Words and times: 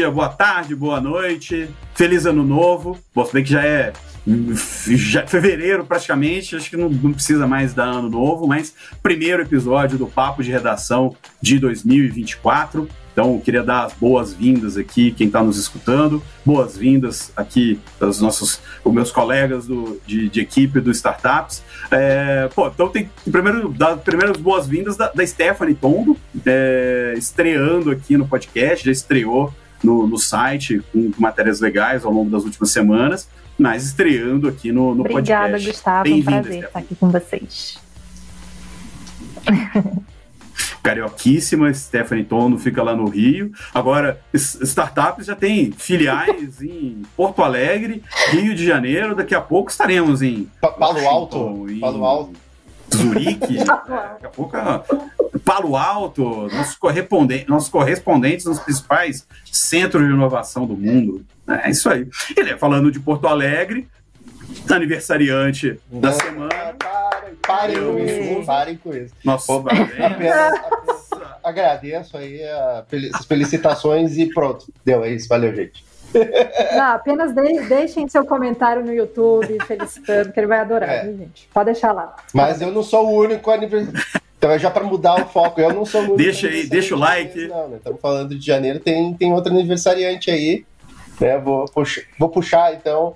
Dia, 0.00 0.10
boa 0.10 0.30
tarde, 0.30 0.74
boa 0.74 0.98
noite, 0.98 1.68
feliz 1.94 2.24
ano 2.24 2.42
novo. 2.42 2.98
Bom, 3.14 3.22
se 3.22 3.34
bem 3.34 3.44
que 3.44 3.50
já 3.50 3.62
é 3.62 3.92
já, 4.96 5.26
fevereiro 5.26 5.84
praticamente, 5.84 6.56
acho 6.56 6.70
que 6.70 6.76
não, 6.78 6.88
não, 6.88 7.12
precisa 7.12 7.46
mais 7.46 7.74
dar 7.74 7.84
ano 7.84 8.08
novo, 8.08 8.46
mas 8.46 8.74
primeiro 9.02 9.42
episódio 9.42 9.98
do 9.98 10.06
Papo 10.06 10.42
de 10.42 10.50
Redação 10.50 11.14
de 11.42 11.58
2024. 11.58 12.88
Então, 13.12 13.38
queria 13.40 13.62
dar 13.62 13.84
as 13.84 13.92
boas-vindas 13.92 14.78
aqui, 14.78 15.10
quem 15.12 15.26
está 15.26 15.42
nos 15.42 15.58
escutando, 15.58 16.22
boas-vindas 16.46 17.30
aqui 17.36 17.78
aos 18.00 18.22
nossos, 18.22 18.58
os 18.82 18.94
meus 18.94 19.12
colegas 19.12 19.66
do, 19.66 20.00
de, 20.06 20.30
de 20.30 20.40
equipe 20.40 20.80
do 20.80 20.90
Startups. 20.90 21.62
É, 21.90 22.48
pô, 22.54 22.68
então 22.68 22.88
tem 22.88 23.10
primeiro 23.30 23.68
dar 23.68 23.98
primeiras 23.98 24.38
boas-vindas 24.38 24.96
da, 24.96 25.08
da 25.12 25.26
Stephanie 25.26 25.74
Tondo, 25.74 26.16
é, 26.46 27.12
estreando 27.18 27.90
aqui 27.90 28.16
no 28.16 28.26
podcast, 28.26 28.86
já 28.86 28.92
estreou 28.92 29.52
no, 29.82 30.06
no 30.06 30.18
site 30.18 30.82
com 30.92 31.10
matérias 31.18 31.60
legais 31.60 32.04
ao 32.04 32.12
longo 32.12 32.30
das 32.30 32.44
últimas 32.44 32.70
semanas, 32.70 33.28
mas 33.58 33.84
estreando 33.84 34.48
aqui 34.48 34.72
no, 34.72 34.94
no 34.94 35.00
Obrigada, 35.00 35.52
podcast. 35.52 35.54
Obrigada, 35.54 35.72
Gustavo, 35.72 36.08
é 36.08 36.12
um 36.12 36.22
prazer 36.22 36.42
Stephanie. 36.42 36.64
estar 36.64 36.78
aqui 36.78 36.94
com 36.94 37.10
vocês. 37.10 37.78
carioquíssima, 40.82 41.72
Stephanie 41.72 42.24
Tono 42.24 42.58
fica 42.58 42.82
lá 42.82 42.94
no 42.94 43.08
Rio. 43.08 43.52
Agora, 43.72 44.20
startups 44.34 45.26
já 45.26 45.36
tem 45.36 45.72
filiais 45.72 46.60
em 46.62 47.02
Porto 47.16 47.42
Alegre, 47.42 48.02
Rio 48.30 48.54
de 48.54 48.64
Janeiro, 48.64 49.14
daqui 49.14 49.34
a 49.34 49.40
pouco 49.40 49.70
estaremos 49.70 50.22
em 50.22 50.48
Palo 50.60 51.06
Alto, 51.06 51.70
em 51.70 51.80
Palo 51.80 52.04
Alto. 52.04 52.32
Zurique, 52.94 53.58
daqui 53.64 54.26
a 54.26 54.28
pouco 54.28 54.56
Palo 55.44 55.76
Alto, 55.76 56.48
nossos 56.52 56.76
correspondentes, 56.76 57.46
nossos 57.46 57.68
correspondentes 57.68 58.46
nos 58.46 58.58
principais 58.60 59.26
centros 59.50 60.04
de 60.04 60.12
inovação 60.12 60.66
do 60.66 60.76
mundo. 60.76 61.24
É 61.48 61.70
isso 61.70 61.88
aí. 61.88 62.06
Ele 62.36 62.50
é 62.50 62.56
falando 62.56 62.90
de 62.90 63.00
Porto 63.00 63.26
Alegre, 63.26 63.88
aniversariante 64.70 65.80
da 65.90 66.10
é. 66.10 66.12
semana. 66.12 66.76
Parem 67.42 67.76
com 67.80 67.98
isso, 67.98 68.46
parem 68.46 68.76
com 68.76 68.94
isso. 68.94 69.14
Nossa, 69.24 69.52
apenas, 69.52 70.00
apenas 70.00 71.10
agradeço 71.42 72.16
aí 72.16 72.40
as 73.14 73.24
felicitações 73.26 74.16
e 74.16 74.32
pronto. 74.32 74.72
Deu, 74.84 75.04
é 75.04 75.10
isso. 75.10 75.28
Valeu, 75.28 75.54
gente. 75.54 75.84
Não, 76.74 76.92
apenas 76.92 77.32
de, 77.32 77.60
deixem 77.68 78.08
seu 78.08 78.24
comentário 78.24 78.84
no 78.84 78.92
YouTube 78.92 79.58
felicitando, 79.66 80.32
que 80.32 80.40
ele 80.40 80.46
vai 80.46 80.60
adorar, 80.60 80.88
é. 80.88 81.04
viu, 81.04 81.18
gente? 81.18 81.48
Pode 81.52 81.66
deixar 81.66 81.92
lá. 81.92 82.16
Mas 82.34 82.60
eu 82.60 82.72
não 82.72 82.82
sou 82.82 83.06
o 83.08 83.18
único 83.18 83.50
aniversário. 83.50 84.00
Então, 84.38 84.58
já 84.58 84.70
para 84.70 84.84
mudar 84.84 85.20
o 85.22 85.26
foco, 85.26 85.60
eu 85.60 85.72
não 85.72 85.84
sou 85.84 86.00
o 86.00 86.04
único. 86.04 86.18
Deixa 86.18 86.48
aí, 86.48 86.66
deixa 86.66 86.94
o 86.94 86.98
like. 86.98 87.46
Não, 87.46 87.68
né? 87.68 87.76
Estamos 87.76 88.00
falando 88.00 88.34
de 88.34 88.44
janeiro, 88.44 88.80
tem, 88.80 89.12
tem 89.14 89.32
outro 89.32 89.52
aniversariante 89.52 90.30
aí. 90.30 90.64
Né? 91.20 91.38
Vou, 91.38 91.66
puxar, 91.66 92.02
vou 92.18 92.28
puxar, 92.30 92.74
então. 92.74 93.14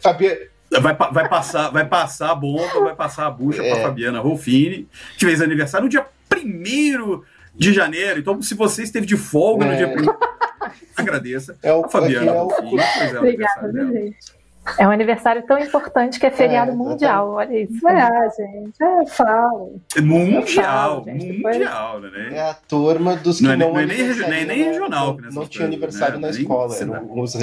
Fabiano, 0.00 0.38
Vai, 0.70 0.94
vai, 0.94 1.28
passar, 1.28 1.70
vai 1.70 1.86
passar 1.86 2.30
a 2.30 2.34
bomba, 2.34 2.80
vai 2.80 2.94
passar 2.94 3.26
a 3.26 3.30
bucha 3.30 3.62
é. 3.62 3.70
para 3.70 3.82
Fabiana 3.84 4.20
Rolfini, 4.20 4.86
que 5.16 5.24
fez 5.24 5.40
aniversário 5.40 5.84
no 5.84 5.90
dia 5.90 6.04
1 6.34 7.22
de 7.54 7.72
janeiro. 7.72 8.20
Então, 8.20 8.40
se 8.42 8.54
você 8.54 8.82
esteve 8.82 9.06
de 9.06 9.16
folga 9.16 9.64
é. 9.64 9.70
no 9.70 9.76
dia 9.76 9.88
1 9.88 10.47
agradeça 10.96 11.56
é 11.62 11.72
o, 11.72 11.84
a 11.84 11.88
Fabiana 11.88 12.30
é 12.30 12.34
Rolfini, 12.34 12.80
é 12.80 13.18
Obrigada, 13.18 13.72
gente. 13.72 14.38
É 14.76 14.86
um 14.86 14.90
aniversário 14.90 15.42
tão 15.46 15.58
importante 15.58 16.20
que 16.20 16.26
é 16.26 16.30
feriado 16.30 16.72
é, 16.72 16.74
mundial, 16.74 17.30
olha 17.30 17.62
isso. 17.62 17.88
É, 17.88 18.30
gente, 18.36 18.82
é 18.82 19.06
falo. 19.06 19.80
Mundial, 20.02 21.04
falo, 21.04 21.06
mundial, 21.06 22.00
né? 22.00 22.30
É 22.32 22.50
a 22.50 22.54
turma 22.54 23.16
dos 23.16 23.38
que 23.38 23.44
não, 23.44 23.52
é 23.52 23.56
não, 23.56 23.72
não 23.72 23.80
é 23.80 23.86
nem, 23.86 24.14
nem, 24.28 24.44
nem 24.44 24.64
regional. 24.64 25.16
Não, 25.16 25.30
não 25.30 25.46
tinha 25.46 25.64
aniversário 25.64 26.16
né? 26.16 26.28
na 26.28 26.30
escola, 26.30 26.74
eram 26.76 27.18
os, 27.18 27.34
os, 27.34 27.38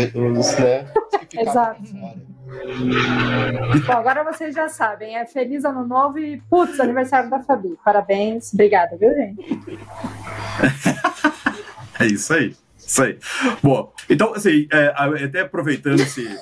né, 0.59 0.85
que 1.28 1.40
Exato. 1.40 1.81
Bom, 3.85 3.94
agora 3.94 4.24
vocês 4.24 4.53
já 4.53 4.69
sabem, 4.69 5.18
é 5.18 5.25
feliz 5.25 5.66
ano 5.66 5.85
novo 5.85 6.19
e 6.19 6.41
putz, 6.50 6.80
aniversário 6.80 7.30
da 7.30 7.40
Fabi. 7.40 7.78
Parabéns, 7.84 8.53
obrigada, 8.53 8.96
viu, 8.97 9.14
gente? 9.14 9.80
é 12.00 12.06
isso 12.06 12.34
aí. 12.34 12.56
Isso 12.85 13.03
aí. 13.03 13.18
Bom, 13.62 13.94
então, 14.09 14.34
assim, 14.34 14.68
é, 14.72 14.94
até 15.23 15.41
aproveitando 15.41 16.00
esse. 16.00 16.28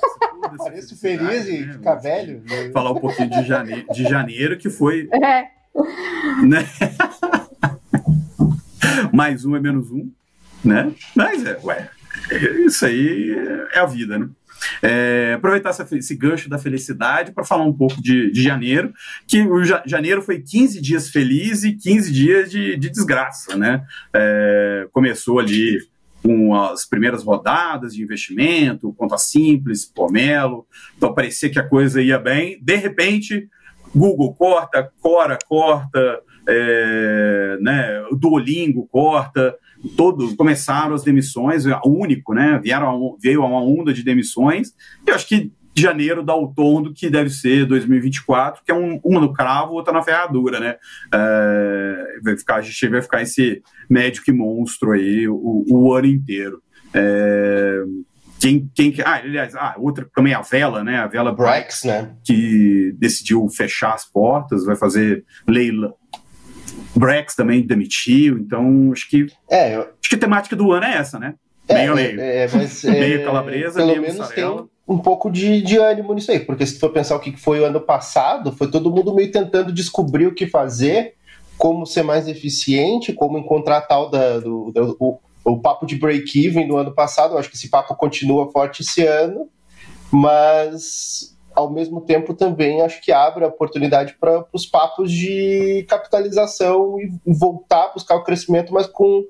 Parece 0.58 0.94
feliz 0.96 1.48
e 1.48 1.66
né, 1.66 1.72
ficar 1.72 1.94
velho. 1.96 2.42
Né? 2.48 2.70
Falar 2.70 2.92
um 2.92 3.00
pouquinho 3.00 3.30
de 3.30 3.44
janeiro, 3.44 3.86
de 3.92 4.02
janeiro 4.04 4.58
que 4.58 4.70
foi. 4.70 5.08
É. 5.22 5.48
Né? 6.46 6.64
Mais 9.12 9.44
um 9.44 9.56
é 9.56 9.60
menos 9.60 9.90
um, 9.90 10.08
né? 10.64 10.92
Mas 11.16 11.44
é, 11.44 11.58
ué, 11.64 11.90
isso 12.64 12.86
aí 12.86 13.34
é 13.72 13.80
a 13.80 13.86
vida, 13.86 14.16
né? 14.16 14.28
É, 14.80 15.34
aproveitar 15.36 15.70
essa, 15.70 15.86
esse 15.96 16.14
gancho 16.14 16.48
da 16.48 16.58
felicidade 16.58 17.32
para 17.32 17.44
falar 17.44 17.64
um 17.64 17.72
pouco 17.72 18.00
de, 18.00 18.30
de, 18.30 18.42
janeiro, 18.42 18.92
que 19.26 19.42
o 19.42 19.64
janeiro 19.64 20.22
foi 20.22 20.40
15 20.40 20.80
dias 20.80 21.08
feliz 21.08 21.64
e 21.64 21.72
15 21.72 22.12
dias 22.12 22.50
de, 22.50 22.76
de 22.76 22.88
desgraça, 22.88 23.56
né? 23.56 23.84
É, 24.14 24.86
começou 24.92 25.40
ali 25.40 25.78
com 26.24 26.54
as 26.54 26.86
primeiras 26.86 27.22
rodadas 27.22 27.94
de 27.94 28.02
investimento, 28.02 28.94
conta 28.94 29.18
simples, 29.18 29.84
pomelo, 29.84 30.66
então 30.96 31.12
parecia 31.12 31.50
que 31.50 31.58
a 31.58 31.68
coisa 31.68 32.00
ia 32.00 32.18
bem, 32.18 32.58
de 32.62 32.76
repente 32.76 33.46
Google 33.94 34.34
corta, 34.34 34.90
Cora 35.02 35.38
corta, 35.46 36.20
é, 36.48 37.58
né, 37.60 38.02
Duolingo 38.12 38.88
corta, 38.90 39.54
todos 39.96 40.34
começaram 40.34 40.94
as 40.94 41.04
demissões, 41.04 41.64
único, 41.84 42.32
né? 42.32 42.58
Vieram, 42.62 43.16
veio 43.20 43.44
uma 43.44 43.62
onda 43.62 43.92
de 43.92 44.02
demissões, 44.02 44.68
e 45.06 45.10
eu 45.10 45.14
acho 45.14 45.28
que 45.28 45.52
janeiro 45.80 46.22
dá 46.22 46.34
o 46.34 46.52
tom 46.52 46.82
do 46.82 46.92
que 46.92 47.10
deve 47.10 47.30
ser 47.30 47.66
2024, 47.66 48.62
que 48.64 48.70
é 48.70 48.74
um, 48.74 49.00
uma 49.04 49.20
no 49.20 49.32
cravo, 49.32 49.72
outra 49.72 49.92
na 49.92 50.02
ferradura, 50.02 50.60
né? 50.60 50.76
É, 51.12 52.18
vai 52.22 52.36
ficar, 52.36 52.56
a 52.56 52.60
gente 52.60 52.88
vai 52.88 53.02
ficar 53.02 53.22
esse 53.22 53.62
médico 53.88 54.30
e 54.30 54.32
monstro 54.32 54.92
aí 54.92 55.28
o, 55.28 55.64
o 55.68 55.92
ano 55.92 56.06
inteiro. 56.06 56.62
É, 56.92 57.82
quem, 58.38 58.70
quem, 58.74 58.94
ah, 59.04 59.14
aliás, 59.14 59.54
ah, 59.54 59.74
outra 59.78 60.06
também 60.14 60.34
a 60.34 60.42
Vela, 60.42 60.84
né? 60.84 60.98
A 60.98 61.06
Vela 61.06 61.32
Brex, 61.32 61.84
né? 61.84 62.14
Que 62.24 62.94
decidiu 62.98 63.48
fechar 63.48 63.94
as 63.94 64.04
portas, 64.04 64.64
vai 64.64 64.76
fazer 64.76 65.24
leila, 65.48 65.94
Brex 66.96 67.34
também 67.34 67.66
demitiu, 67.66 68.38
então 68.38 68.90
acho 68.92 69.08
que 69.08 69.26
é, 69.50 69.76
eu... 69.76 69.80
acho 69.80 70.08
que 70.08 70.14
a 70.14 70.18
temática 70.18 70.54
do 70.54 70.72
ano 70.72 70.86
é 70.86 70.96
essa, 70.96 71.18
né? 71.18 71.34
É, 71.66 71.74
meio 71.74 71.94
meio. 71.94 72.20
É, 72.20 72.48
mas, 72.52 72.84
meio 72.84 73.20
é, 73.20 73.24
calabresa, 73.24 73.76
pelo 73.76 73.88
meio 73.88 74.02
menos 74.02 74.18
mussarela. 74.18 74.56
tem 74.56 74.68
um 74.86 74.98
pouco 74.98 75.30
de, 75.30 75.62
de 75.62 75.78
ânimo 75.78 76.12
nisso 76.12 76.30
aí, 76.30 76.40
porque 76.40 76.66
se 76.66 76.78
for 76.78 76.90
pensar 76.90 77.16
o 77.16 77.20
que 77.20 77.36
foi 77.36 77.60
o 77.60 77.64
ano 77.64 77.80
passado, 77.80 78.52
foi 78.52 78.70
todo 78.70 78.90
mundo 78.90 79.14
meio 79.14 79.32
tentando 79.32 79.72
descobrir 79.72 80.26
o 80.26 80.34
que 80.34 80.46
fazer, 80.46 81.14
como 81.56 81.86
ser 81.86 82.02
mais 82.02 82.28
eficiente, 82.28 83.12
como 83.12 83.38
encontrar 83.38 83.82
tal 83.82 84.10
da, 84.10 84.38
do, 84.38 84.70
do 84.70 84.96
o, 85.00 85.18
o 85.44 85.60
papo 85.60 85.86
de 85.86 85.96
break-even 85.96 86.68
no 86.68 86.76
ano 86.76 86.94
passado, 86.94 87.34
eu 87.34 87.38
acho 87.38 87.48
que 87.48 87.56
esse 87.56 87.70
papo 87.70 87.94
continua 87.94 88.50
forte 88.50 88.82
esse 88.82 89.06
ano, 89.06 89.48
mas 90.10 91.34
ao 91.54 91.70
mesmo 91.70 92.00
tempo 92.00 92.34
também 92.34 92.82
acho 92.82 93.00
que 93.00 93.12
abre 93.12 93.44
a 93.44 93.48
oportunidade 93.48 94.16
para 94.18 94.44
os 94.52 94.66
papos 94.66 95.10
de 95.10 95.86
capitalização 95.88 96.98
e 96.98 97.12
voltar 97.24 97.84
a 97.84 97.92
buscar 97.92 98.16
o 98.16 98.24
crescimento, 98.24 98.74
mas 98.74 98.86
com 98.86 99.24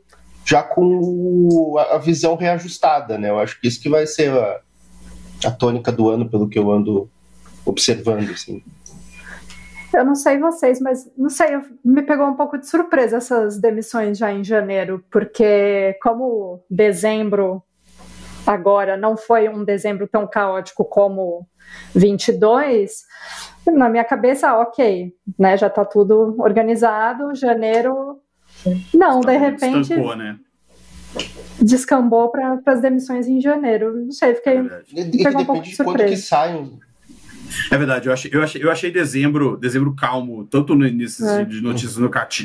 já 0.44 0.62
com 0.62 1.76
a, 1.78 1.98
visão 1.98 2.36
reajustada, 2.36 3.16
né? 3.16 3.30
Eu 3.30 3.38
acho 3.38 3.58
que 3.60 3.66
isso 3.66 3.80
que 3.80 3.88
vai 3.88 4.06
ser 4.06 4.30
a 5.44 5.50
tônica 5.50 5.92
do 5.92 6.08
ano, 6.08 6.28
pelo 6.28 6.48
que 6.48 6.58
eu 6.58 6.70
ando 6.70 7.08
observando, 7.64 8.30
assim. 8.30 8.62
Eu 9.92 10.04
não 10.04 10.14
sei 10.14 10.38
vocês, 10.38 10.80
mas 10.80 11.08
não 11.16 11.30
sei, 11.30 11.60
me 11.84 12.02
pegou 12.02 12.26
um 12.26 12.34
pouco 12.34 12.58
de 12.58 12.68
surpresa 12.68 13.18
essas 13.18 13.60
demissões 13.60 14.18
já 14.18 14.32
em 14.32 14.42
janeiro, 14.42 15.04
porque 15.10 15.96
como 16.02 16.60
dezembro 16.68 17.62
agora 18.46 18.96
não 18.96 19.16
foi 19.16 19.48
um 19.48 19.64
dezembro 19.64 20.08
tão 20.08 20.26
caótico 20.26 20.84
como 20.84 21.46
22, 21.94 23.04
na 23.66 23.88
minha 23.88 24.04
cabeça, 24.04 24.58
ok, 24.58 25.14
né, 25.38 25.56
já 25.56 25.68
está 25.68 25.84
tudo 25.84 26.34
organizado, 26.38 27.34
janeiro, 27.34 28.20
não, 28.92 29.20
de 29.20 29.36
repente... 29.36 29.92
Estancou, 29.92 30.16
né? 30.16 30.38
Descambou 31.64 32.30
para 32.30 32.60
as 32.66 32.80
demissões 32.80 33.26
em 33.26 33.40
janeiro. 33.40 33.94
Não 33.96 34.12
sei, 34.12 34.34
fiquei. 34.34 34.56
É 34.56 34.60
um 34.60 35.44
pouco 35.44 35.62
de, 35.62 35.70
de 35.70 35.76
quando 35.76 36.04
que 36.04 36.16
saem 36.16 36.78
é 37.70 37.76
verdade, 37.76 38.08
eu 38.08 38.12
achei, 38.12 38.30
eu 38.32 38.42
achei, 38.42 38.62
eu 38.62 38.70
achei 38.70 38.90
dezembro, 38.90 39.56
dezembro 39.56 39.94
calmo, 39.94 40.44
tanto 40.44 40.74
nesses 40.74 41.24
é. 41.26 41.44
de 41.44 41.60
notícias 41.60 41.96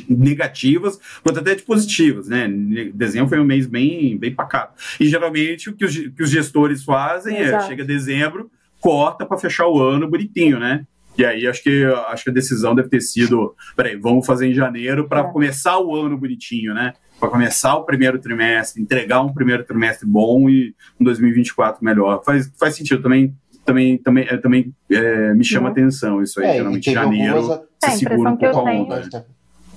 negativas, 0.08 1.00
quanto 1.24 1.40
até 1.40 1.56
de 1.56 1.64
positivas, 1.64 2.28
né? 2.28 2.48
Dezembro 2.94 3.30
foi 3.30 3.40
um 3.40 3.46
mês 3.46 3.66
bem, 3.66 4.18
bem 4.18 4.34
pacato. 4.34 4.74
E 5.00 5.08
geralmente 5.08 5.70
o 5.70 5.74
que 5.74 5.86
os, 5.86 5.98
que 5.98 6.24
os 6.24 6.30
gestores 6.30 6.84
fazem 6.84 7.38
é, 7.38 7.44
Exato. 7.44 7.64
é, 7.64 7.68
chega 7.68 7.84
dezembro, 7.84 8.52
corta 8.80 9.26
para 9.26 9.38
fechar 9.38 9.68
o 9.68 9.82
ano 9.82 10.08
bonitinho, 10.08 10.60
né? 10.60 10.86
E 11.18 11.26
aí 11.26 11.48
acho 11.48 11.62
que, 11.62 11.84
acho 12.08 12.24
que 12.24 12.30
a 12.30 12.34
decisão 12.34 12.74
deve 12.74 12.88
ter 12.88 13.02
sido, 13.02 13.54
peraí, 13.76 13.96
vamos 13.98 14.26
fazer 14.26 14.48
em 14.48 14.54
janeiro 14.54 15.08
para 15.08 15.22
é. 15.22 15.24
começar 15.32 15.80
o 15.80 15.96
ano 15.96 16.18
bonitinho, 16.18 16.74
né? 16.74 16.94
Para 17.20 17.30
começar 17.30 17.76
o 17.76 17.84
primeiro 17.84 18.20
trimestre, 18.20 18.82
entregar 18.82 19.22
um 19.22 19.34
primeiro 19.34 19.64
trimestre 19.64 20.08
bom 20.08 20.50
e 20.50 20.74
um 21.00 21.04
2024 21.04 21.84
melhor. 21.84 22.24
Faz, 22.24 22.52
faz 22.58 22.76
sentido 22.76 23.04
também. 23.04 23.36
Também, 23.66 24.00
também, 24.00 24.26
é, 24.28 24.38
também 24.38 24.74
é, 24.90 25.34
me 25.36 25.44
chama 25.44 25.68
uhum. 25.68 25.72
atenção 25.74 26.24
isso 26.24 26.40
aí. 26.40 26.48
É, 26.48 26.54
geralmente, 26.56 26.92
janeiro, 26.92 27.36
algumas... 27.36 27.60
se 27.84 27.86
é, 27.86 28.10
segura 28.10 28.30
um 28.32 28.38
pouco 28.38 28.58
a 28.58 28.64
onda. 28.64 29.26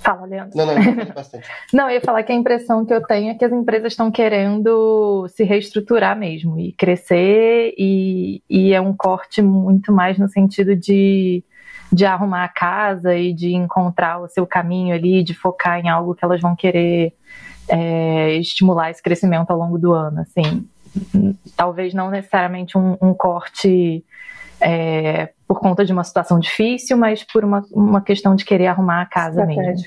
Fala, 0.03 0.25
Leandro. 0.25 0.57
Não, 0.57 0.65
não, 0.65 0.75
bastante. 1.15 1.47
não, 1.71 1.89
eu 1.89 1.95
ia 1.95 2.01
falar 2.01 2.23
que 2.23 2.31
a 2.31 2.35
impressão 2.35 2.85
que 2.85 2.93
eu 2.93 3.01
tenho 3.01 3.31
é 3.31 3.35
que 3.35 3.45
as 3.45 3.51
empresas 3.51 3.93
estão 3.93 4.11
querendo 4.11 5.27
se 5.29 5.43
reestruturar 5.43 6.17
mesmo 6.17 6.59
e 6.59 6.73
crescer, 6.73 7.73
e, 7.77 8.41
e 8.49 8.73
é 8.73 8.81
um 8.81 8.93
corte 8.93 9.41
muito 9.41 9.93
mais 9.93 10.17
no 10.17 10.27
sentido 10.27 10.75
de, 10.75 11.43
de 11.93 12.05
arrumar 12.05 12.43
a 12.43 12.49
casa 12.49 13.15
e 13.15 13.33
de 13.33 13.53
encontrar 13.53 14.19
o 14.19 14.27
seu 14.27 14.47
caminho 14.47 14.95
ali, 14.95 15.23
de 15.23 15.33
focar 15.33 15.79
em 15.79 15.89
algo 15.89 16.15
que 16.15 16.25
elas 16.25 16.41
vão 16.41 16.55
querer 16.55 17.13
é, 17.69 18.33
estimular 18.35 18.89
esse 18.89 19.01
crescimento 19.01 19.51
ao 19.51 19.57
longo 19.57 19.77
do 19.77 19.93
ano. 19.93 20.21
Assim, 20.21 20.67
talvez 21.55 21.93
não 21.93 22.09
necessariamente 22.09 22.77
um, 22.77 22.97
um 23.01 23.13
corte. 23.13 24.03
É, 24.59 25.29
por 25.45 25.59
conta 25.59 25.83
de 25.83 25.91
uma 25.91 26.05
situação 26.05 26.39
difícil, 26.39 26.97
mas 26.97 27.23
por 27.23 27.43
uma, 27.43 27.63
uma 27.71 28.01
questão 28.01 28.33
de 28.33 28.45
querer 28.45 28.67
arrumar 28.67 29.01
a 29.01 29.05
casa 29.05 29.45
mesmo. 29.45 29.85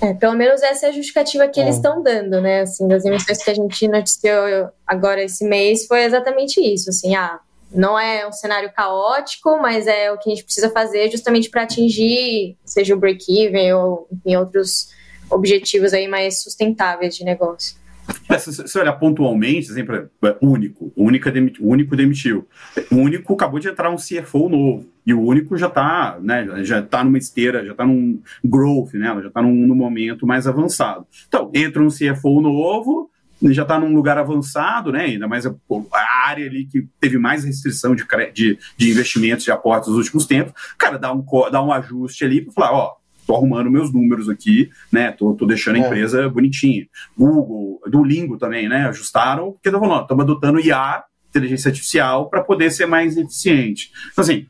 É, 0.00 0.12
pelo 0.14 0.34
menos 0.34 0.62
essa 0.62 0.86
é 0.86 0.88
a 0.88 0.92
justificativa 0.92 1.46
que 1.46 1.60
é. 1.60 1.62
eles 1.62 1.76
estão 1.76 2.02
dando, 2.02 2.40
né? 2.40 2.62
Assim, 2.62 2.88
das 2.88 3.04
emissões 3.04 3.42
que 3.42 3.50
a 3.50 3.54
gente 3.54 3.86
noticiou 3.86 4.70
agora 4.86 5.22
esse 5.22 5.46
mês 5.46 5.86
foi 5.86 6.04
exatamente 6.04 6.60
isso. 6.60 6.90
Assim, 6.90 7.14
ah, 7.14 7.38
não 7.72 7.98
é 7.98 8.26
um 8.26 8.32
cenário 8.32 8.72
caótico, 8.72 9.58
mas 9.60 9.86
é 9.86 10.10
o 10.12 10.18
que 10.18 10.30
a 10.30 10.34
gente 10.34 10.44
precisa 10.44 10.70
fazer 10.70 11.10
justamente 11.10 11.48
para 11.48 11.62
atingir, 11.62 12.56
seja 12.64 12.94
o 12.94 12.98
break-even 12.98 13.72
ou 13.74 14.08
em 14.24 14.36
outros 14.36 14.90
objetivos 15.30 15.92
aí 15.92 16.08
mais 16.08 16.42
sustentáveis 16.42 17.16
de 17.16 17.24
negócio. 17.24 17.80
É, 18.28 18.38
se 18.38 18.52
você 18.52 18.78
olhar 18.78 18.92
pontualmente, 18.94 19.68
sempre 19.68 20.08
é, 20.24 20.36
único, 20.40 21.30
demit, 21.30 21.62
único 21.62 21.96
demitiu. 21.96 22.46
O 22.90 22.96
único 22.96 23.34
acabou 23.34 23.60
de 23.60 23.68
entrar 23.68 23.90
um 23.90 23.96
CFO 23.96 24.48
novo. 24.48 24.86
E 25.06 25.14
o 25.14 25.20
único 25.20 25.56
já 25.56 25.66
está 25.66 26.18
né, 26.20 26.64
já 26.64 26.82
tá 26.82 27.02
numa 27.02 27.18
esteira, 27.18 27.64
já 27.64 27.72
está 27.72 27.84
num 27.84 28.20
growth, 28.44 28.92
né, 28.94 29.08
já 29.22 29.28
está 29.28 29.42
num, 29.42 29.66
num, 29.66 29.74
momento 29.74 30.26
mais 30.26 30.46
avançado. 30.46 31.06
Então, 31.26 31.50
entra 31.54 31.82
um 31.82 31.88
CFO 31.88 32.40
novo, 32.40 33.09
já 33.50 33.62
está 33.62 33.78
num 33.78 33.94
lugar 33.94 34.18
avançado, 34.18 34.92
né, 34.92 35.04
ainda 35.04 35.26
mais 35.26 35.46
a, 35.46 35.54
a, 35.92 36.28
área 36.28 36.46
ali 36.46 36.66
que 36.66 36.86
teve 37.00 37.18
mais 37.18 37.44
restrição 37.44 37.94
de, 37.94 38.04
de, 38.34 38.58
de 38.76 38.90
investimentos 38.90 39.44
de 39.44 39.50
aportes 39.50 39.88
nos 39.88 39.98
últimos 39.98 40.26
tempos. 40.26 40.52
Cara, 40.76 40.98
dá 40.98 41.12
um, 41.12 41.24
dá 41.50 41.62
um 41.62 41.72
ajuste 41.72 42.24
ali 42.24 42.42
para 42.42 42.52
falar, 42.52 42.72
ó, 42.72 42.96
tô 43.26 43.36
arrumando 43.36 43.70
meus 43.70 43.92
números 43.92 44.28
aqui, 44.28 44.70
né? 44.90 45.12
Tô, 45.12 45.34
tô 45.34 45.46
deixando 45.46 45.76
a 45.76 45.78
é. 45.78 45.82
empresa 45.82 46.28
bonitinha. 46.28 46.86
Google, 47.16 47.80
Duolingo 47.86 48.36
também, 48.36 48.68
né? 48.68 48.88
Ajustaram, 48.88 49.52
porque 49.52 49.68
estamos 49.68 50.24
adotando 50.24 50.60
IA, 50.60 51.04
inteligência 51.28 51.68
artificial, 51.68 52.28
para 52.28 52.42
poder 52.42 52.70
ser 52.70 52.86
mais 52.86 53.16
eficiente. 53.16 53.90
Então, 54.12 54.22
assim, 54.22 54.46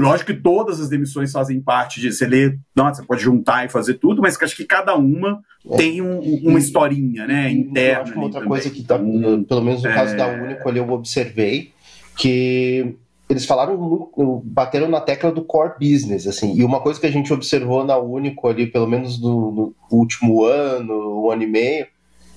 lógico 0.00 0.32
que 0.32 0.40
todas 0.40 0.80
as 0.80 0.88
demissões 0.88 1.30
fazem 1.30 1.60
parte 1.60 2.00
de 2.00 2.12
você 2.12 2.26
ler, 2.26 2.58
não, 2.74 2.92
você 2.92 3.02
pode 3.02 3.22
juntar 3.22 3.64
e 3.64 3.68
fazer 3.68 3.94
tudo, 3.94 4.20
mas 4.20 4.40
acho 4.40 4.56
que 4.56 4.64
cada 4.64 4.96
uma 4.96 5.40
é. 5.70 5.76
tem 5.76 6.02
um, 6.02 6.18
uma 6.42 6.58
historinha, 6.58 7.26
né, 7.26 7.50
interna. 7.50 7.98
Eu 7.98 8.02
acho 8.02 8.12
que 8.12 8.18
outra 8.18 8.40
também. 8.40 8.48
coisa 8.48 8.70
que, 8.70 8.82
tá, 8.82 8.98
pelo 8.98 9.62
menos 9.62 9.82
no 9.82 9.88
é... 9.88 9.94
caso 9.94 10.16
da 10.16 10.26
Único, 10.26 10.68
ali 10.68 10.78
eu 10.78 10.90
observei 10.90 11.72
que 12.16 12.96
eles 13.28 13.46
falaram, 13.46 14.10
bateram 14.44 14.88
na 14.88 15.00
tecla 15.00 15.32
do 15.32 15.42
core 15.42 15.74
business, 15.80 16.26
assim, 16.26 16.54
e 16.54 16.64
uma 16.64 16.80
coisa 16.80 17.00
que 17.00 17.06
a 17.06 17.10
gente 17.10 17.32
observou 17.32 17.84
na 17.84 17.96
Único 17.96 18.48
ali, 18.48 18.66
pelo 18.66 18.86
menos 18.86 19.20
no, 19.20 19.50
no 19.50 19.74
último 19.90 20.44
ano, 20.44 21.22
um 21.22 21.30
ano 21.30 21.42
e 21.42 21.46
meio, 21.46 21.86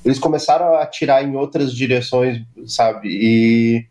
eles 0.05 0.19
começaram 0.19 0.75
a 0.75 0.83
atirar 0.83 1.23
em 1.23 1.35
outras 1.35 1.73
direções, 1.73 2.41
sabe, 2.65 3.09
e, 3.09 3.85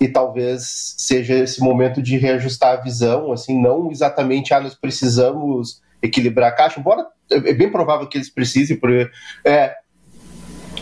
e 0.00 0.08
talvez 0.08 0.94
seja 0.98 1.34
esse 1.34 1.60
momento 1.60 2.02
de 2.02 2.18
reajustar 2.18 2.78
a 2.78 2.82
visão, 2.82 3.32
assim, 3.32 3.60
não 3.60 3.90
exatamente, 3.90 4.52
ah, 4.52 4.60
nós 4.60 4.74
precisamos 4.74 5.80
equilibrar 6.02 6.50
a 6.50 6.54
caixa, 6.54 6.78
embora 6.78 7.06
é 7.30 7.52
bem 7.54 7.70
provável 7.70 8.06
que 8.06 8.18
eles 8.18 8.30
precisem, 8.30 8.76
porque, 8.76 9.10
é, 9.44 9.74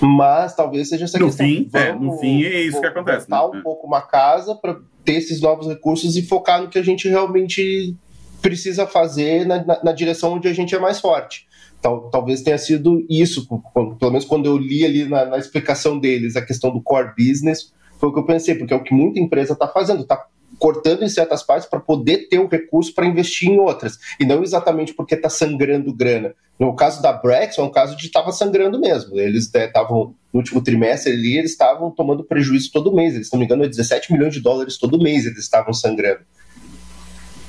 mas 0.01 0.55
talvez 0.55 0.89
seja 0.89 1.05
essa 1.05 1.19
no 1.19 1.27
questão. 1.27 1.47
Fim, 1.47 1.71
é, 1.73 1.93
no 1.93 2.19
fim 2.19 2.45
é 2.45 2.63
isso 2.63 2.81
que 2.81 2.87
acontece. 2.87 3.31
Né? 3.31 3.39
um 3.41 3.63
pouco 3.63 3.87
uma 3.87 4.03
casa 4.03 4.55
para 4.55 4.77
ter 5.05 5.15
esses 5.15 5.41
novos 5.41 5.67
recursos 5.69 6.17
e 6.17 6.23
focar 6.23 6.61
no 6.61 6.69
que 6.69 6.79
a 6.79 6.83
gente 6.83 7.09
realmente 7.09 7.95
precisa 8.43 8.87
fazer 8.87 9.47
na, 9.47 9.65
na, 9.65 9.85
na 9.85 9.93
direção 9.93 10.35
onde 10.35 10.49
a 10.49 10.53
gente 10.53 10.75
é 10.75 10.79
mais 10.79 11.01
forte. 11.01 11.47
Tal, 11.81 12.11
talvez 12.11 12.43
tenha 12.43 12.59
sido 12.59 13.05
isso, 13.09 13.47
pelo 13.73 14.11
menos 14.11 14.25
quando 14.25 14.47
eu 14.47 14.57
li 14.57 14.85
ali 14.85 15.07
na, 15.07 15.27
na, 15.27 15.39
explicação 15.39 15.99
deles 15.99 16.37
a 16.37 16.45
questão 16.45 16.71
do 16.71 16.83
core 16.83 17.13
business, 17.17 17.73
foi 18.05 18.11
o 18.11 18.13
que 18.13 18.19
eu 18.19 18.27
pensei, 18.27 18.55
porque 18.55 18.75
é 18.75 18.77
o 18.77 18.83
que 18.83 18.93
muita 18.93 19.19
empresa 19.19 19.55
está 19.55 19.67
fazendo, 19.67 20.03
está 20.03 20.27
cortando 20.59 21.03
em 21.03 21.09
certas 21.09 21.43
partes 21.43 21.69
para 21.69 21.81
poder 21.81 22.29
ter 22.29 22.39
o 22.39 22.47
recurso 22.47 22.95
para 22.95 23.07
investir 23.07 23.49
em 23.49 23.59
outras, 23.59 23.99
e 24.21 24.27
não 24.27 24.43
exatamente 24.43 24.93
porque 24.93 25.15
está 25.15 25.31
sangrando 25.31 25.93
grana. 25.93 26.35
No 26.59 26.77
caso 26.77 27.03
da 27.03 27.13
Brex, 27.13 27.59
é 27.59 27.63
um 27.63 27.71
caso 27.71 27.97
de 27.97 28.07
estava 28.07 28.31
sangrando 28.31 28.79
mesmo. 28.79 29.19
Eles 29.19 29.53
estavam, 29.53 30.09
né, 30.09 30.13
no 30.33 30.41
último 30.41 30.63
trimestre 30.63 31.13
ali, 31.13 31.37
eles 31.39 31.53
estavam 31.53 31.91
tomando 31.91 32.23
prejuízo 32.23 32.71
todo 32.73 32.95
mês. 32.95 33.15
Eles, 33.15 33.29
se 33.29 33.33
não 33.33 33.41
me 33.41 33.47
engano, 33.47 33.69
17 33.69 34.13
milhões 34.13 34.35
de 34.35 34.41
dólares 34.41 34.79
todo 34.79 35.03
mês 35.03 35.27
eles 35.27 35.39
estavam 35.39 35.73
sangrando. 35.73 36.21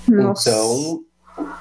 Nossa. 0.08 0.50
Então, 0.50 1.04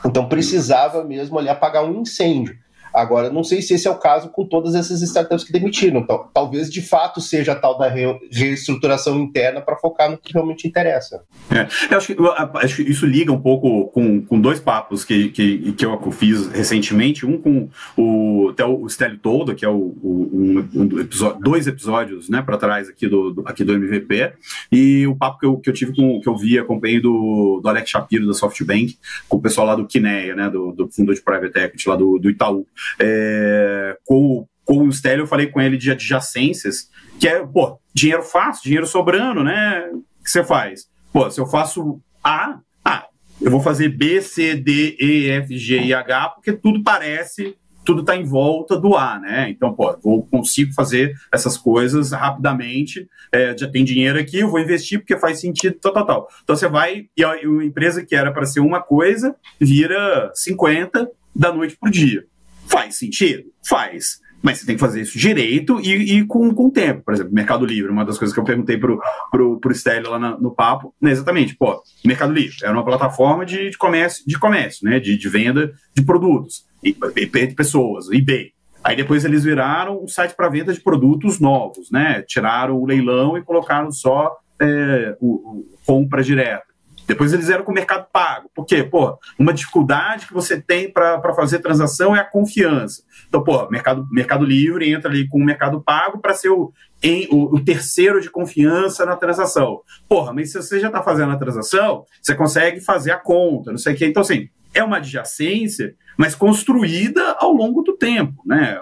então 0.06 0.28
precisava 0.28 1.04
mesmo 1.04 1.38
ali 1.38 1.48
apagar 1.48 1.84
um 1.84 2.00
incêndio. 2.00 2.56
Agora, 2.94 3.28
não 3.28 3.42
sei 3.42 3.60
se 3.60 3.74
esse 3.74 3.88
é 3.88 3.90
o 3.90 3.98
caso 3.98 4.28
com 4.28 4.46
todas 4.46 4.74
essas 4.74 5.02
startups 5.02 5.44
que 5.44 5.52
demitiram. 5.52 6.06
Talvez 6.32 6.70
de 6.70 6.80
fato 6.80 7.20
seja 7.20 7.52
a 7.52 7.56
tal 7.56 7.76
da 7.76 7.88
re 7.88 8.04
reestruturação 8.30 9.18
interna 9.18 9.60
para 9.60 9.76
focar 9.76 10.10
no 10.10 10.16
que 10.16 10.32
realmente 10.32 10.68
interessa. 10.68 11.22
É, 11.50 11.66
eu 11.90 11.96
acho 11.96 12.06
que, 12.14 12.20
eu 12.20 12.32
acho 12.32 12.76
que, 12.76 12.82
isso 12.82 13.06
liga 13.06 13.32
um 13.32 13.40
pouco 13.40 13.88
com, 13.88 14.22
com 14.22 14.40
dois 14.40 14.60
papos 14.60 15.04
que, 15.04 15.30
que, 15.30 15.72
que 15.72 15.84
eu 15.84 15.98
fiz 16.12 16.46
recentemente. 16.48 17.26
Um 17.26 17.38
com 17.38 17.68
o, 17.96 18.50
até 18.50 18.64
o 18.64 18.88
Stélio 18.88 19.18
Toldo, 19.18 19.54
que 19.54 19.64
é 19.64 19.68
o, 19.68 19.74
o 19.74 20.30
um, 20.32 20.68
um 20.74 21.00
episódio, 21.00 21.40
dois 21.40 21.66
episódios 21.66 22.28
né, 22.28 22.42
para 22.42 22.56
trás 22.56 22.88
aqui 22.88 23.08
do, 23.08 23.30
do, 23.30 23.48
aqui 23.48 23.64
do 23.64 23.72
MVP, 23.74 24.32
e 24.70 25.06
o 25.06 25.16
papo 25.16 25.38
que 25.38 25.46
eu, 25.46 25.56
que 25.56 25.70
eu 25.70 25.74
tive 25.74 25.94
com 25.94 26.20
que 26.20 26.28
eu 26.28 26.36
vi, 26.36 26.58
acompanhei 26.58 27.00
do, 27.00 27.60
do 27.62 27.68
Alex 27.68 27.90
Shapiro 27.90 28.26
da 28.26 28.34
SoftBank, 28.34 28.96
com 29.28 29.36
o 29.36 29.40
pessoal 29.40 29.66
lá 29.66 29.74
do 29.74 29.86
Kineia, 29.86 30.34
né, 30.34 30.48
do, 30.48 30.72
do 30.72 30.88
fundo 30.88 31.14
de 31.14 31.20
private 31.20 31.58
equity 31.58 31.88
lá 31.88 31.96
do, 31.96 32.18
do 32.18 32.30
Itaú. 32.30 32.66
É, 32.98 33.96
com, 34.04 34.46
com 34.64 34.86
o 34.86 34.92
Stélio, 34.92 35.22
eu 35.22 35.26
falei 35.26 35.46
com 35.46 35.60
ele 35.60 35.76
de 35.76 35.90
adjacências, 35.90 36.90
que 37.18 37.28
é, 37.28 37.44
pô, 37.44 37.78
dinheiro 37.92 38.22
fácil, 38.22 38.64
dinheiro 38.64 38.86
sobrando, 38.86 39.42
né? 39.44 39.88
O 39.92 40.24
que 40.24 40.30
você 40.30 40.42
faz? 40.42 40.88
Pô, 41.12 41.30
se 41.30 41.40
eu 41.40 41.46
faço 41.46 42.00
A, 42.22 42.58
ah, 42.84 43.06
eu 43.40 43.50
vou 43.50 43.60
fazer 43.60 43.88
B, 43.88 44.20
C, 44.20 44.54
D, 44.54 44.96
E, 45.00 45.30
F, 45.30 45.56
G 45.56 45.80
e 45.80 45.94
H, 45.94 46.30
porque 46.30 46.52
tudo 46.52 46.82
parece, 46.82 47.56
tudo 47.84 48.00
está 48.00 48.16
em 48.16 48.24
volta 48.24 48.76
do 48.76 48.96
A, 48.96 49.20
né? 49.20 49.50
Então, 49.50 49.74
pô, 49.74 49.90
eu 49.90 50.26
consigo 50.30 50.72
fazer 50.72 51.14
essas 51.32 51.56
coisas 51.56 52.12
rapidamente, 52.12 53.08
é, 53.30 53.56
já 53.56 53.68
tem 53.68 53.84
dinheiro 53.84 54.18
aqui, 54.18 54.40
eu 54.40 54.50
vou 54.50 54.60
investir 54.60 54.98
porque 54.98 55.18
faz 55.18 55.40
sentido, 55.40 55.76
tal, 55.80 55.92
tal, 55.92 56.06
tal. 56.06 56.28
Então 56.42 56.56
você 56.56 56.68
vai, 56.68 57.06
e 57.16 57.24
a, 57.24 57.36
e 57.36 57.44
a 57.44 57.64
empresa 57.64 58.04
que 58.04 58.16
era 58.16 58.32
para 58.32 58.46
ser 58.46 58.60
uma 58.60 58.80
coisa, 58.80 59.36
vira 59.60 60.30
50 60.34 61.10
da 61.34 61.52
noite 61.52 61.76
pro 61.78 61.90
dia. 61.90 62.24
Faz 62.66 62.98
sentido? 62.98 63.44
Faz. 63.66 64.22
Mas 64.42 64.58
você 64.58 64.66
tem 64.66 64.74
que 64.74 64.80
fazer 64.80 65.00
isso 65.00 65.18
direito 65.18 65.80
e, 65.80 66.18
e 66.18 66.26
com, 66.26 66.54
com 66.54 66.68
tempo. 66.68 67.02
Por 67.02 67.14
exemplo, 67.14 67.32
Mercado 67.32 67.64
Livre, 67.64 67.90
uma 67.90 68.04
das 68.04 68.18
coisas 68.18 68.34
que 68.34 68.38
eu 68.38 68.44
perguntei 68.44 68.76
pro, 68.76 69.00
pro, 69.30 69.58
pro 69.58 69.74
Stélio 69.74 70.10
lá 70.10 70.18
no, 70.18 70.38
no 70.38 70.54
papo, 70.54 70.94
né, 71.00 71.12
exatamente, 71.12 71.56
pô, 71.56 71.82
Mercado 72.04 72.32
Livre 72.32 72.56
era 72.62 72.72
uma 72.72 72.84
plataforma 72.84 73.46
de, 73.46 73.70
de 73.70 73.78
comércio, 73.78 74.22
de 74.26 74.38
comércio, 74.38 74.86
né? 74.88 75.00
De, 75.00 75.16
de 75.16 75.28
venda 75.30 75.72
de 75.94 76.02
produtos, 76.02 76.66
e, 76.82 76.92
de 76.92 77.54
pessoas, 77.54 78.10
eBay. 78.10 78.52
Aí 78.84 78.94
depois 78.94 79.24
eles 79.24 79.44
viraram 79.44 80.04
um 80.04 80.06
site 80.06 80.36
para 80.36 80.50
venda 80.50 80.74
de 80.74 80.80
produtos 80.80 81.40
novos, 81.40 81.90
né? 81.90 82.22
Tiraram 82.28 82.78
o 82.78 82.84
leilão 82.84 83.38
e 83.38 83.42
colocaram 83.42 83.90
só 83.90 84.30
é, 84.60 85.16
o, 85.20 85.60
o 85.60 85.78
compra 85.86 86.22
direta. 86.22 86.73
Depois 87.06 87.32
eles 87.32 87.50
eram 87.50 87.64
com 87.64 87.72
o 87.72 87.74
mercado 87.74 88.06
pago. 88.12 88.50
Por 88.54 88.64
quê? 88.64 88.82
Pô, 88.82 89.18
uma 89.38 89.52
dificuldade 89.52 90.26
que 90.26 90.32
você 90.32 90.60
tem 90.60 90.90
para 90.90 91.34
fazer 91.34 91.58
transação 91.58 92.14
é 92.16 92.20
a 92.20 92.24
confiança. 92.24 93.02
Então, 93.28 93.42
pô, 93.42 93.68
mercado, 93.68 94.06
mercado 94.10 94.44
Livre 94.44 94.90
entra 94.90 95.10
ali 95.10 95.28
com 95.28 95.38
o 95.38 95.44
mercado 95.44 95.80
pago 95.82 96.18
para 96.18 96.34
ser 96.34 96.50
o, 96.50 96.72
em, 97.02 97.28
o, 97.30 97.56
o, 97.56 97.64
terceiro 97.64 98.20
de 98.20 98.30
confiança 98.30 99.04
na 99.04 99.16
transação. 99.16 99.80
Porra, 100.08 100.32
mas 100.32 100.52
se 100.52 100.62
você 100.62 100.80
já 100.80 100.88
está 100.88 101.02
fazendo 101.02 101.32
a 101.32 101.36
transação, 101.36 102.04
você 102.22 102.34
consegue 102.34 102.80
fazer 102.80 103.10
a 103.10 103.18
conta, 103.18 103.70
não 103.70 103.78
sei 103.78 103.94
o 103.94 103.96
quê. 103.96 104.06
Então, 104.06 104.22
assim, 104.22 104.48
é 104.72 104.82
uma 104.82 104.96
adjacência, 104.96 105.94
mas 106.16 106.34
construída 106.34 107.36
ao 107.38 107.52
longo 107.52 107.82
do 107.82 107.96
tempo, 107.96 108.42
né? 108.46 108.80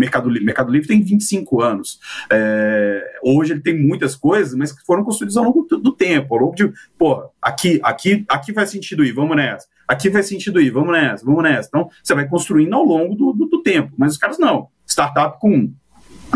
Mercado, 0.00 0.30
Mercado 0.30 0.72
Livre 0.72 0.88
tem 0.88 1.02
25 1.02 1.62
anos. 1.62 2.00
É, 2.32 3.18
hoje 3.22 3.52
ele 3.52 3.60
tem 3.60 3.78
muitas 3.78 4.16
coisas, 4.16 4.54
mas 4.54 4.72
que 4.72 4.84
foram 4.84 5.04
construídas 5.04 5.36
ao 5.36 5.44
longo 5.44 5.62
do, 5.62 5.78
do 5.78 5.92
tempo, 5.92 6.34
ao 6.34 6.40
longo 6.40 6.54
de, 6.54 6.72
pô, 6.98 7.30
aqui, 7.40 7.78
aqui, 7.82 8.24
aqui 8.28 8.52
faz 8.52 8.70
sentido 8.70 9.04
ir, 9.04 9.12
vamos 9.12 9.36
nessa. 9.36 9.68
Aqui 9.86 10.10
faz 10.10 10.26
sentido 10.26 10.60
ir, 10.60 10.70
vamos 10.70 10.92
nessa, 10.92 11.24
vamos 11.24 11.42
nessa. 11.42 11.68
Então, 11.68 11.88
você 12.02 12.14
vai 12.14 12.26
construindo 12.26 12.74
ao 12.74 12.84
longo 12.84 13.14
do, 13.14 13.32
do, 13.32 13.46
do 13.46 13.62
tempo. 13.62 13.92
Mas 13.96 14.12
os 14.12 14.18
caras 14.18 14.38
não. 14.38 14.68
startup 14.86 15.38
com 15.38 15.72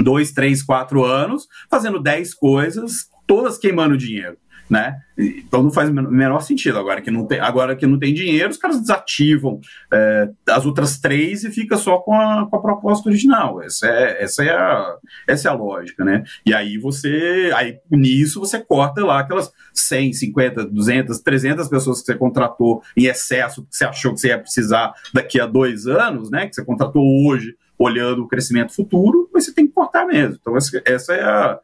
dois, 0.03 0.33
três, 0.33 0.63
quatro 0.63 1.05
anos, 1.05 1.49
fazendo 1.71 2.01
dez 2.01 2.35
coisas, 2.35 3.09
todas 3.27 3.59
queimando 3.59 3.97
dinheiro 3.97 4.37
né? 4.69 4.97
Então 5.17 5.63
não 5.63 5.71
faz 5.71 5.89
o 5.89 5.93
menor 5.93 6.41
sentido. 6.41 6.79
Agora 6.79 7.01
que 7.01 7.11
não 7.11 7.27
tem, 7.27 7.39
agora 7.39 7.77
que 7.77 7.87
não 7.87 7.99
tem 7.99 8.13
dinheiro, 8.13 8.51
os 8.51 8.57
caras 8.57 8.81
desativam 8.81 9.61
é, 9.93 10.29
as 10.49 10.67
outras 10.67 10.99
três 10.99 11.45
e 11.45 11.51
fica 11.51 11.77
só 11.77 11.99
com 11.99 12.15
a, 12.15 12.49
com 12.49 12.57
a 12.57 12.61
proposta 12.61 13.09
original. 13.09 13.63
Essa 13.63 13.87
é, 13.87 14.23
essa, 14.23 14.45
é 14.45 14.51
a, 14.51 14.97
essa 15.29 15.49
é 15.49 15.51
a 15.51 15.55
lógica, 15.55 16.05
né? 16.05 16.25
E 16.45 16.53
aí 16.53 16.79
você, 16.79 17.53
aí 17.55 17.79
nisso 17.91 18.41
você 18.41 18.59
corta 18.59 19.05
lá 19.05 19.21
aquelas 19.21 19.53
100, 19.73 20.15
50, 20.15 20.65
200, 20.65 21.21
300 21.21 21.69
pessoas 21.69 22.01
que 22.01 22.07
você 22.07 22.15
contratou 22.17 22.83
em 22.97 23.05
excesso, 23.07 23.63
que 23.63 23.77
você 23.77 23.85
achou 23.85 24.15
que 24.15 24.21
você 24.21 24.29
ia 24.29 24.39
precisar 24.39 24.93
daqui 25.13 25.41
a 25.41 25.47
dois 25.47 25.87
anos, 25.87 26.31
né? 26.31 26.49
Que 26.49 26.55
você 26.55 26.65
contratou 26.65 27.03
hoje, 27.27 27.55
olhando 27.79 28.23
o 28.23 28.29
crescimento 28.29 28.75
futuro, 28.75 29.29
mas 29.33 29.45
você 29.45 29.53
tem 29.53 29.67
que 29.67 29.73
cortar 29.73 30.07
mesmo. 30.07 30.39
Então 30.41 30.57
essa, 30.57 30.83
essa 30.85 31.13
é 31.13 31.23
a 31.23 31.61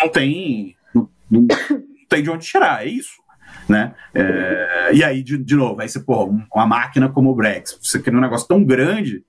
não 0.00 0.08
tem 0.08 0.76
não 1.30 1.46
tem 2.08 2.22
de 2.22 2.30
onde 2.30 2.46
tirar, 2.46 2.84
é 2.84 2.88
isso. 2.88 3.20
Né? 3.68 3.94
É, 4.14 4.90
e 4.92 5.04
aí, 5.04 5.22
de, 5.22 5.38
de 5.38 5.56
novo, 5.56 5.80
aí 5.80 5.88
você, 5.88 6.00
porra, 6.00 6.30
uma 6.54 6.66
máquina 6.66 7.08
como 7.08 7.30
o 7.30 7.34
Brex, 7.34 7.78
você 7.80 8.00
cria 8.00 8.18
um 8.18 8.22
negócio 8.22 8.46
tão 8.46 8.64
grande 8.64 9.24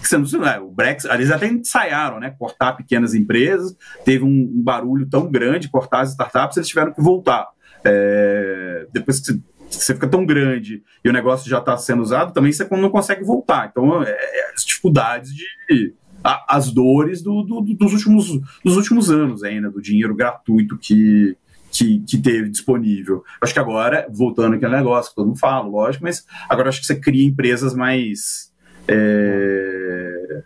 que 0.00 0.08
você 0.08 0.16
não 0.16 0.46
é, 0.46 0.60
o 0.60 0.70
Brex, 0.70 1.04
eles 1.06 1.30
até 1.30 1.46
ensaiaram, 1.48 2.20
né? 2.20 2.34
Cortar 2.38 2.74
pequenas 2.74 3.14
empresas, 3.14 3.76
teve 4.04 4.24
um, 4.24 4.62
barulho 4.62 5.08
tão 5.08 5.30
grande, 5.30 5.68
cortar 5.68 6.00
as 6.00 6.10
startups, 6.10 6.56
eles 6.56 6.68
tiveram 6.68 6.92
que 6.92 7.02
voltar. 7.02 7.48
É, 7.84 8.86
depois 8.92 9.20
que 9.20 9.26
você, 9.26 9.40
você 9.70 9.94
fica 9.94 10.08
tão 10.08 10.24
grande 10.24 10.82
e 11.04 11.08
o 11.08 11.12
negócio 11.12 11.48
já 11.48 11.58
está 11.58 11.76
sendo 11.76 12.02
usado, 12.02 12.32
também 12.32 12.52
você 12.52 12.66
não 12.70 12.90
consegue 12.90 13.24
voltar. 13.24 13.68
Então, 13.70 14.02
é, 14.02 14.10
é 14.10 14.52
as 14.54 14.64
dificuldades 14.64 15.32
de. 15.34 15.94
A, 16.22 16.56
as 16.56 16.70
dores 16.72 17.22
do, 17.22 17.42
do, 17.42 17.60
dos, 17.60 17.92
últimos, 17.92 18.40
dos 18.64 18.76
últimos 18.76 19.10
anos 19.10 19.42
ainda, 19.42 19.70
do 19.70 19.80
dinheiro 19.80 20.14
gratuito 20.14 20.76
que, 20.76 21.36
que, 21.70 22.00
que 22.00 22.18
teve 22.18 22.48
disponível. 22.48 23.24
Acho 23.40 23.52
que 23.52 23.60
agora, 23.60 24.06
voltando 24.10 24.54
aquele 24.54 24.76
negócio 24.76 25.10
que 25.10 25.16
todo 25.16 25.26
mundo 25.26 25.38
fala, 25.38 25.66
lógico, 25.66 26.04
mas 26.04 26.26
agora 26.48 26.68
acho 26.68 26.80
que 26.80 26.86
você 26.86 26.96
cria 26.96 27.26
empresas 27.26 27.74
mais. 27.74 28.52
É, 28.86 30.42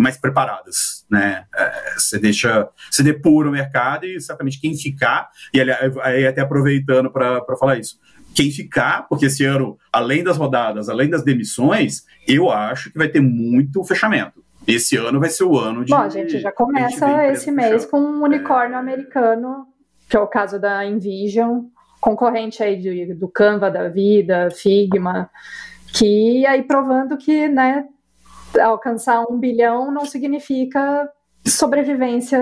mais 0.00 0.16
preparadas, 0.16 1.04
né? 1.10 1.44
É, 1.54 1.94
você 1.96 2.18
deixa, 2.18 2.68
você 2.90 3.02
depura 3.02 3.48
o 3.48 3.52
mercado 3.52 4.06
e 4.06 4.20
certamente 4.20 4.58
quem 4.58 4.74
ficar, 4.74 5.28
e 5.52 5.60
aí 5.60 6.26
até 6.26 6.40
aproveitando 6.40 7.10
para 7.10 7.44
falar 7.58 7.78
isso, 7.78 7.98
quem 8.34 8.50
ficar, 8.50 9.06
porque 9.08 9.26
esse 9.26 9.44
ano, 9.44 9.78
além 9.92 10.22
das 10.22 10.36
rodadas, 10.36 10.88
além 10.88 11.10
das 11.10 11.22
demissões, 11.22 12.04
eu 12.26 12.50
acho 12.50 12.90
que 12.90 12.98
vai 12.98 13.08
ter 13.08 13.20
muito 13.20 13.84
fechamento. 13.84 14.39
Esse 14.66 14.96
ano 14.96 15.18
vai 15.18 15.30
ser 15.30 15.44
o 15.44 15.58
ano 15.58 15.84
de. 15.84 15.90
Bom, 15.90 15.98
a 15.98 16.08
gente 16.08 16.38
já 16.38 16.52
começa 16.52 17.26
esse 17.28 17.50
mês 17.50 17.84
com 17.86 17.98
um 17.98 18.22
unicórnio 18.22 18.76
é... 18.76 18.78
americano 18.78 19.66
que 20.10 20.16
é 20.16 20.20
o 20.20 20.26
caso 20.26 20.58
da 20.58 20.84
Envision, 20.84 21.66
concorrente 22.00 22.60
aí 22.62 22.76
de, 22.76 23.14
do 23.14 23.28
Canva 23.28 23.70
da 23.70 23.88
vida, 23.88 24.50
Figma, 24.50 25.30
que 25.92 26.44
aí 26.46 26.64
provando 26.64 27.16
que, 27.16 27.46
né, 27.48 27.86
alcançar 28.60 29.24
um 29.30 29.38
bilhão 29.38 29.92
não 29.92 30.04
significa 30.04 31.08
sobrevivência 31.46 32.40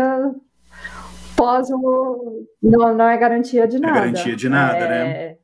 pós 1.37 1.68
o 1.70 2.46
não, 2.62 2.94
não 2.94 3.08
é 3.08 3.16
garantia 3.18 3.68
de 3.68 3.78
nada. 3.78 3.98
É 3.98 4.00
garantia 4.00 4.34
de 4.34 4.48
nada, 4.48 4.78
é, 4.78 4.88
né? 4.88 5.37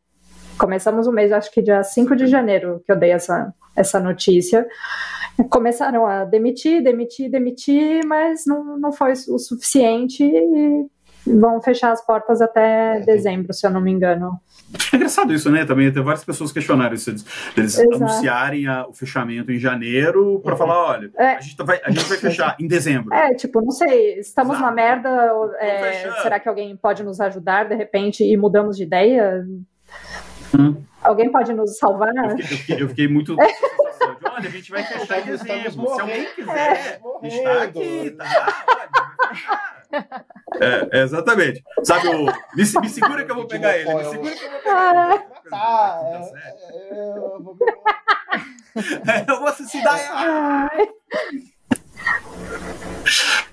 Começamos 0.57 1.07
o 1.07 1.13
mês, 1.13 1.31
acho 1.31 1.53
que 1.53 1.61
dia 1.61 1.83
5 1.83 2.17
de 2.17 2.27
janeiro 2.27 2.83
que 2.87 2.91
eu 2.91 2.97
dei 2.97 3.11
essa, 3.11 3.53
essa 3.77 4.01
notícia. 4.01 4.67
Começaram 5.51 6.07
a 6.07 6.25
demitir, 6.25 6.83
demitir, 6.83 7.31
demitir, 7.31 8.07
mas 8.07 8.45
não, 8.47 8.79
não 8.79 8.93
foi 8.93 9.13
o 9.13 9.39
suficiente 9.39 10.23
e 10.25 10.87
vão 11.27 11.61
fechar 11.61 11.93
as 11.93 12.05
portas 12.05 12.41
até 12.41 13.01
dezembro, 13.01 13.53
se 13.53 13.67
eu 13.67 13.71
não 13.71 13.81
me 13.81 13.91
engano. 13.91 14.39
É 14.93 14.97
engraçado 14.97 15.33
isso, 15.33 15.51
né? 15.51 15.65
Também 15.65 15.93
tem 15.93 16.03
várias 16.03 16.25
pessoas 16.25 16.53
questionaram 16.53 16.95
isso, 16.95 17.11
eles 17.57 17.79
Exato. 17.79 17.97
anunciarem 17.97 18.67
a, 18.67 18.87
o 18.87 18.93
fechamento 18.93 19.53
em 19.53 19.59
janeiro 19.59 20.41
para 20.41 20.53
uhum. 20.53 20.59
falar, 20.59 20.85
olha, 20.85 21.11
é. 21.17 21.37
a, 21.37 21.41
gente 21.41 21.57
vai, 21.63 21.81
a 21.85 21.91
gente 21.91 22.05
vai 22.05 22.19
fechar 22.19 22.57
em 22.59 22.67
dezembro. 22.67 23.13
É, 23.13 23.35
tipo, 23.35 23.61
não 23.61 23.71
sei, 23.71 24.19
estamos 24.19 24.57
Exato. 24.57 24.69
na 24.69 24.75
merda, 24.75 25.31
é, 25.59 26.11
será 26.23 26.41
que 26.41 26.49
alguém 26.49 26.77
pode 26.77 27.03
nos 27.03 27.21
ajudar 27.21 27.65
de 27.65 27.75
repente 27.75 28.25
e 28.25 28.37
mudamos 28.37 28.77
de 28.77 28.83
ideia? 28.83 29.47
Hum. 30.59 30.77
Alguém 31.05 31.31
pode 31.31 31.53
nos 31.53 31.77
salvar? 31.79 32.15
Eu 32.15 32.31
fiquei, 32.31 32.45
eu 32.45 32.59
fiquei, 32.59 32.83
eu 32.83 32.89
fiquei 32.89 33.09
muito... 33.09 33.37
Olha, 34.35 34.49
a 34.49 34.51
gente 34.51 34.71
vai 34.71 34.83
fechar 34.83 35.21
em 35.21 35.25
dezembro. 35.25 35.95
Se 35.95 36.01
alguém 36.01 36.27
quiser, 36.35 37.01
é. 37.23 37.27
está 37.29 37.63
aqui, 37.63 38.11
tá? 38.11 38.65
É, 40.61 41.03
exatamente. 41.03 41.63
Sabe 41.85 42.09
o. 42.09 42.27
Me, 42.27 42.65
me, 42.81 42.89
segura 42.89 43.25
que 43.25 43.31
eu 43.31 43.37
vou 43.37 43.47
pegar 43.47 43.77
ele. 43.77 43.95
Me 43.95 44.05
segura 44.05 44.35
que 44.35 44.45
eu 44.45 44.51
vou 44.51 44.61
pegar 44.61 45.15
ele. 45.15 45.51
Tá, 45.51 46.01
é, 46.03 46.95
é, 46.95 47.17
eu 47.17 47.43
vou. 47.43 47.57
Eu 49.29 49.39
vou 49.39 49.53
suicidar. 49.53 50.69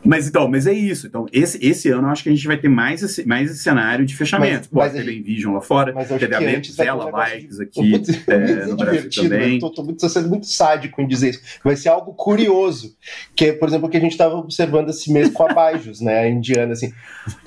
Mas 0.04 0.28
então, 0.28 0.48
mas 0.48 0.66
é 0.66 0.74
isso. 0.74 1.08
Então, 1.08 1.26
esse, 1.32 1.64
esse 1.66 1.90
ano 1.90 2.08
eu 2.08 2.12
acho 2.12 2.24
que 2.24 2.30
a 2.30 2.32
gente 2.32 2.48
vai 2.48 2.58
ter 2.58 2.70
mais 2.70 3.04
esse, 3.04 3.26
mais 3.28 3.52
esse 3.52 3.62
cenário 3.62 4.06
de 4.06 4.16
fechamento. 4.16 4.62
Mas, 4.62 4.68
Pô, 4.68 4.80
mas 4.80 4.94
teve 4.94 5.20
Envision 5.20 5.54
lá 5.54 5.62
fora, 5.62 5.94
teve 5.94 6.36
a 6.36 6.40
Bela 6.84 7.10
Likes 7.10 7.60
aqui 7.60 7.94
é, 8.28 8.66
no 8.66 8.76
Brasil 8.76 9.10
também. 9.10 9.60
Tô, 9.60 9.70
tô, 9.70 9.84
tô, 9.94 10.10
sendo 10.10 10.30
muito 10.30 10.48
sádico 10.48 11.02
em 11.02 11.08
dizer 11.08 11.30
isso. 11.30 11.42
Vai 11.64 11.76
ser 11.76 11.90
algo 11.90 12.14
curioso, 12.14 12.96
que 13.36 13.46
é, 13.46 13.54
por 13.54 13.68
exemplo, 13.68 13.88
o 13.88 13.92
que 13.92 13.98
a 13.98 14.02
gente 14.02 14.14
estava 14.14 14.36
observando 14.36 14.90
esse 14.90 15.12
mês 15.12 15.30
com 15.30 15.44
a 15.44 15.54
Bajos, 15.62 16.02
né, 16.02 16.20
a 16.22 16.30
indiana, 16.30 16.74
assim, 16.74 16.92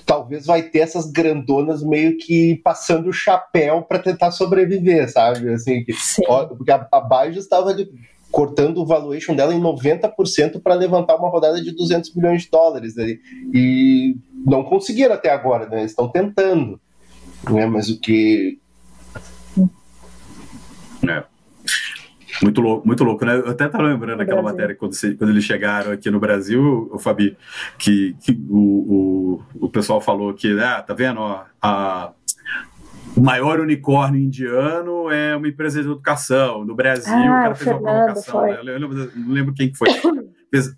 talvez 0.06 0.46
vai 0.46 0.62
ter 0.62 0.80
essas 0.80 1.10
grandonas 1.10 1.82
meio 1.82 2.16
que 2.16 2.60
passando 2.62 3.08
o 3.08 3.12
chapéu 3.12 3.82
para 3.82 3.98
tentar 3.98 4.30
sobreviver, 4.30 5.10
sabe? 5.10 5.52
Assim, 5.52 5.82
que, 5.84 5.92
ó, 6.28 6.46
porque 6.46 6.70
a, 6.70 6.86
a 6.92 7.00
Bajos 7.00 7.44
estava 7.44 7.70
ali 7.70 7.90
cortando 8.34 8.78
o 8.78 8.84
valuation 8.84 9.32
dela 9.32 9.54
em 9.54 9.60
90% 9.60 10.60
para 10.60 10.74
levantar 10.74 11.14
uma 11.14 11.28
rodada 11.28 11.62
de 11.62 11.70
200 11.70 12.12
milhões 12.16 12.42
de 12.42 12.50
dólares. 12.50 12.96
Né? 12.96 13.16
E 13.54 14.16
não 14.44 14.64
conseguiram 14.64 15.14
até 15.14 15.30
agora, 15.30 15.68
né? 15.68 15.84
estão 15.84 16.08
tentando. 16.08 16.80
Né? 17.48 17.64
Mas 17.66 17.88
o 17.88 18.00
que. 18.00 18.58
É. 21.08 21.22
Muito 22.42 22.60
louco, 22.60 22.84
muito 22.84 23.04
louco, 23.04 23.24
né? 23.24 23.36
Eu 23.36 23.50
até 23.50 23.66
estava 23.66 23.84
lembrando 23.84 24.20
aquela 24.20 24.42
matéria 24.42 24.74
quando, 24.74 24.94
você, 24.94 25.14
quando, 25.14 25.30
eles 25.30 25.44
chegaram 25.44 25.92
aqui 25.92 26.10
no 26.10 26.18
Brasil, 26.18 26.90
o 26.92 26.98
Fabi, 26.98 27.36
que, 27.78 28.16
que 28.20 28.32
o, 28.50 29.38
o, 29.60 29.66
o, 29.66 29.68
pessoal 29.68 30.00
falou 30.00 30.34
que, 30.34 30.58
ah, 30.58 30.82
tá 30.82 30.92
vendo, 30.92 31.20
ó, 31.20 31.44
a, 31.62 32.10
o 33.16 33.20
maior 33.20 33.60
unicórnio 33.60 34.20
indiano 34.20 35.10
é 35.10 35.36
uma 35.36 35.48
empresa 35.48 35.80
de 35.80 35.88
educação. 35.88 36.64
No 36.64 36.74
Brasil, 36.74 37.12
ah, 37.14 37.20
o 37.20 37.42
cara 37.42 37.54
fez 37.54 37.70
Fernando, 37.70 37.82
uma 37.82 38.04
provocação. 38.04 38.42
Né? 38.42 38.58
Eu 38.58 38.78
lembro, 38.78 39.12
não 39.16 39.32
lembro 39.32 39.54
quem 39.54 39.72
foi. 39.74 39.88
Fez, 40.50 40.72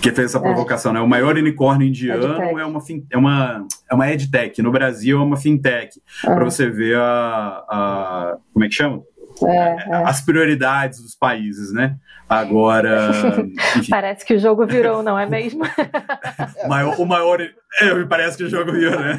que 0.00 0.10
fez 0.12 0.30
essa 0.30 0.38
é. 0.38 0.40
provocação, 0.40 0.92
né? 0.92 1.00
O 1.00 1.08
maior 1.08 1.36
unicórnio 1.36 1.86
indiano 1.86 2.42
é 2.42 2.64
uma, 2.64 2.82
é, 3.10 3.16
uma, 3.16 3.66
é 3.90 3.94
uma 3.94 4.10
edtech. 4.10 4.62
No 4.62 4.72
Brasil 4.72 5.18
é 5.18 5.22
uma 5.22 5.36
fintech. 5.36 6.00
Ah. 6.24 6.34
Para 6.34 6.44
você 6.44 6.68
ver 6.68 6.96
a, 6.96 7.64
a. 7.68 8.38
Como 8.52 8.64
é 8.64 8.68
que 8.68 8.74
chama? 8.74 9.02
É, 9.46 9.76
é. 9.88 9.94
As 10.04 10.20
prioridades 10.20 11.00
dos 11.00 11.14
países, 11.14 11.72
né? 11.72 11.96
Agora. 12.28 13.10
Enfim. 13.76 13.90
Parece 13.90 14.24
que 14.24 14.34
o 14.34 14.38
jogo 14.38 14.66
virou, 14.66 15.02
não 15.02 15.18
é 15.18 15.26
mesmo? 15.26 15.64
o 16.64 16.68
maior. 16.68 17.00
O 17.00 17.06
maior 17.06 17.40
é, 17.40 17.94
me 17.94 18.06
parece 18.06 18.36
que 18.36 18.44
o 18.44 18.50
jogo 18.50 18.72
virou, 18.72 18.98
né? 18.98 19.18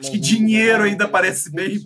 Acho 0.00 0.10
que 0.10 0.18
dinheiro 0.18 0.82
ainda 0.84 1.08
parece 1.08 1.50
bem, 1.50 1.78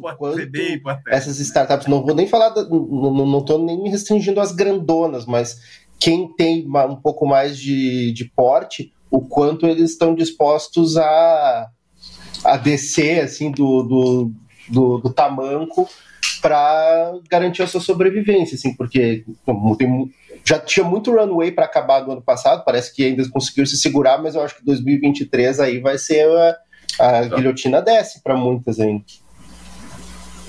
bem 0.51 0.75
importante. 0.75 1.15
Essas 1.15 1.39
startups, 1.41 1.87
não 1.87 2.05
vou 2.05 2.15
nem 2.15 2.27
falar, 2.27 2.51
da, 2.51 2.65
não 2.69 3.39
estou 3.39 3.65
nem 3.65 3.83
me 3.83 3.91
restringindo 3.91 4.41
às 4.41 4.53
grandonas, 4.53 5.27
mas 5.27 5.83
quem 5.99 6.33
tem 6.35 6.67
um 6.67 6.97
pouco 6.97 7.27
mais 7.27 7.57
de, 7.59 8.13
de 8.13 8.25
porte, 8.25 8.93
o 9.11 9.21
quanto 9.21 9.67
eles 9.67 9.91
estão 9.91 10.15
dispostos 10.15 10.97
a, 10.97 11.69
a 12.45 12.57
descer 12.57 13.23
assim 13.23 13.53
do, 13.53 13.83
do, 13.83 14.33
do, 14.69 14.99
do 14.99 15.13
tamanco 15.13 15.89
para 16.41 17.13
garantir 17.31 17.63
a 17.63 17.67
sua 17.67 17.81
sobrevivência, 17.81 18.55
assim, 18.57 18.75
porque 18.75 19.25
tem, 19.79 20.11
já 20.45 20.59
tinha 20.59 20.85
muito 20.85 21.13
runway 21.13 21.53
para 21.53 21.65
acabar 21.65 22.01
do 22.01 22.13
ano 22.13 22.23
passado, 22.23 22.65
parece 22.65 22.95
que 22.95 23.05
ainda 23.05 23.29
conseguiu 23.31 23.67
se 23.67 23.77
segurar, 23.77 24.21
mas 24.21 24.35
eu 24.35 24.43
acho 24.43 24.57
que 24.57 24.65
2023 24.65 25.61
aí 25.61 25.79
vai 25.79 25.99
ser 25.99 26.27
a, 26.99 27.19
a 27.19 27.23
guilhotina 27.29 27.81
desce 27.81 28.23
para 28.23 28.37
muitas 28.37 28.81
ainda. 28.81 29.05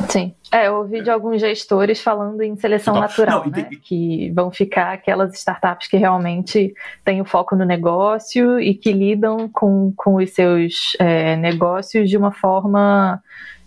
Sim. 0.10 0.34
É, 0.52 0.68
eu 0.68 0.76
ouvi 0.76 1.02
de 1.02 1.10
alguns 1.10 1.42
gestores 1.42 2.02
falando 2.02 2.42
em 2.42 2.56
seleção 2.56 3.00
natural, 3.00 3.46
Não, 3.46 3.52
né? 3.52 3.70
que 3.82 4.32
vão 4.32 4.52
ficar 4.52 4.94
aquelas 4.94 5.34
startups 5.34 5.88
que 5.88 5.98
realmente 5.98 6.74
têm 7.04 7.22
o 7.22 7.26
foco 7.26 7.56
no 7.56 7.66
negócio 7.66 8.60
e 8.60 8.74
que 8.74 8.92
lidam 8.92 9.50
com, 9.50 9.94
com 9.96 10.16
os 10.16 10.32
seus 10.32 10.96
é, 11.00 11.36
negócios 11.38 12.10
de 12.10 12.18
uma 12.18 12.32
forma 12.32 13.22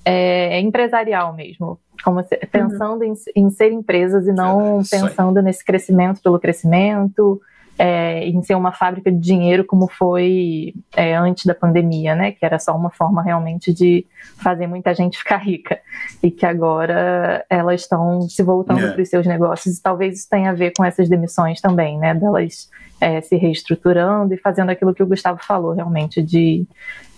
é, 0.05 0.61
empresarial 0.61 1.35
mesmo, 1.35 1.81
como 2.03 2.23
se, 2.23 2.37
pensando 2.47 3.05
uhum. 3.05 3.15
em, 3.35 3.43
em, 3.45 3.51
ser 3.51 3.73
empresas 3.73 4.27
e 4.27 4.33
não 4.33 4.81
é, 4.81 4.83
pensando 4.91 5.43
nesse 5.43 5.65
crescimento 5.65 6.21
pelo 6.23 6.39
crescimento 6.39 7.41
é, 7.79 8.27
em 8.27 8.43
ser 8.43 8.55
uma 8.55 8.73
fábrica 8.73 9.13
de 9.13 9.19
dinheiro 9.19 9.65
como 9.65 9.87
foi 9.87 10.75
é, 10.95 11.15
antes 11.15 11.45
da 11.45 11.55
pandemia, 11.55 12.15
né? 12.15 12.33
Que 12.33 12.45
era 12.45 12.59
só 12.59 12.75
uma 12.75 12.91
forma 12.91 13.23
realmente 13.23 13.73
de 13.73 14.07
fazer 14.39 14.67
muita 14.67 14.95
gente 14.95 15.19
ficar 15.19 15.39
rica 15.39 15.79
e 16.23 16.31
que 16.31 16.47
agora 16.47 17.45
elas 17.51 17.83
estão 17.83 18.23
se 18.23 18.43
voltando 18.43 18.79
yeah. 18.79 18.95
para 18.95 19.03
os 19.03 19.09
seus 19.09 19.27
negócios 19.27 19.77
e 19.77 19.83
talvez 19.83 20.19
isso 20.19 20.29
tenha 20.31 20.51
a 20.51 20.55
ver 20.55 20.73
com 20.77 20.85
essas 20.85 21.09
demissões 21.09 21.61
também, 21.61 21.99
né? 21.99 22.15
Delas 22.15 22.71
é, 23.01 23.21
se 23.21 23.37
reestruturando 23.37 24.33
e 24.33 24.39
fazendo 24.39 24.71
aquilo 24.71 24.95
que 24.95 25.03
o 25.03 25.07
Gustavo 25.07 25.39
falou, 25.45 25.73
realmente 25.73 26.23
de 26.23 26.67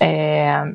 é, 0.00 0.73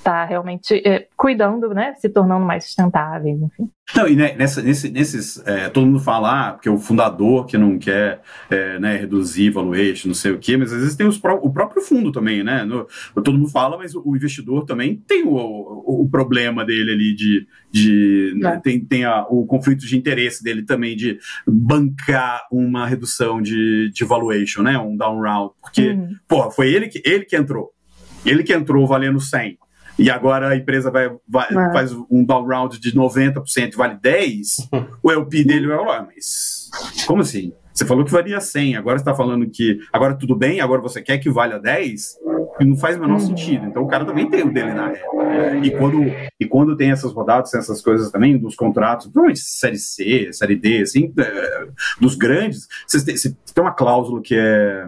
está 0.00 0.24
realmente 0.24 0.82
é, 0.86 1.06
cuidando, 1.16 1.68
né, 1.70 1.94
se 1.94 2.08
tornando 2.08 2.44
mais 2.44 2.64
sustentáveis, 2.64 3.40
enfim. 3.40 3.70
Não, 3.94 4.06
e 4.06 4.14
nessa, 4.14 4.62
nesse, 4.62 4.88
nesses, 4.88 5.42
é, 5.46 5.68
todo 5.68 5.86
mundo 5.86 5.98
fala 5.98 6.48
ah, 6.48 6.52
porque 6.52 6.70
o 6.70 6.78
fundador 6.78 7.44
que 7.44 7.58
não 7.58 7.76
quer 7.76 8.22
é, 8.48 8.78
né, 8.78 8.96
reduzir 8.96 9.50
valuation, 9.50 10.08
não 10.08 10.14
sei 10.14 10.32
o 10.32 10.38
quê, 10.38 10.56
mas 10.56 10.72
às 10.72 10.80
vezes 10.80 10.96
tem 10.96 11.06
os 11.06 11.18
pró 11.18 11.38
o 11.42 11.52
próprio 11.52 11.82
fundo 11.82 12.12
também, 12.12 12.42
né? 12.42 12.64
No, 12.64 12.86
todo 13.16 13.32
mundo 13.32 13.48
fala, 13.48 13.76
mas 13.76 13.94
o, 13.94 14.02
o 14.04 14.16
investidor 14.16 14.64
também 14.64 14.96
tem 15.06 15.24
o, 15.24 15.34
o, 15.34 16.04
o, 16.04 16.08
problema 16.08 16.64
dele 16.64 16.92
ali 16.92 17.14
de. 17.14 17.46
de 17.70 18.34
né, 18.38 18.60
tem 18.62 18.78
tem 18.84 19.04
a, 19.04 19.26
o 19.28 19.44
conflito 19.44 19.84
de 19.84 19.98
interesse 19.98 20.42
dele 20.42 20.62
também 20.62 20.96
de 20.96 21.18
bancar 21.46 22.46
uma 22.50 22.86
redução 22.86 23.42
de, 23.42 23.90
de 23.92 24.04
valuation, 24.04 24.62
né? 24.62 24.78
Um 24.78 24.96
down 24.96 25.20
round. 25.20 25.52
Porque, 25.60 25.90
uhum. 25.90 26.14
pô, 26.28 26.48
foi 26.50 26.72
ele 26.72 26.86
que, 26.86 27.02
ele 27.04 27.24
que 27.24 27.36
entrou. 27.36 27.70
Ele 28.24 28.44
que 28.44 28.52
entrou 28.52 28.86
valendo 28.86 29.18
100 29.18 29.58
e 30.00 30.10
agora 30.10 30.48
a 30.48 30.56
empresa 30.56 30.90
vai, 30.90 31.10
vai 31.28 31.46
é. 31.50 31.72
faz 31.72 31.92
um 32.10 32.24
down 32.24 32.46
round 32.46 32.80
de 32.80 32.92
90% 32.92 33.76
vale 33.76 33.98
10, 34.00 34.68
o 35.02 35.10
LP 35.10 35.44
dele 35.44 35.66
vai 35.66 35.84
lá, 35.84 36.06
mas 36.06 36.70
como 37.06 37.22
assim? 37.22 37.52
Você 37.72 37.86
falou 37.86 38.04
que 38.04 38.10
valia 38.10 38.40
100, 38.40 38.76
agora 38.76 38.98
você 38.98 39.02
está 39.02 39.14
falando 39.14 39.48
que 39.48 39.78
agora 39.92 40.14
tudo 40.14 40.36
bem, 40.36 40.60
agora 40.60 40.82
você 40.82 41.00
quer 41.00 41.18
que 41.18 41.30
valha 41.30 41.58
10? 41.58 42.18
E 42.60 42.64
não 42.64 42.76
faz 42.76 42.96
o 42.96 43.00
menor 43.00 43.14
uhum. 43.14 43.26
sentido. 43.26 43.64
Então 43.64 43.82
o 43.82 43.88
cara 43.88 44.04
também 44.04 44.28
tem 44.28 44.42
o 44.42 44.52
dele 44.52 44.74
na 44.74 44.88
reta. 44.88 45.56
E 45.62 45.70
quando, 45.70 46.02
e 46.38 46.46
quando 46.46 46.76
tem 46.76 46.90
essas 46.90 47.12
rodadas, 47.12 47.54
essas 47.54 47.80
coisas 47.80 48.10
também, 48.10 48.36
dos 48.36 48.54
contratos, 48.54 49.06
principalmente 49.06 49.40
Série 49.40 49.78
C, 49.78 50.30
Série 50.32 50.56
D, 50.56 50.82
assim, 50.82 51.10
é, 51.18 51.68
dos 51.98 52.16
grandes, 52.16 52.68
você 52.86 53.02
tem, 53.02 53.16
você 53.16 53.34
tem 53.54 53.64
uma 53.64 53.72
cláusula 53.72 54.20
que 54.20 54.34
é 54.34 54.86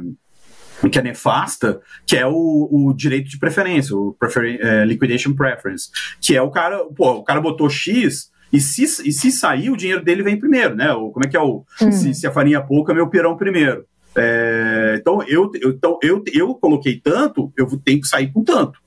que 0.90 0.98
é 0.98 1.02
nefasta, 1.02 1.80
que 2.06 2.16
é 2.16 2.26
o, 2.26 2.68
o 2.70 2.94
direito 2.94 3.28
de 3.28 3.38
preferência, 3.38 3.94
o 3.96 4.16
é, 4.60 4.84
liquidation 4.84 5.34
preference, 5.34 5.88
que 6.20 6.36
é 6.36 6.42
o 6.42 6.50
cara, 6.50 6.84
pô, 6.96 7.12
o 7.12 7.24
cara 7.24 7.40
botou 7.40 7.68
X 7.68 8.30
e 8.52 8.60
se, 8.60 8.82
e 8.84 9.12
se 9.12 9.32
sair, 9.32 9.70
o 9.70 9.76
dinheiro 9.76 10.04
dele 10.04 10.22
vem 10.22 10.38
primeiro, 10.38 10.74
né? 10.74 10.92
O, 10.92 11.10
como 11.10 11.24
é 11.24 11.28
que 11.28 11.36
é 11.36 11.40
o. 11.40 11.64
Hum. 11.80 11.90
Se, 11.90 12.12
se, 12.12 12.26
a 12.26 12.30
farinha 12.30 12.58
é 12.58 12.60
pouca, 12.60 12.92
meu 12.92 13.08
pirão 13.08 13.36
primeiro. 13.36 13.86
É, 14.14 14.98
então, 15.00 15.22
eu, 15.22 15.50
eu, 15.54 15.70
então 15.70 15.98
eu, 16.02 16.22
eu 16.34 16.54
coloquei 16.54 17.00
tanto, 17.02 17.50
eu 17.56 17.66
tenho 17.82 18.00
que 18.00 18.08
sair 18.08 18.30
com 18.30 18.44
tanto. 18.44 18.78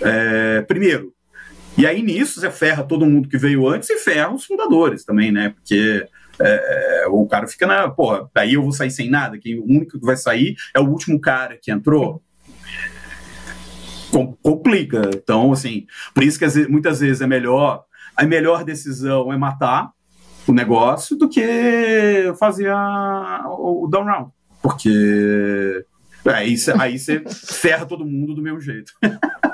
É, 0.00 0.60
primeiro. 0.62 1.12
E 1.76 1.86
aí 1.86 2.02
nisso 2.02 2.38
você 2.38 2.50
ferra 2.50 2.84
todo 2.84 3.06
mundo 3.06 3.28
que 3.28 3.38
veio 3.38 3.66
antes 3.66 3.88
e 3.90 3.96
ferra 3.96 4.32
os 4.32 4.44
fundadores 4.44 5.04
também, 5.04 5.32
né? 5.32 5.50
Porque 5.50 6.06
é, 6.40 7.06
o 7.08 7.26
cara 7.26 7.46
fica 7.46 7.66
na. 7.66 7.88
Porra, 7.88 8.28
aí 8.34 8.54
eu 8.54 8.62
vou 8.62 8.72
sair 8.72 8.90
sem 8.90 9.10
nada, 9.10 9.38
que 9.38 9.56
o 9.58 9.64
único 9.64 9.98
que 9.98 10.06
vai 10.06 10.16
sair 10.16 10.54
é 10.74 10.80
o 10.80 10.88
último 10.88 11.20
cara 11.20 11.58
que 11.60 11.70
entrou. 11.70 12.22
Com, 14.10 14.32
complica. 14.34 15.10
Então, 15.14 15.52
assim, 15.52 15.86
por 16.14 16.22
isso 16.22 16.38
que 16.38 16.68
muitas 16.68 17.00
vezes 17.00 17.20
é 17.20 17.26
melhor. 17.26 17.84
A 18.16 18.24
melhor 18.24 18.64
decisão 18.64 19.32
é 19.32 19.36
matar 19.36 19.90
o 20.46 20.52
negócio 20.52 21.16
do 21.16 21.28
que 21.28 22.32
fazer 22.38 22.70
a, 22.70 23.44
o, 23.48 23.84
o 23.84 23.88
down 23.88 24.04
round. 24.04 24.30
Porque 24.62 25.84
aí, 26.26 26.56
aí 26.78 26.98
você 26.98 27.22
ferra 27.28 27.86
todo 27.86 28.06
mundo 28.06 28.34
do 28.34 28.42
mesmo 28.42 28.60
jeito. 28.60 28.92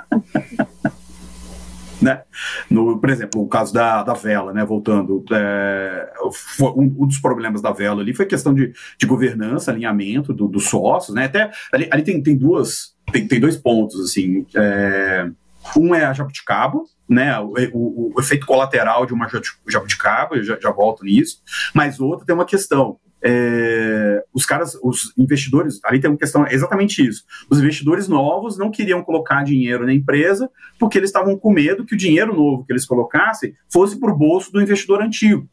né? 2.01 2.23
No, 2.71 2.99
por 2.99 3.11
exemplo, 3.11 3.43
o 3.43 3.49
caso 3.49 3.73
da, 3.73 4.03
da 4.03 4.15
vela, 4.15 4.53
né? 4.53 4.65
Voltando, 4.65 5.25
é, 5.33 6.13
um, 6.61 6.83
um, 6.83 7.07
dos 7.07 7.19
problemas 7.19 7.61
da 7.61 7.73
vela 7.73 8.01
ali 8.01 8.15
foi 8.15 8.25
a 8.25 8.29
questão 8.29 8.55
de, 8.55 8.73
de 8.99 9.07
governança, 9.07 9.71
alinhamento 9.71 10.33
do, 10.33 10.49
dos 10.49 10.65
sócios, 10.65 11.15
né? 11.15 11.25
Até 11.25 11.51
ali, 11.73 11.89
ali 11.91 12.03
tem, 12.03 12.23
tem 12.23 12.37
duas, 12.37 12.95
tem, 13.13 13.27
tem 13.27 13.41
dois 13.41 13.57
pontos, 13.57 14.01
assim. 14.01 14.47
É, 14.55 15.29
um 15.77 15.95
é 15.95 16.05
a 16.05 16.13
jabuticaba, 16.13 16.81
né, 17.09 17.39
o, 17.41 17.55
o, 17.73 18.13
o, 18.17 18.21
efeito 18.21 18.47
colateral 18.47 19.05
de 19.05 19.13
uma 19.13 19.29
jabuticaba, 19.69 20.37
eu 20.37 20.45
já, 20.45 20.59
já 20.61 20.71
volto 20.71 21.05
nisso, 21.05 21.43
mas 21.75 22.01
outra 22.01 22.25
tem 22.25 22.35
uma 22.35 22.45
questão 22.45 22.99
é, 23.23 24.23
os 24.33 24.47
caras, 24.47 24.77
os 24.83 25.13
investidores, 25.17 25.81
ali 25.85 26.01
tem 26.01 26.11
uma 26.11 26.19
questão 26.19 26.47
exatamente 26.47 27.07
isso. 27.07 27.25
Os 27.49 27.59
investidores 27.59 28.09
novos 28.09 28.57
não 28.57 28.71
queriam 28.71 29.03
colocar 29.03 29.45
dinheiro 29.45 29.85
na 29.85 29.93
empresa 29.93 30.51
porque 30.79 30.99
eles 30.99 31.11
estavam 31.11 31.37
com 31.37 31.53
medo 31.53 31.85
que 31.85 31.95
o 31.95 31.99
dinheiro 31.99 32.35
novo 32.35 32.65
que 32.65 32.73
eles 32.73 32.87
colocassem 32.87 33.55
fosse 33.69 33.99
para 33.99 34.13
o 34.13 34.17
bolso 34.17 34.53
do 34.53 34.61
investidor 34.61 35.03
antigo. 35.03 35.49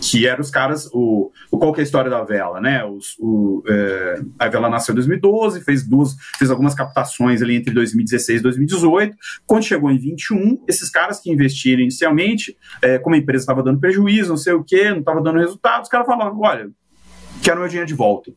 Que 0.00 0.26
eram 0.26 0.40
os 0.40 0.50
caras, 0.50 0.90
o, 0.92 1.30
o 1.50 1.58
qual 1.58 1.74
é 1.76 1.80
a 1.80 1.82
história 1.82 2.10
da 2.10 2.24
Vela, 2.24 2.60
né? 2.60 2.84
Os, 2.84 3.16
o, 3.20 3.62
é, 3.68 4.20
a 4.38 4.48
Vela 4.48 4.68
nasceu 4.68 4.92
em 4.92 4.96
2012, 4.96 5.60
fez 5.60 5.86
duas, 5.86 6.16
fez 6.36 6.50
algumas 6.50 6.74
captações 6.74 7.40
ali 7.40 7.56
entre 7.56 7.72
2016 7.72 8.40
e 8.40 8.42
2018. 8.42 9.16
Quando 9.46 9.64
chegou 9.64 9.90
em 9.90 9.98
21, 9.98 10.64
esses 10.66 10.90
caras 10.90 11.20
que 11.20 11.30
investiram 11.30 11.82
inicialmente, 11.82 12.56
é, 12.82 12.98
como 12.98 13.14
a 13.14 13.18
empresa 13.18 13.42
estava 13.42 13.62
dando 13.62 13.78
prejuízo, 13.78 14.30
não 14.30 14.36
sei 14.36 14.54
o 14.54 14.64
que, 14.64 14.90
não 14.90 14.98
estava 14.98 15.22
dando 15.22 15.38
resultado, 15.38 15.84
os 15.84 15.88
caras 15.88 16.06
falavam: 16.06 16.40
olha, 16.40 16.68
quero 17.46 17.60
meu 17.60 17.68
dinheiro 17.68 17.86
de 17.86 17.94
volta. 17.94 18.32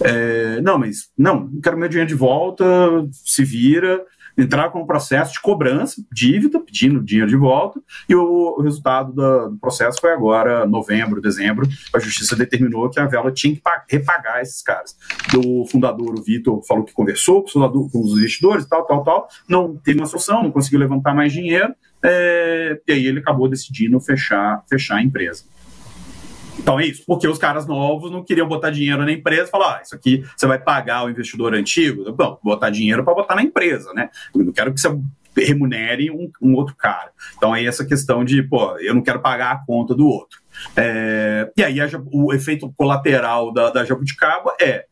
É, 0.00 0.62
não, 0.62 0.78
mas 0.78 1.10
não, 1.16 1.50
quero 1.62 1.76
meu 1.76 1.88
dinheiro 1.90 2.08
de 2.08 2.14
volta, 2.14 2.64
se 3.12 3.44
vira, 3.44 4.02
entrar 4.36 4.70
com 4.70 4.80
um 4.80 4.86
processo 4.86 5.34
de 5.34 5.40
cobrança, 5.42 6.02
dívida, 6.10 6.58
pedindo 6.60 7.02
dinheiro 7.02 7.28
de 7.28 7.36
volta, 7.36 7.80
e 8.08 8.14
o, 8.14 8.56
o 8.58 8.62
resultado 8.62 9.12
do, 9.12 9.50
do, 9.50 9.58
processo 9.58 10.00
foi 10.00 10.10
agora, 10.10 10.66
novembro, 10.66 11.20
dezembro, 11.20 11.68
a 11.94 11.98
justiça 11.98 12.34
determinou 12.34 12.88
que 12.88 12.98
a 12.98 13.06
Vela 13.06 13.30
tinha 13.30 13.54
que 13.54 13.62
repagar 13.90 14.40
esses 14.40 14.62
caras. 14.62 14.96
O 15.36 15.66
fundador, 15.66 16.18
o 16.18 16.22
Vitor, 16.22 16.62
falou 16.66 16.84
que 16.84 16.94
conversou 16.94 17.42
com, 17.42 17.48
fundador, 17.48 17.90
com 17.90 18.00
os 18.00 18.12
investidores, 18.12 18.66
tal, 18.66 18.86
tal, 18.86 19.04
tal, 19.04 19.28
não 19.46 19.76
teve 19.76 19.98
uma 19.98 20.06
solução, 20.06 20.42
não 20.42 20.50
conseguiu 20.50 20.80
levantar 20.80 21.14
mais 21.14 21.30
dinheiro, 21.30 21.74
é, 22.02 22.80
e 22.86 22.92
aí 22.92 23.06
ele 23.06 23.18
acabou 23.18 23.48
decidindo 23.48 24.00
fechar, 24.00 24.62
fechar 24.66 24.96
a 24.96 25.02
empresa. 25.02 25.44
Então 26.58 26.80
é 26.80 26.86
isso, 26.86 27.04
porque 27.06 27.28
os 27.28 27.38
caras 27.38 27.66
novos 27.66 28.10
não 28.10 28.24
queriam 28.24 28.48
botar 28.48 28.70
dinheiro 28.70 29.04
na 29.04 29.12
empresa 29.12 29.50
falar, 29.50 29.76
ah, 29.76 29.82
isso 29.82 29.94
aqui 29.94 30.24
você 30.36 30.46
vai 30.46 30.58
pagar 30.58 31.04
o 31.04 31.10
investidor 31.10 31.54
antigo? 31.54 32.10
Bom, 32.12 32.38
botar 32.42 32.70
dinheiro 32.70 33.04
para 33.04 33.14
botar 33.14 33.34
na 33.34 33.42
empresa, 33.42 33.92
né? 33.92 34.10
Eu 34.34 34.44
não 34.44 34.52
quero 34.52 34.72
que 34.72 34.80
você 34.80 34.88
remunere 35.36 36.10
um, 36.10 36.30
um, 36.40 36.54
outro 36.54 36.74
cara. 36.74 37.10
Então 37.36 37.52
aí 37.52 37.66
essa 37.66 37.84
questão 37.84 38.24
de, 38.24 38.42
pô, 38.42 38.78
eu 38.78 38.94
não 38.94 39.02
quero 39.02 39.20
pagar 39.20 39.52
a 39.52 39.64
conta 39.66 39.94
do 39.94 40.06
outro. 40.06 40.40
É, 40.74 41.50
e 41.56 41.62
aí 41.62 41.80
a, 41.80 41.88
o 42.10 42.32
efeito 42.32 42.72
colateral 42.76 43.52
da, 43.52 43.70
da 43.70 43.84
jabuticaba 43.84 44.54
é 44.60 44.86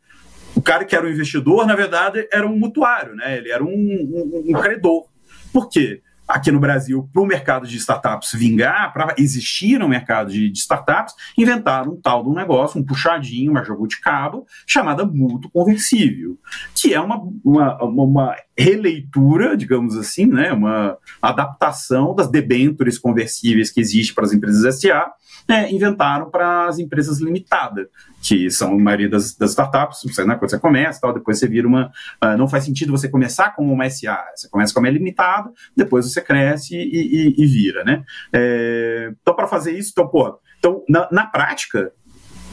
o 0.55 0.63
cara 0.63 0.85
que 0.85 0.95
era 0.95 1.07
um 1.07 1.11
investidor, 1.11 1.67
na 1.67 1.75
verdade, 1.75 2.29
era 2.33 2.47
um 2.47 2.57
mutuário, 2.57 3.15
né? 3.17 3.39
Ele 3.39 3.51
era 3.51 3.65
um, 3.65 3.69
um, 3.69 4.45
um 4.51 4.61
credor. 4.61 5.07
Por 5.53 5.69
quê? 5.69 6.01
Aqui 6.27 6.51
no 6.51 6.61
Brasil 6.61 7.09
para 7.13 7.23
o 7.23 7.27
mercado 7.27 7.67
de 7.67 7.77
startups 7.77 8.33
vingar, 8.33 8.93
para 8.93 9.15
existir 9.19 9.79
no 9.79 9.89
mercado 9.89 10.31
de, 10.31 10.51
de, 10.51 10.59
startups, 10.59 11.15
inventaram 11.37 11.93
um 11.93 12.01
tal 12.01 12.23
de 12.23 12.31
um 12.31 12.35
negócio, 12.35 12.81
um 12.81 12.85
puxadinho, 12.85 13.51
uma 13.51 13.65
cabo 14.03 14.47
chamada 14.67 15.05
mútuo 15.05 15.51
conversível, 15.51 16.39
que 16.75 16.95
é 16.95 17.01
uma, 17.01 17.21
uma, 17.45 17.83
uma 17.85 18.37
releitura, 18.57 19.57
digamos 19.57 19.97
assim, 19.97 20.27
né, 20.27 20.53
uma 20.53 20.97
adaptação 21.21 22.15
das 22.15 22.31
debêntures 22.31 22.99
conversíveis 22.99 23.71
que 23.71 23.81
existe 23.81 24.15
para 24.15 24.25
as 24.25 24.33
empresas 24.33 24.81
SA, 24.81 25.13
né, 25.49 25.71
inventaram 25.71 26.31
para 26.31 26.69
as 26.69 26.79
empresas 26.79 27.21
limitadas, 27.21 27.87
que 28.23 28.51
são 28.51 28.73
a 28.73 28.79
maioria 28.79 29.09
das, 29.09 29.35
das 29.35 29.51
startups, 29.51 30.01
você, 30.03 30.25
né, 30.25 30.37
quando 30.37 30.51
você 30.51 30.59
começa, 30.59 31.01
tal, 31.01 31.13
depois 31.13 31.39
você 31.39 31.47
vira 31.47 31.69
uma. 31.69 31.93
Uh, 32.23 32.37
não 32.39 32.49
faz 32.49 32.65
sentido 32.65 32.91
você 32.91 33.09
começar 33.09 33.55
como 33.55 33.73
uma 33.73 33.89
SA, 33.91 34.25
você 34.35 34.49
começa 34.49 34.73
como 34.73 34.87
é 34.87 34.91
limitada, 34.91 35.53
depois 35.77 36.11
você 36.11 36.14
cresce 36.21 36.77
e, 36.77 36.81
e, 36.81 37.43
e 37.43 37.47
vira, 37.47 37.85
né? 37.85 38.05
É, 38.33 39.13
então, 39.21 39.35
para 39.35 39.47
fazer 39.47 39.77
isso, 39.77 39.91
então, 39.93 40.09
pô, 40.09 40.39
então, 40.59 40.83
na, 40.89 41.09
na 41.11 41.27
prática, 41.27 41.93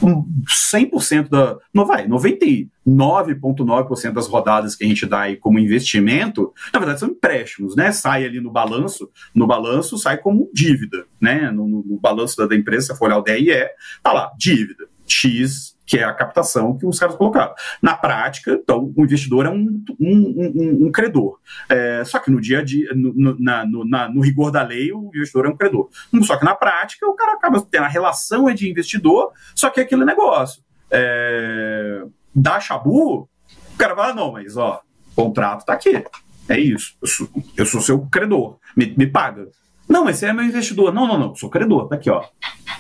100% 0.02 1.30
da. 1.30 1.58
Não 1.74 1.86
vai, 1.86 2.06
99,9% 2.08 4.12
das 4.12 4.28
rodadas 4.28 4.76
que 4.76 4.84
a 4.84 4.88
gente 4.88 5.06
dá 5.06 5.22
aí 5.22 5.38
como 5.38 5.60
investimento, 5.60 6.52
na 6.74 6.80
verdade 6.80 7.00
são 7.00 7.10
empréstimos, 7.10 7.76
né? 7.76 7.92
Sai 7.92 8.26
ali 8.26 8.42
no 8.42 8.52
balanço, 8.52 9.12
no 9.34 9.46
balanço 9.46 9.96
sai 9.98 10.18
como 10.18 10.50
dívida, 10.54 11.06
né? 11.20 11.52
No, 11.52 11.68
no, 11.68 12.00
balanço 12.00 12.38
da, 12.38 12.48
da 12.48 12.56
empresa, 12.56 12.94
se 12.94 12.98
for 12.98 13.06
olhar 13.06 13.20
o 13.20 13.22
DRE, 13.22 13.70
tá 14.02 14.12
lá, 14.12 14.32
dívida. 14.38 14.90
X, 15.08 15.78
que 15.92 15.98
é 15.98 16.06
a 16.06 16.14
captação 16.14 16.78
que 16.78 16.86
os 16.86 16.98
caras 16.98 17.18
colocaram. 17.18 17.54
Na 17.82 17.98
prática, 17.98 18.54
então, 18.54 18.94
o 18.96 19.04
investidor 19.04 19.46
é 19.46 19.50
um, 19.50 19.84
um, 20.00 20.52
um, 20.56 20.86
um 20.86 20.90
credor. 20.90 21.38
É, 21.68 22.02
só 22.06 22.18
que 22.18 22.32
no 22.32 22.40
dia 22.40 22.60
a 22.60 22.64
dia, 22.64 22.94
no, 22.96 23.36
na, 23.38 23.66
no, 23.66 23.86
na, 23.86 24.08
no, 24.08 24.22
rigor 24.22 24.52
da 24.52 24.64
lei, 24.64 24.94
o 24.94 25.10
investidor 25.14 25.48
é 25.48 25.50
um 25.50 25.58
credor. 25.58 25.90
Só 26.24 26.38
que 26.38 26.46
na 26.46 26.56
prática, 26.56 27.06
o 27.06 27.14
cara 27.14 27.34
acaba 27.34 27.60
tendo 27.70 27.84
a 27.84 27.90
relação 27.90 28.48
é 28.48 28.54
de 28.54 28.72
investidor, 28.72 29.34
só 29.54 29.70
que 29.70 29.82
é 29.82 29.84
aquele 29.84 30.06
negócio. 30.06 30.64
É, 30.90 32.06
dá 32.34 32.58
chabu, 32.62 33.28
o 33.74 33.78
cara 33.78 33.94
fala, 33.94 34.14
não, 34.14 34.32
mas 34.32 34.56
ó, 34.56 34.82
o 35.12 35.24
contrato 35.24 35.66
tá 35.66 35.74
aqui. 35.74 36.02
É 36.48 36.58
isso. 36.58 36.96
Eu 37.02 37.08
sou, 37.10 37.30
eu 37.58 37.66
sou 37.66 37.82
seu 37.82 38.00
credor. 38.08 38.60
Me, 38.78 38.96
me 38.98 39.08
paga. 39.08 39.50
Não, 39.90 40.06
mas 40.06 40.20
você 40.20 40.28
é 40.28 40.32
meu 40.32 40.46
investidor. 40.46 40.94
Não, 40.94 41.06
não, 41.06 41.20
não. 41.20 41.36
Sou 41.36 41.50
credor. 41.50 41.90
Tá 41.90 41.96
aqui, 41.96 42.10
ó. 42.10 42.24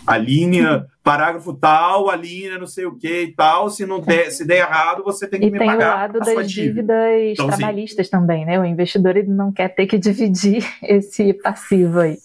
A 0.06 0.18
linha, 0.18 0.88
parágrafo 1.04 1.54
tal, 1.54 2.10
a 2.10 2.16
linha 2.16 2.58
não 2.58 2.66
sei 2.66 2.86
o 2.86 2.96
que 2.96 3.24
e 3.24 3.34
tal. 3.34 3.70
Se 3.70 3.86
não 3.86 4.00
der, 4.00 4.32
se 4.32 4.46
der 4.46 4.58
errado, 4.58 5.04
você 5.04 5.28
tem 5.28 5.40
que 5.40 5.46
e 5.46 5.52
me 5.52 5.60
tem 5.60 5.68
pagar. 5.68 5.80
tem 5.80 5.88
o 5.88 6.20
lado 6.20 6.36
das 6.36 6.52
dívidas 6.52 6.98
então, 7.34 7.48
trabalhistas 7.48 8.08
sim. 8.08 8.12
também, 8.12 8.46
né? 8.46 8.60
O 8.60 8.66
investidor 8.66 9.16
ele 9.16 9.30
não 9.30 9.52
quer 9.52 9.70
ter 9.70 9.86
que 9.86 9.98
dividir 9.98 10.66
esse 10.82 11.34
passivo 11.34 12.00
aí. 12.00 12.18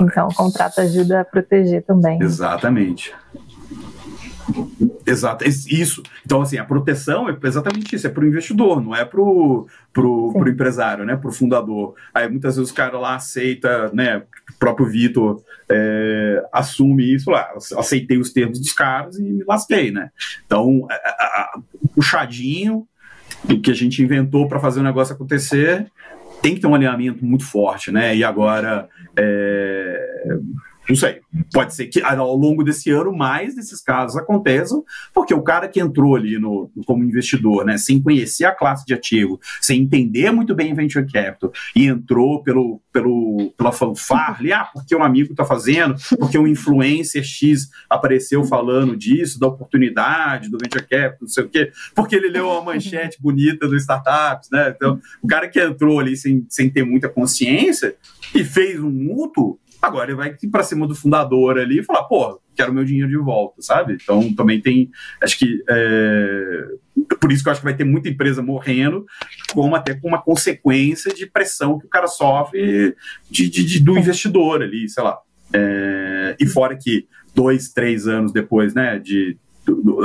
Então, 0.00 0.28
o 0.28 0.34
contrato 0.34 0.80
ajuda 0.80 1.20
a 1.20 1.24
proteger 1.24 1.82
também. 1.82 2.20
Exatamente. 2.20 3.14
Exato, 5.04 5.44
isso. 5.46 6.02
Então, 6.24 6.42
assim, 6.42 6.58
a 6.58 6.64
proteção 6.64 7.28
é 7.28 7.36
exatamente 7.42 7.94
isso, 7.94 8.06
é 8.06 8.10
para 8.10 8.24
o 8.24 8.26
investidor, 8.26 8.80
não 8.80 8.94
é 8.94 9.04
para 9.04 9.20
o 9.20 9.66
pro, 9.92 10.32
pro 10.32 10.48
empresário, 10.48 11.04
né? 11.04 11.16
Para 11.16 11.28
o 11.28 11.32
fundador. 11.32 11.94
Aí 12.14 12.28
muitas 12.28 12.56
vezes 12.56 12.70
o 12.70 12.74
cara 12.74 12.98
lá 12.98 13.16
aceita, 13.16 13.90
né? 13.92 14.18
O 14.18 14.58
próprio 14.58 14.86
Vitor 14.86 15.42
é, 15.68 16.44
assume 16.52 17.14
isso 17.14 17.30
lá, 17.30 17.52
aceitei 17.76 18.18
os 18.18 18.32
termos 18.32 18.58
dos 18.58 18.72
caras 18.72 19.18
e 19.18 19.22
me 19.22 19.44
lasquei, 19.44 19.90
né? 19.90 20.10
Então, 20.46 20.86
a, 20.90 20.94
a, 20.94 21.60
puxadinho 21.94 22.86
que 23.62 23.70
a 23.70 23.74
gente 23.74 24.02
inventou 24.02 24.48
para 24.48 24.60
fazer 24.60 24.80
o 24.80 24.84
negócio 24.84 25.14
acontecer 25.14 25.86
tem 26.40 26.54
que 26.54 26.60
ter 26.60 26.66
um 26.66 26.74
alinhamento 26.74 27.24
muito 27.24 27.44
forte, 27.44 27.90
né? 27.90 28.16
E 28.16 28.24
agora. 28.24 28.88
É, 29.16 30.38
não 30.92 30.96
sei. 30.96 31.20
Pode 31.52 31.74
ser 31.74 31.86
que 31.86 32.02
ao 32.02 32.36
longo 32.36 32.62
desse 32.62 32.90
ano 32.90 33.16
mais 33.16 33.54
desses 33.54 33.80
casos 33.80 34.16
aconteçam, 34.16 34.84
porque 35.14 35.32
o 35.32 35.42
cara 35.42 35.66
que 35.66 35.80
entrou 35.80 36.14
ali 36.14 36.38
no, 36.38 36.70
como 36.84 37.02
investidor, 37.02 37.64
né, 37.64 37.78
sem 37.78 38.00
conhecer 38.00 38.44
a 38.44 38.54
classe 38.54 38.84
de 38.84 38.92
ativo, 38.92 39.40
sem 39.60 39.80
entender 39.80 40.30
muito 40.30 40.54
bem 40.54 40.74
venture 40.74 41.10
capital, 41.10 41.50
e 41.74 41.86
entrou 41.86 42.42
pelo, 42.42 42.80
pelo, 42.92 43.52
pela 43.56 43.72
fanfarra 43.72 44.42
ah, 44.54 44.64
porque 44.72 44.94
um 44.94 45.02
amigo 45.02 45.32
está 45.32 45.44
fazendo, 45.44 45.94
porque 46.18 46.36
um 46.36 46.46
influencer 46.46 47.24
X 47.24 47.70
apareceu 47.88 48.44
falando 48.44 48.96
disso, 48.96 49.40
da 49.40 49.46
oportunidade, 49.46 50.50
do 50.50 50.58
venture 50.58 50.86
capital, 50.86 51.18
não 51.22 51.28
sei 51.28 51.44
o 51.44 51.48
quê, 51.48 51.72
porque 51.94 52.16
ele 52.16 52.28
leu 52.28 52.48
uma 52.48 52.62
manchete 52.62 53.20
bonita 53.20 53.66
do 53.66 53.76
startups, 53.76 54.50
né? 54.50 54.74
Então, 54.76 55.00
o 55.22 55.26
cara 55.26 55.48
que 55.48 55.60
entrou 55.60 56.00
ali 56.00 56.16
sem, 56.16 56.44
sem 56.50 56.68
ter 56.68 56.84
muita 56.84 57.08
consciência 57.08 57.94
e 58.34 58.44
fez 58.44 58.78
um 58.80 58.90
mútuo, 58.90 59.58
Agora 59.82 60.10
ele 60.10 60.16
vai 60.16 60.32
para 60.50 60.62
cima 60.62 60.86
do 60.86 60.94
fundador 60.94 61.58
ali 61.58 61.80
e 61.80 61.82
falar, 61.82 62.04
pô, 62.04 62.40
quero 62.54 62.72
meu 62.72 62.84
dinheiro 62.84 63.08
de 63.08 63.16
volta, 63.16 63.60
sabe? 63.60 63.98
Então 64.00 64.32
também 64.32 64.60
tem, 64.60 64.88
acho 65.20 65.36
que 65.36 65.60
é, 65.68 66.66
por 67.20 67.32
isso 67.32 67.42
que 67.42 67.48
eu 67.48 67.52
acho 67.52 67.60
que 67.60 67.66
vai 67.66 67.76
ter 67.76 67.84
muita 67.84 68.08
empresa 68.08 68.40
morrendo, 68.40 69.04
como 69.52 69.74
até 69.74 69.94
com 69.94 70.06
uma 70.06 70.22
consequência 70.22 71.12
de 71.12 71.26
pressão 71.26 71.80
que 71.80 71.86
o 71.86 71.90
cara 71.90 72.06
sofre 72.06 72.94
de, 73.28 73.50
de, 73.50 73.64
de 73.64 73.80
do 73.80 73.98
investidor 73.98 74.62
ali, 74.62 74.88
sei 74.88 75.02
lá. 75.02 75.18
É, 75.52 76.36
e 76.38 76.46
fora 76.46 76.76
que 76.76 77.08
dois, 77.34 77.70
três 77.70 78.06
anos 78.06 78.32
depois, 78.32 78.74
né, 78.74 79.00
de 79.00 79.36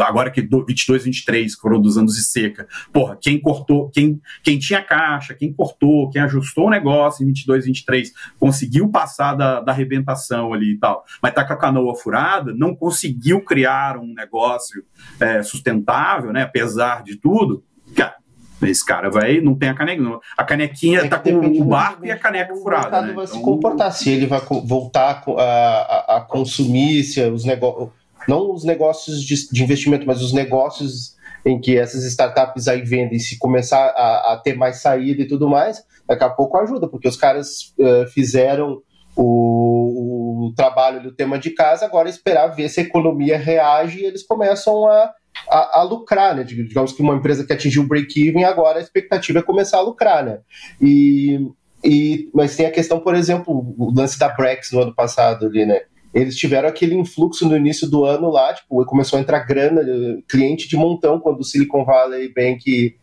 agora 0.05 0.29
que 0.29 0.41
22, 0.41 1.03
23 1.03 1.55
foram 1.55 1.81
dos 1.81 1.97
anos 1.97 2.15
de 2.15 2.23
seca. 2.23 2.67
Porra, 2.91 3.17
quem 3.19 3.39
cortou, 3.39 3.89
quem, 3.89 4.21
quem 4.43 4.59
tinha 4.59 4.81
caixa, 4.81 5.33
quem 5.33 5.51
cortou, 5.51 6.09
quem 6.09 6.21
ajustou 6.21 6.67
o 6.67 6.69
negócio 6.69 7.23
em 7.23 7.27
22, 7.27 7.65
23, 7.65 8.11
conseguiu 8.39 8.89
passar 8.89 9.33
da, 9.35 9.59
da 9.61 9.71
arrebentação 9.71 10.53
ali 10.53 10.73
e 10.73 10.77
tal, 10.77 11.03
mas 11.21 11.33
tá 11.33 11.43
com 11.43 11.53
a 11.53 11.57
canoa 11.57 11.95
furada, 11.95 12.53
não 12.53 12.75
conseguiu 12.75 13.41
criar 13.41 13.97
um 13.97 14.13
negócio 14.13 14.83
é, 15.19 15.41
sustentável, 15.41 16.31
né, 16.31 16.43
apesar 16.43 17.03
de 17.03 17.15
tudo, 17.15 17.63
cara, 17.95 18.15
esse 18.61 18.83
cara 18.83 19.09
vai, 19.09 19.39
não 19.39 19.53
tem 19.53 19.69
a 19.69 19.73
canequinha. 19.73 20.17
A 20.35 20.43
canequinha 20.43 20.99
é 21.01 21.07
tá 21.07 21.19
com 21.19 21.29
o 21.29 21.65
barco 21.65 22.05
e 22.05 22.11
a 22.11 22.17
caneca 22.17 22.55
furada. 22.55 22.87
O 22.87 22.91
mercado 22.91 23.07
né? 23.07 23.13
vai 23.13 23.25
então... 23.25 23.37
se 23.37 23.43
comportar, 23.43 23.91
se 23.91 24.09
ele 24.09 24.25
vai 24.25 24.41
voltar 24.65 25.23
a, 25.27 25.41
a, 25.41 26.17
a 26.17 26.21
consumir, 26.21 27.03
se 27.03 27.21
os 27.21 27.45
negócios 27.45 27.89
não 28.27 28.53
os 28.53 28.63
negócios 28.63 29.21
de, 29.21 29.49
de 29.49 29.63
investimento, 29.63 30.05
mas 30.05 30.21
os 30.21 30.33
negócios 30.33 31.15
em 31.45 31.59
que 31.59 31.77
essas 31.77 32.03
startups 32.03 32.67
aí 32.67 32.81
vendem, 32.81 33.19
se 33.19 33.37
começar 33.37 33.77
a, 33.77 34.33
a, 34.33 34.41
ter 34.43 34.55
mais 34.55 34.81
saída 34.81 35.21
e 35.21 35.27
tudo 35.27 35.49
mais, 35.49 35.81
daqui 36.07 36.23
a 36.23 36.29
pouco 36.29 36.57
ajuda, 36.57 36.87
porque 36.87 37.07
os 37.07 37.15
caras 37.15 37.73
uh, 37.79 38.07
fizeram 38.07 38.81
o, 39.15 40.47
o, 40.47 40.53
trabalho 40.55 41.01
do 41.01 41.11
tema 41.11 41.39
de 41.39 41.51
casa, 41.51 41.85
agora 41.85 42.09
é 42.09 42.11
esperar 42.11 42.47
ver 42.47 42.69
se 42.69 42.79
a 42.79 42.83
economia 42.83 43.37
reage 43.37 43.99
e 43.99 44.05
eles 44.05 44.23
começam 44.23 44.85
a, 44.87 45.13
a, 45.49 45.79
a 45.79 45.83
lucrar, 45.83 46.35
né? 46.35 46.43
Digamos 46.43 46.91
que 46.91 47.01
uma 47.01 47.15
empresa 47.15 47.45
que 47.45 47.53
atingiu 47.53 47.83
o 47.83 47.87
break-even, 47.87 48.43
agora 48.43 48.79
a 48.79 48.81
expectativa 48.81 49.39
é 49.39 49.43
começar 49.43 49.77
a 49.77 49.81
lucrar, 49.81 50.23
né? 50.23 50.39
E, 50.81 51.39
e, 51.83 52.29
mas 52.33 52.55
tem 52.55 52.65
a 52.65 52.71
questão, 52.71 52.99
por 52.99 53.15
exemplo, 53.15 53.73
o 53.77 53.91
lance 53.95 54.19
da 54.19 54.29
Brex 54.29 54.71
no 54.71 54.81
ano 54.81 54.93
passado 54.93 55.47
ali, 55.47 55.65
né? 55.65 55.81
Eles 56.21 56.35
tiveram 56.35 56.67
aquele 56.67 56.95
influxo 56.95 57.47
no 57.47 57.55
início 57.55 57.89
do 57.89 58.05
ano 58.05 58.29
lá, 58.29 58.53
tipo, 58.53 58.83
começou 58.85 59.17
a 59.17 59.21
entrar 59.21 59.39
grana, 59.39 59.81
cliente 60.27 60.67
de 60.67 60.75
montão 60.75 61.19
quando 61.19 61.39
o 61.39 61.43
Silicon 61.43 61.85
Valley 61.85 62.33
Bank 62.33 62.95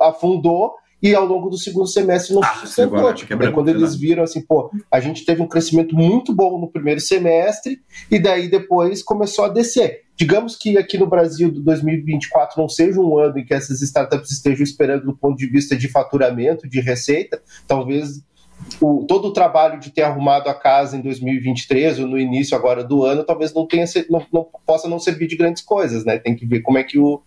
afundou 0.00 0.74
e 1.02 1.14
ao 1.14 1.24
longo 1.24 1.48
do 1.48 1.56
segundo 1.56 1.86
semestre 1.86 2.34
não 2.34 2.42
ah, 2.42 2.48
se 2.48 2.66
sustentou. 2.66 3.12
Tipo, 3.14 3.42
é 3.42 3.50
quando 3.50 3.68
eles 3.68 3.94
viram 3.94 4.22
assim, 4.22 4.42
pô, 4.42 4.70
a 4.90 5.00
gente 5.00 5.24
teve 5.24 5.40
um 5.40 5.48
crescimento 5.48 5.94
muito 5.94 6.34
bom 6.34 6.58
no 6.60 6.70
primeiro 6.70 7.00
semestre 7.00 7.80
e 8.10 8.18
daí 8.18 8.48
depois 8.48 9.02
começou 9.02 9.44
a 9.44 9.48
descer. 9.48 10.02
Digamos 10.14 10.56
que 10.56 10.76
aqui 10.76 10.98
no 10.98 11.06
Brasil 11.06 11.50
do 11.50 11.62
2024 11.62 12.60
não 12.60 12.68
seja 12.68 13.00
um 13.00 13.16
ano 13.16 13.38
em 13.38 13.44
que 13.44 13.54
essas 13.54 13.80
startups 13.80 14.30
estejam 14.30 14.62
esperando 14.62 15.06
do 15.06 15.16
ponto 15.16 15.38
de 15.38 15.46
vista 15.46 15.74
de 15.74 15.88
faturamento, 15.88 16.68
de 16.68 16.80
receita, 16.80 17.40
talvez 17.66 18.22
o, 18.80 19.04
todo 19.06 19.28
o 19.28 19.32
trabalho 19.32 19.80
de 19.80 19.90
ter 19.90 20.02
arrumado 20.02 20.48
a 20.48 20.54
casa 20.54 20.96
em 20.96 21.00
2023 21.00 22.00
ou 22.00 22.06
no 22.06 22.18
início 22.18 22.56
agora 22.56 22.84
do 22.84 23.04
ano 23.04 23.24
talvez 23.24 23.52
não 23.54 23.66
tenha 23.66 23.84
não, 24.08 24.24
não, 24.32 24.46
possa 24.66 24.88
não 24.88 24.98
servir 24.98 25.26
de 25.26 25.36
grandes 25.36 25.62
coisas, 25.62 26.04
né? 26.04 26.18
Tem 26.18 26.36
que 26.36 26.46
ver 26.46 26.60
como 26.60 26.78
é 26.78 26.84
que 26.84 26.98
o 26.98 27.22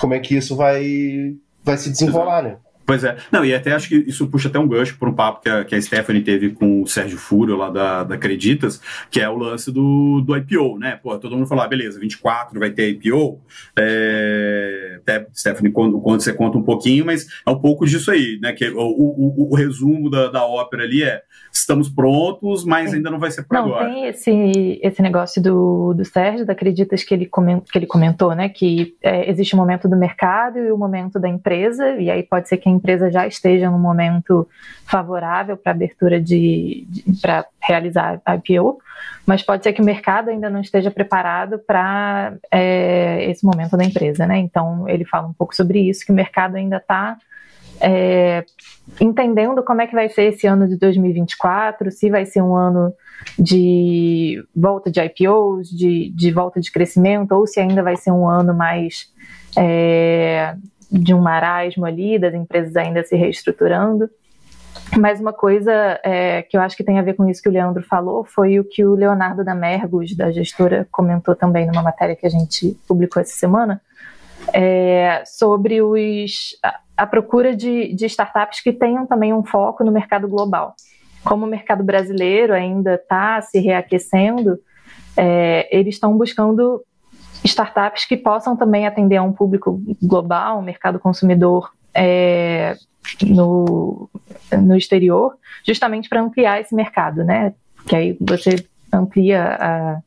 como 0.00 0.14
é 0.14 0.20
que 0.20 0.36
isso 0.36 0.54
vai 0.54 1.34
vai 1.64 1.76
se 1.76 1.90
desenrolar, 1.90 2.42
né? 2.42 2.56
Pois 2.88 3.04
é. 3.04 3.18
Não, 3.30 3.44
e 3.44 3.54
até 3.54 3.74
acho 3.74 3.86
que 3.86 3.96
isso 3.96 4.26
puxa 4.28 4.48
até 4.48 4.58
um 4.58 4.66
gancho 4.66 4.96
para 4.98 5.10
um 5.10 5.14
papo 5.14 5.42
que 5.42 5.48
a, 5.50 5.62
que 5.62 5.74
a 5.74 5.82
Stephanie 5.82 6.22
teve 6.22 6.52
com 6.52 6.80
o 6.80 6.86
Sérgio 6.86 7.18
Furo 7.18 7.54
lá 7.54 7.68
da, 7.68 8.02
da 8.02 8.14
Acreditas, 8.14 8.80
que 9.10 9.20
é 9.20 9.28
o 9.28 9.36
lance 9.36 9.70
do, 9.70 10.22
do 10.22 10.34
IPO, 10.34 10.78
né? 10.78 10.98
Pô, 11.02 11.18
todo 11.18 11.36
mundo 11.36 11.46
falou, 11.46 11.62
ah, 11.62 11.68
beleza, 11.68 12.00
24 12.00 12.58
vai 12.58 12.70
ter 12.70 12.88
IPO. 12.88 13.42
É, 13.78 15.00
até, 15.02 15.26
Stephanie, 15.34 15.70
quando, 15.70 16.00
quando 16.00 16.22
você 16.22 16.32
conta 16.32 16.56
um 16.56 16.62
pouquinho, 16.62 17.04
mas 17.04 17.26
é 17.46 17.50
um 17.50 17.58
pouco 17.60 17.84
disso 17.84 18.10
aí, 18.10 18.38
né? 18.40 18.54
Que 18.54 18.70
o, 18.70 18.80
o, 18.80 19.50
o 19.50 19.54
resumo 19.54 20.08
da, 20.08 20.30
da 20.30 20.46
ópera 20.46 20.84
ali 20.84 21.02
é 21.02 21.20
estamos 21.52 21.88
prontos, 21.88 22.64
mas 22.64 22.90
Sim. 22.90 22.96
ainda 22.96 23.10
não 23.10 23.18
vai 23.18 23.30
ser 23.30 23.42
para 23.42 23.58
agora. 23.60 23.86
Tem 23.86 24.06
esse, 24.06 24.80
esse 24.82 25.02
negócio 25.02 25.42
do, 25.42 25.92
do 25.92 26.04
Sérgio, 26.04 26.46
da 26.46 26.52
Acreditas, 26.52 27.02
que 27.02 27.12
ele, 27.12 27.26
coment, 27.26 27.60
que 27.70 27.76
ele 27.76 27.86
comentou, 27.86 28.34
né? 28.34 28.48
Que 28.48 28.96
é, 29.02 29.28
existe 29.30 29.54
o 29.54 29.58
momento 29.58 29.88
do 29.88 29.96
mercado 29.96 30.58
e 30.58 30.72
o 30.72 30.78
momento 30.78 31.18
da 31.18 31.28
empresa, 31.28 31.96
e 31.96 32.10
aí 32.10 32.22
pode 32.22 32.48
ser 32.48 32.56
que 32.56 32.68
a 32.68 32.72
empresa 32.78 33.10
já 33.10 33.26
esteja 33.26 33.70
num 33.70 33.78
momento 33.78 34.48
favorável 34.86 35.56
para 35.56 35.72
abertura 35.72 36.20
de, 36.20 36.86
de 36.88 37.20
para 37.20 37.44
realizar 37.60 38.20
IPO, 38.26 38.78
mas 39.26 39.42
pode 39.42 39.62
ser 39.62 39.72
que 39.72 39.82
o 39.82 39.84
mercado 39.84 40.30
ainda 40.30 40.48
não 40.48 40.60
esteja 40.60 40.90
preparado 40.90 41.58
para 41.58 42.34
é, 42.50 43.30
esse 43.30 43.44
momento 43.44 43.76
da 43.76 43.84
empresa, 43.84 44.26
né? 44.26 44.38
Então 44.38 44.88
ele 44.88 45.04
fala 45.04 45.28
um 45.28 45.32
pouco 45.32 45.54
sobre 45.54 45.80
isso, 45.80 46.04
que 46.04 46.12
o 46.12 46.14
mercado 46.14 46.56
ainda 46.56 46.78
está 46.78 47.18
é, 47.80 48.44
entendendo 49.00 49.62
como 49.62 49.82
é 49.82 49.86
que 49.86 49.94
vai 49.94 50.08
ser 50.08 50.24
esse 50.24 50.46
ano 50.46 50.68
de 50.68 50.76
2024, 50.76 51.90
se 51.90 52.10
vai 52.10 52.24
ser 52.24 52.42
um 52.42 52.54
ano 52.54 52.92
de 53.38 54.42
volta 54.54 54.90
de 54.90 55.00
IPOs, 55.00 55.68
de, 55.68 56.10
de 56.10 56.32
volta 56.32 56.60
de 56.60 56.70
crescimento, 56.70 57.32
ou 57.32 57.46
se 57.46 57.60
ainda 57.60 57.82
vai 57.82 57.96
ser 57.96 58.10
um 58.10 58.28
ano 58.28 58.54
mais 58.54 59.12
é, 59.56 60.54
de 60.90 61.14
um 61.14 61.20
marasmo 61.20 61.84
ali, 61.84 62.18
das 62.18 62.34
empresas 62.34 62.76
ainda 62.76 63.02
se 63.04 63.16
reestruturando. 63.16 64.08
Mas 64.96 65.20
uma 65.20 65.32
coisa 65.32 66.00
é, 66.02 66.42
que 66.42 66.56
eu 66.56 66.60
acho 66.60 66.76
que 66.76 66.84
tem 66.84 66.98
a 66.98 67.02
ver 67.02 67.14
com 67.14 67.28
isso 67.28 67.42
que 67.42 67.48
o 67.48 67.52
Leandro 67.52 67.82
falou 67.82 68.24
foi 68.24 68.58
o 68.58 68.64
que 68.64 68.84
o 68.84 68.94
Leonardo 68.94 69.44
da 69.44 69.54
Mergos, 69.54 70.16
da 70.16 70.30
gestora, 70.30 70.88
comentou 70.90 71.34
também 71.34 71.66
numa 71.66 71.82
matéria 71.82 72.16
que 72.16 72.26
a 72.26 72.30
gente 72.30 72.76
publicou 72.86 73.20
essa 73.20 73.34
semana, 73.34 73.80
é, 74.52 75.22
sobre 75.26 75.82
os, 75.82 76.56
a, 76.62 76.80
a 76.96 77.06
procura 77.06 77.54
de, 77.54 77.92
de 77.92 78.06
startups 78.06 78.60
que 78.62 78.72
tenham 78.72 79.06
também 79.06 79.34
um 79.34 79.44
foco 79.44 79.84
no 79.84 79.92
mercado 79.92 80.26
global. 80.26 80.74
Como 81.24 81.44
o 81.44 81.48
mercado 81.48 81.84
brasileiro 81.84 82.54
ainda 82.54 82.94
está 82.94 83.42
se 83.42 83.58
reaquecendo, 83.58 84.58
é, 85.16 85.68
eles 85.76 85.96
estão 85.96 86.16
buscando 86.16 86.82
startups 87.44 88.04
que 88.04 88.16
possam 88.16 88.56
também 88.56 88.86
atender 88.86 89.16
a 89.16 89.22
um 89.22 89.32
público 89.32 89.80
global, 90.02 90.58
um 90.58 90.62
mercado 90.62 90.98
consumidor 90.98 91.72
é, 91.94 92.76
no, 93.22 94.08
no 94.52 94.76
exterior, 94.76 95.36
justamente 95.66 96.08
para 96.08 96.20
ampliar 96.20 96.60
esse 96.60 96.74
mercado, 96.74 97.24
né? 97.24 97.54
Que 97.86 97.96
aí 97.96 98.16
você 98.20 98.64
amplia 98.92 99.56
a, 99.60 99.98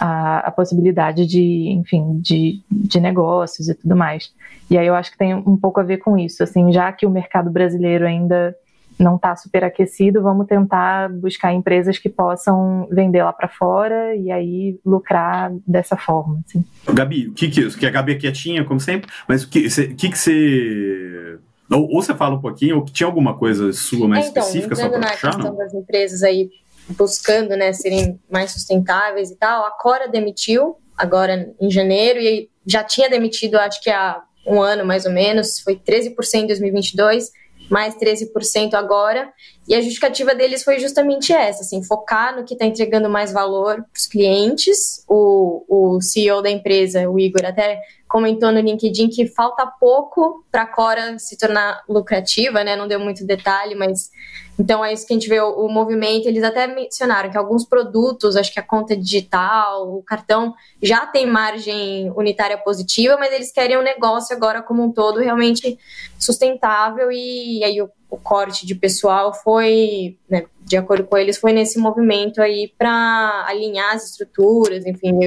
a, 0.00 0.38
a, 0.38 0.50
possibilidade 0.50 1.26
de, 1.26 1.70
enfim, 1.70 2.18
de, 2.20 2.62
de 2.70 3.00
negócios 3.00 3.68
e 3.68 3.74
tudo 3.74 3.96
mais. 3.96 4.32
E 4.70 4.78
aí 4.78 4.86
eu 4.86 4.94
acho 4.94 5.10
que 5.10 5.18
tem 5.18 5.34
um 5.34 5.56
pouco 5.56 5.80
a 5.80 5.84
ver 5.84 5.98
com 5.98 6.16
isso, 6.16 6.42
assim, 6.42 6.72
já 6.72 6.92
que 6.92 7.06
o 7.06 7.10
mercado 7.10 7.50
brasileiro 7.50 8.06
ainda 8.06 8.54
não 9.02 9.16
está 9.16 9.34
superaquecido, 9.34 10.22
vamos 10.22 10.46
tentar 10.46 11.08
buscar 11.10 11.52
empresas 11.52 11.98
que 11.98 12.08
possam 12.08 12.86
vender 12.90 13.22
lá 13.22 13.32
para 13.32 13.48
fora 13.48 14.14
e 14.14 14.30
aí 14.30 14.78
lucrar 14.84 15.52
dessa 15.66 15.96
forma. 15.96 16.40
Assim. 16.46 16.64
Gabi, 16.92 17.28
o 17.28 17.32
que 17.32 17.48
que, 17.48 17.76
que 17.76 17.86
a 17.86 17.90
Gabi 17.90 18.12
é 18.12 18.14
quietinha, 18.16 18.64
como 18.64 18.78
sempre, 18.78 19.10
mas 19.26 19.42
o 19.42 19.48
que, 19.48 19.66
o 19.66 19.96
que, 19.96 20.10
que 20.10 20.18
você 20.18 21.38
ou, 21.70 21.82
ou, 21.82 22.02
você 22.02 22.14
fala 22.14 22.34
um 22.34 22.40
pouquinho, 22.40 22.78
ou 22.78 22.84
tinha 22.84 23.06
alguma 23.06 23.36
coisa 23.36 23.72
sua 23.72 24.08
mais 24.08 24.26
é, 24.26 24.28
então, 24.30 24.42
específica 24.42 24.74
só 24.74 24.88
para 24.88 24.98
na 24.98 25.10
puxar, 25.10 25.30
questão 25.30 25.52
não? 25.52 25.56
das 25.56 25.72
empresas 25.72 26.22
aí 26.22 26.50
buscando 26.90 27.50
né, 27.56 27.72
serem 27.72 28.18
mais 28.28 28.50
sustentáveis 28.50 29.30
e 29.30 29.36
tal, 29.36 29.64
a 29.64 29.70
Cora 29.70 30.08
demitiu 30.08 30.76
agora 30.98 31.52
em 31.60 31.70
janeiro 31.70 32.18
e 32.18 32.50
já 32.66 32.82
tinha 32.82 33.08
demitido 33.08 33.54
acho 33.56 33.80
que 33.80 33.88
há 33.88 34.20
um 34.46 34.60
ano 34.60 34.84
mais 34.84 35.06
ou 35.06 35.12
menos, 35.12 35.60
foi 35.60 35.76
13% 35.76 36.14
em 36.34 36.46
2022 36.48 37.30
mais 37.70 37.94
13% 37.94 38.74
agora. 38.74 39.32
E 39.68 39.74
a 39.74 39.80
justificativa 39.80 40.34
deles 40.34 40.64
foi 40.64 40.78
justamente 40.78 41.32
essa, 41.32 41.62
assim, 41.62 41.82
focar 41.82 42.36
no 42.36 42.44
que 42.44 42.54
está 42.54 42.66
entregando 42.66 43.08
mais 43.08 43.32
valor 43.32 43.76
para 43.76 43.98
os 43.98 44.06
clientes. 44.06 45.04
O, 45.08 45.64
o 45.96 46.00
CEO 46.00 46.42
da 46.42 46.50
empresa, 46.50 47.08
o 47.08 47.18
Igor, 47.18 47.44
até 47.44 47.80
comentou 48.10 48.50
no 48.50 48.58
LinkedIn 48.58 49.08
que 49.08 49.24
falta 49.24 49.64
pouco 49.64 50.44
para 50.50 50.62
a 50.62 50.66
Cora 50.66 51.16
se 51.16 51.38
tornar 51.38 51.84
lucrativa, 51.88 52.64
né? 52.64 52.74
Não 52.74 52.88
deu 52.88 52.98
muito 52.98 53.24
detalhe, 53.24 53.76
mas 53.76 54.10
então 54.58 54.84
é 54.84 54.92
isso 54.92 55.06
que 55.06 55.12
a 55.12 55.16
gente 55.16 55.28
vê 55.28 55.40
o, 55.40 55.48
o, 55.52 55.72
movimento. 55.72 56.26
Eles 56.26 56.42
até 56.42 56.66
mencionaram 56.66 57.30
que 57.30 57.38
alguns 57.38 57.64
produtos, 57.64 58.34
acho 58.34 58.52
que 58.52 58.58
a 58.58 58.66
conta 58.66 58.96
digital, 58.96 59.96
o 59.96 60.02
cartão, 60.02 60.52
já 60.82 61.06
tem 61.06 61.24
margem 61.24 62.10
unitária 62.16 62.58
positiva, 62.58 63.16
mas 63.16 63.32
eles 63.32 63.52
querem 63.52 63.78
um 63.78 63.82
negócio 63.82 64.36
agora 64.36 64.60
como 64.60 64.82
um 64.82 64.90
todo 64.90 65.20
realmente 65.20 65.78
sustentável 66.18 67.12
e, 67.12 67.60
e 67.60 67.64
aí 67.64 67.80
o, 67.80 67.88
o, 68.10 68.18
corte 68.18 68.66
de 68.66 68.74
pessoal 68.74 69.32
foi, 69.32 70.18
né, 70.28 70.44
de 70.70 70.76
acordo 70.76 71.02
com 71.02 71.18
eles, 71.18 71.36
foi 71.36 71.52
nesse 71.52 71.80
movimento 71.80 72.40
aí 72.40 72.72
para 72.78 73.44
alinhar 73.48 73.92
as 73.92 74.10
estruturas, 74.10 74.86
enfim, 74.86 75.18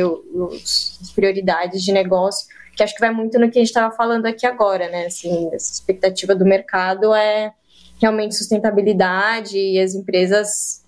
as 0.53 1.11
prioridades 1.13 1.83
de 1.83 1.91
negócio 1.91 2.47
que 2.73 2.81
acho 2.81 2.95
que 2.95 3.01
vai 3.01 3.11
muito 3.11 3.37
no 3.37 3.51
que 3.51 3.59
a 3.59 3.61
gente 3.61 3.67
estava 3.67 3.93
falando 3.93 4.25
aqui 4.25 4.45
agora, 4.45 4.89
né? 4.89 5.05
Assim, 5.05 5.49
essa 5.53 5.73
expectativa 5.73 6.33
do 6.33 6.45
mercado 6.45 7.13
é 7.13 7.53
realmente 8.01 8.35
sustentabilidade 8.35 9.57
e 9.57 9.79
as 9.79 9.93
empresas 9.93 10.83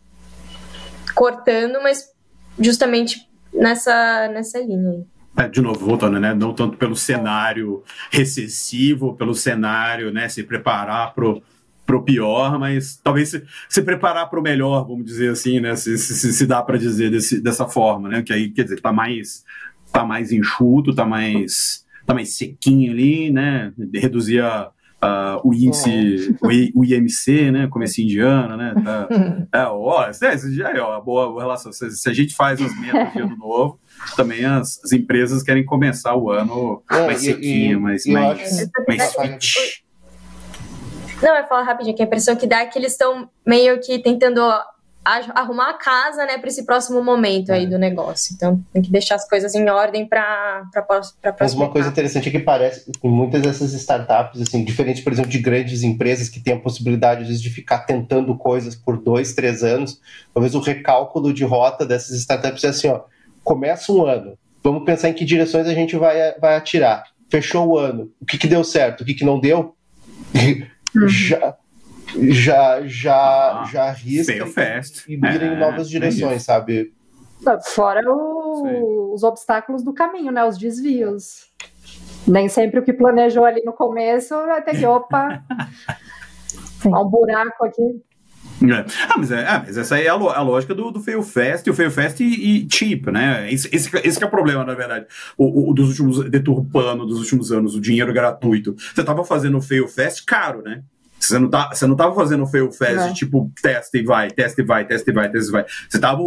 cortando, 1.14 1.82
mas 1.84 2.10
justamente 2.58 3.30
nessa, 3.54 4.30
nessa 4.30 4.58
linha. 4.60 5.06
É, 5.38 5.50
de 5.50 5.62
novo, 5.62 5.86
voltando, 5.86 6.20
né? 6.20 6.34
Não 6.34 6.54
tanto 6.54 6.78
pelo 6.78 6.96
cenário 6.96 7.84
recessivo, 8.10 9.16
pelo 9.16 9.36
cenário, 9.36 10.12
né? 10.12 10.28
Se 10.30 10.44
preparar 10.44 11.14
pro 11.14 11.44
pro 11.86 12.04
pior, 12.04 12.58
mas 12.58 13.00
talvez 13.04 13.30
se, 13.30 13.44
se 13.70 13.82
preparar 13.82 14.30
para 14.30 14.40
o 14.40 14.44
melhor, 14.44 14.88
vamos 14.88 15.06
dizer 15.06 15.32
assim, 15.32 15.60
né? 15.60 15.76
Se, 15.76 15.98
se, 15.98 16.34
se 16.34 16.46
dá 16.48 16.64
para 16.64 16.78
dizer 16.78 17.12
desse, 17.12 17.42
dessa 17.42 17.68
forma, 17.68 18.10
né? 18.10 18.24
Que 18.24 18.34
aí, 18.34 18.50
quer 18.50 18.64
dizer, 18.64 18.82
tá 18.82 18.92
mais 18.92 19.44
tá 19.96 20.04
mais 20.04 20.32
enxuto, 20.34 20.94
tá 20.94 21.06
mais, 21.06 21.86
tá 22.06 22.14
mais 22.14 22.36
sequinho 22.36 22.92
ali, 22.92 23.32
né? 23.32 23.72
Reduzir 23.94 24.42
a, 24.42 24.70
a, 25.02 25.40
o 25.42 25.54
índice, 25.54 26.36
o, 26.42 26.52
I, 26.52 26.72
o, 26.76 26.84
IMC, 26.84 27.52
né? 27.52 27.68
Comecinho 27.68 28.10
de 28.10 28.20
ano, 28.20 28.58
né? 28.58 28.74
Tá, 28.84 29.08
é, 29.54 29.64
ó, 29.68 30.10
é, 30.10 30.38
já 30.52 30.70
é 30.72 30.82
uma 30.82 31.00
boa 31.00 31.42
relação. 31.42 31.72
Se, 31.72 31.90
se, 31.92 32.10
a 32.10 32.14
gente 32.14 32.36
faz 32.36 32.62
as 32.62 32.78
metas 32.78 33.14
de 33.14 33.20
ano 33.20 33.38
novo, 33.38 33.80
também 34.18 34.44
as, 34.44 34.84
as 34.84 34.92
empresas 34.92 35.42
querem 35.42 35.64
começar 35.64 36.14
o 36.14 36.30
ano 36.30 36.84
é, 36.92 37.06
mais 37.06 37.22
sequinho, 37.22 37.80
mais, 37.80 38.06
mais, 38.06 38.70
mais 38.86 39.16
fit. 39.16 39.85
Não, 41.22 41.36
eu 41.36 41.48
falo 41.48 41.66
rapidinho, 41.66 41.96
que 41.96 42.02
a 42.02 42.06
impressão 42.06 42.36
que 42.36 42.48
dá 42.48 42.62
é 42.62 42.66
que 42.66 42.78
eles 42.78 42.92
estão 42.92 43.30
meio 43.46 43.80
que 43.80 44.00
tentando 44.00 44.42
arrumar 45.36 45.70
a 45.70 45.74
casa, 45.74 46.26
né, 46.26 46.40
para 46.40 46.48
esse 46.48 46.66
próximo 46.66 47.04
momento 47.04 47.52
aí 47.52 47.66
é. 47.66 47.68
do 47.68 47.78
negócio. 47.78 48.34
Então, 48.34 48.60
tem 48.74 48.82
que 48.82 48.92
deixar 48.92 49.16
as 49.16 49.30
coisas 49.30 49.54
em 49.54 49.70
ordem 49.70 50.08
para 50.08 50.64
para 50.74 51.36
Mas 51.40 51.54
uma 51.54 51.70
coisa 51.70 51.90
interessante 51.90 52.28
é 52.28 52.32
que 52.32 52.40
parece 52.40 52.92
que 52.92 53.08
muitas 53.08 53.44
dessas 53.44 53.72
startups, 53.74 54.42
assim, 54.42 54.64
diferente, 54.64 55.04
por 55.04 55.14
exemplo, 55.14 55.30
de 55.30 55.38
grandes 55.38 55.84
empresas 55.84 56.28
que 56.28 56.40
têm 56.40 56.56
a 56.56 56.60
possibilidade 56.60 57.40
de 57.40 57.50
ficar 57.52 57.80
tentando 57.80 58.36
coisas 58.36 58.76
por 58.76 58.98
dois, 58.98 59.34
três 59.34 59.64
anos, 59.64 60.02
talvez 60.34 60.56
o 60.56 60.60
recálculo 60.60 61.32
de 61.32 61.44
rota 61.44 61.86
dessas 61.86 62.18
startups 62.18 62.64
é 62.64 62.70
assim, 62.70 62.88
ó, 62.88 63.02
começa 63.44 63.92
um 63.92 64.04
ano, 64.08 64.36
vamos 64.64 64.84
pensar 64.84 65.10
em 65.10 65.14
que 65.14 65.24
direções 65.24 65.68
a 65.68 65.74
gente 65.74 65.96
vai, 65.96 66.34
vai 66.40 66.56
atirar. 66.56 67.04
Fechou 67.30 67.68
o 67.68 67.78
ano, 67.78 68.12
o 68.20 68.26
que, 68.26 68.40
que 68.40 68.48
deu 68.48 68.64
certo, 68.64 69.02
o 69.02 69.06
que, 69.06 69.14
que 69.14 69.26
não 69.26 69.40
deu? 69.40 69.76
Uhum. 70.96 71.08
Já 71.08 71.58
já 72.32 72.82
já 72.86 73.16
ah, 73.16 73.66
já 73.72 73.84
arrisca 73.86 74.32
e, 74.32 75.14
e 75.14 75.18
mira 75.18 75.46
é, 75.46 75.54
em 75.54 75.60
novas 75.60 75.88
é 75.88 75.90
direções, 75.90 76.36
é 76.36 76.40
sabe? 76.40 76.94
Fora 77.66 78.02
o, 78.08 79.14
os 79.14 79.24
obstáculos 79.24 79.84
do 79.84 79.94
caminho, 79.94 80.32
né? 80.32 80.44
Os 80.46 80.58
desvios. 80.58 81.52
Nem 82.28 82.48
sempre 82.50 82.80
o 82.80 82.84
que 82.84 82.94
planejou 82.94 83.46
ali 83.46 83.62
no 83.64 83.74
começo 83.74 84.34
vai 84.34 84.64
ter 84.64 84.78
que, 84.78 84.86
opa, 84.86 85.44
há 86.92 87.02
um 87.02 87.10
buraco 87.10 87.66
aqui. 87.66 88.02
É. 88.62 88.86
Ah, 89.10 89.18
mas, 89.18 89.32
é, 89.32 89.42
é, 89.42 89.64
mas 89.66 89.78
essa 89.78 90.00
é 90.00 90.08
a, 90.08 90.14
a 90.14 90.42
lógica 90.42 90.74
do, 90.74 90.92
do 90.92 91.02
Fail 91.02 91.22
Fast, 91.22 91.68
e 91.68 91.72
o 91.72 91.74
Fail 91.74 91.92
Fast 91.92 92.24
e, 92.24 92.64
e 92.64 92.68
cheap, 92.70 93.12
né? 93.12 93.52
Esse, 93.52 93.70
esse, 93.74 93.90
esse 94.04 94.24
é 94.24 94.26
o 94.26 94.30
problema, 94.30 94.64
na 94.64 94.74
verdade. 94.74 95.06
O, 95.38 95.72
o, 95.72 95.74
dos 95.74 95.90
últimos, 95.90 96.30
deturpando 96.30 97.06
dos 97.06 97.20
últimos 97.20 97.52
anos, 97.52 97.76
o 97.76 97.82
dinheiro 97.82 98.14
gratuito. 98.14 98.76
Você 98.94 99.04
tava 99.04 99.24
fazendo 99.26 99.58
o 99.58 99.62
Fail 99.62 99.88
Fast 99.88 100.24
caro, 100.26 100.62
né? 100.62 100.84
Você 101.20 101.40
não, 101.40 101.50
tá, 101.50 101.70
você 101.74 101.88
não 101.88 101.96
tava 101.96 102.14
fazendo 102.14 102.46
fail 102.46 102.72
fast 102.72 103.10
de 103.10 103.16
tipo 103.16 103.52
testa 103.62 103.98
e 103.98 104.04
vai, 104.04 104.30
testa 104.30 104.62
e 104.62 104.66
vai, 104.66 104.86
testa 104.86 105.10
e 105.10 105.14
vai, 105.14 105.32
testa 105.32 105.50
e 105.50 105.52
vai. 105.52 105.66
Você 105.90 106.00
tava 106.00 106.22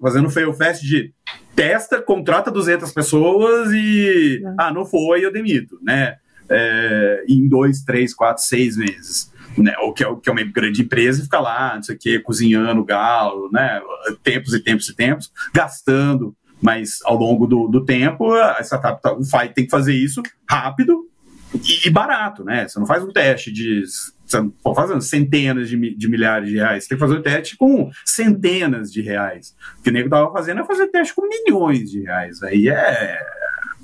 fazendo 0.00 0.30
fail 0.30 0.52
fast 0.52 0.84
de 0.84 1.12
testa, 1.54 2.02
contrata 2.02 2.50
200 2.50 2.90
pessoas 2.92 3.70
e. 3.72 4.42
Ah, 4.58 4.72
não 4.72 4.84
foi, 4.84 5.24
eu 5.24 5.32
demito, 5.32 5.78
né? 5.82 6.16
É, 6.48 7.24
em 7.28 7.48
dois, 7.48 7.82
três, 7.82 8.12
quatro, 8.12 8.42
seis 8.42 8.76
meses. 8.76 9.32
Né, 9.56 9.74
ou 9.78 9.92
que 9.92 10.02
é, 10.02 10.14
que 10.16 10.28
é 10.28 10.32
uma 10.32 10.42
grande 10.42 10.82
empresa 10.82 11.20
e 11.20 11.24
fica 11.24 11.38
lá, 11.38 11.76
não 11.76 11.82
sei 11.82 11.94
o 11.94 11.98
quê, 11.98 12.18
cozinhando 12.18 12.84
galo, 12.84 13.48
né? 13.52 13.80
Tempos 14.22 14.52
e 14.52 14.60
tempos 14.60 14.88
e 14.88 14.96
tempos, 14.96 15.32
gastando. 15.52 16.34
Mas 16.60 16.98
ao 17.04 17.16
longo 17.16 17.46
do, 17.46 17.68
do 17.68 17.84
tempo, 17.84 18.32
a 18.32 18.60
startup 18.62 19.00
tá, 19.00 19.14
tem 19.48 19.64
que 19.64 19.70
fazer 19.70 19.94
isso 19.94 20.22
rápido 20.48 21.06
e, 21.54 21.86
e 21.86 21.90
barato, 21.90 22.42
né? 22.42 22.66
Você 22.66 22.78
não 22.78 22.86
faz 22.86 23.04
um 23.04 23.12
teste 23.12 23.52
de 23.52 23.84
você 24.26 24.40
não 24.40 24.50
pode 24.50 25.04
centenas 25.04 25.68
de, 25.68 25.94
de, 25.94 26.08
milhares 26.08 26.48
de 26.48 26.56
reais. 26.56 26.84
Você 26.84 26.88
tem 26.88 26.98
que 26.98 27.04
fazer 27.04 27.18
o 27.18 27.22
teste 27.22 27.56
com 27.56 27.90
centenas 28.04 28.90
de 28.90 29.02
reais. 29.02 29.54
O 29.78 29.82
que 29.82 29.90
o 29.90 29.92
nego 29.92 30.06
estava 30.06 30.32
fazendo 30.32 30.60
é 30.60 30.64
fazer 30.64 30.88
teste 30.88 31.14
com 31.14 31.28
milhões 31.28 31.90
de 31.90 32.02
reais. 32.02 32.42
Aí 32.42 32.68
é. 32.68 33.18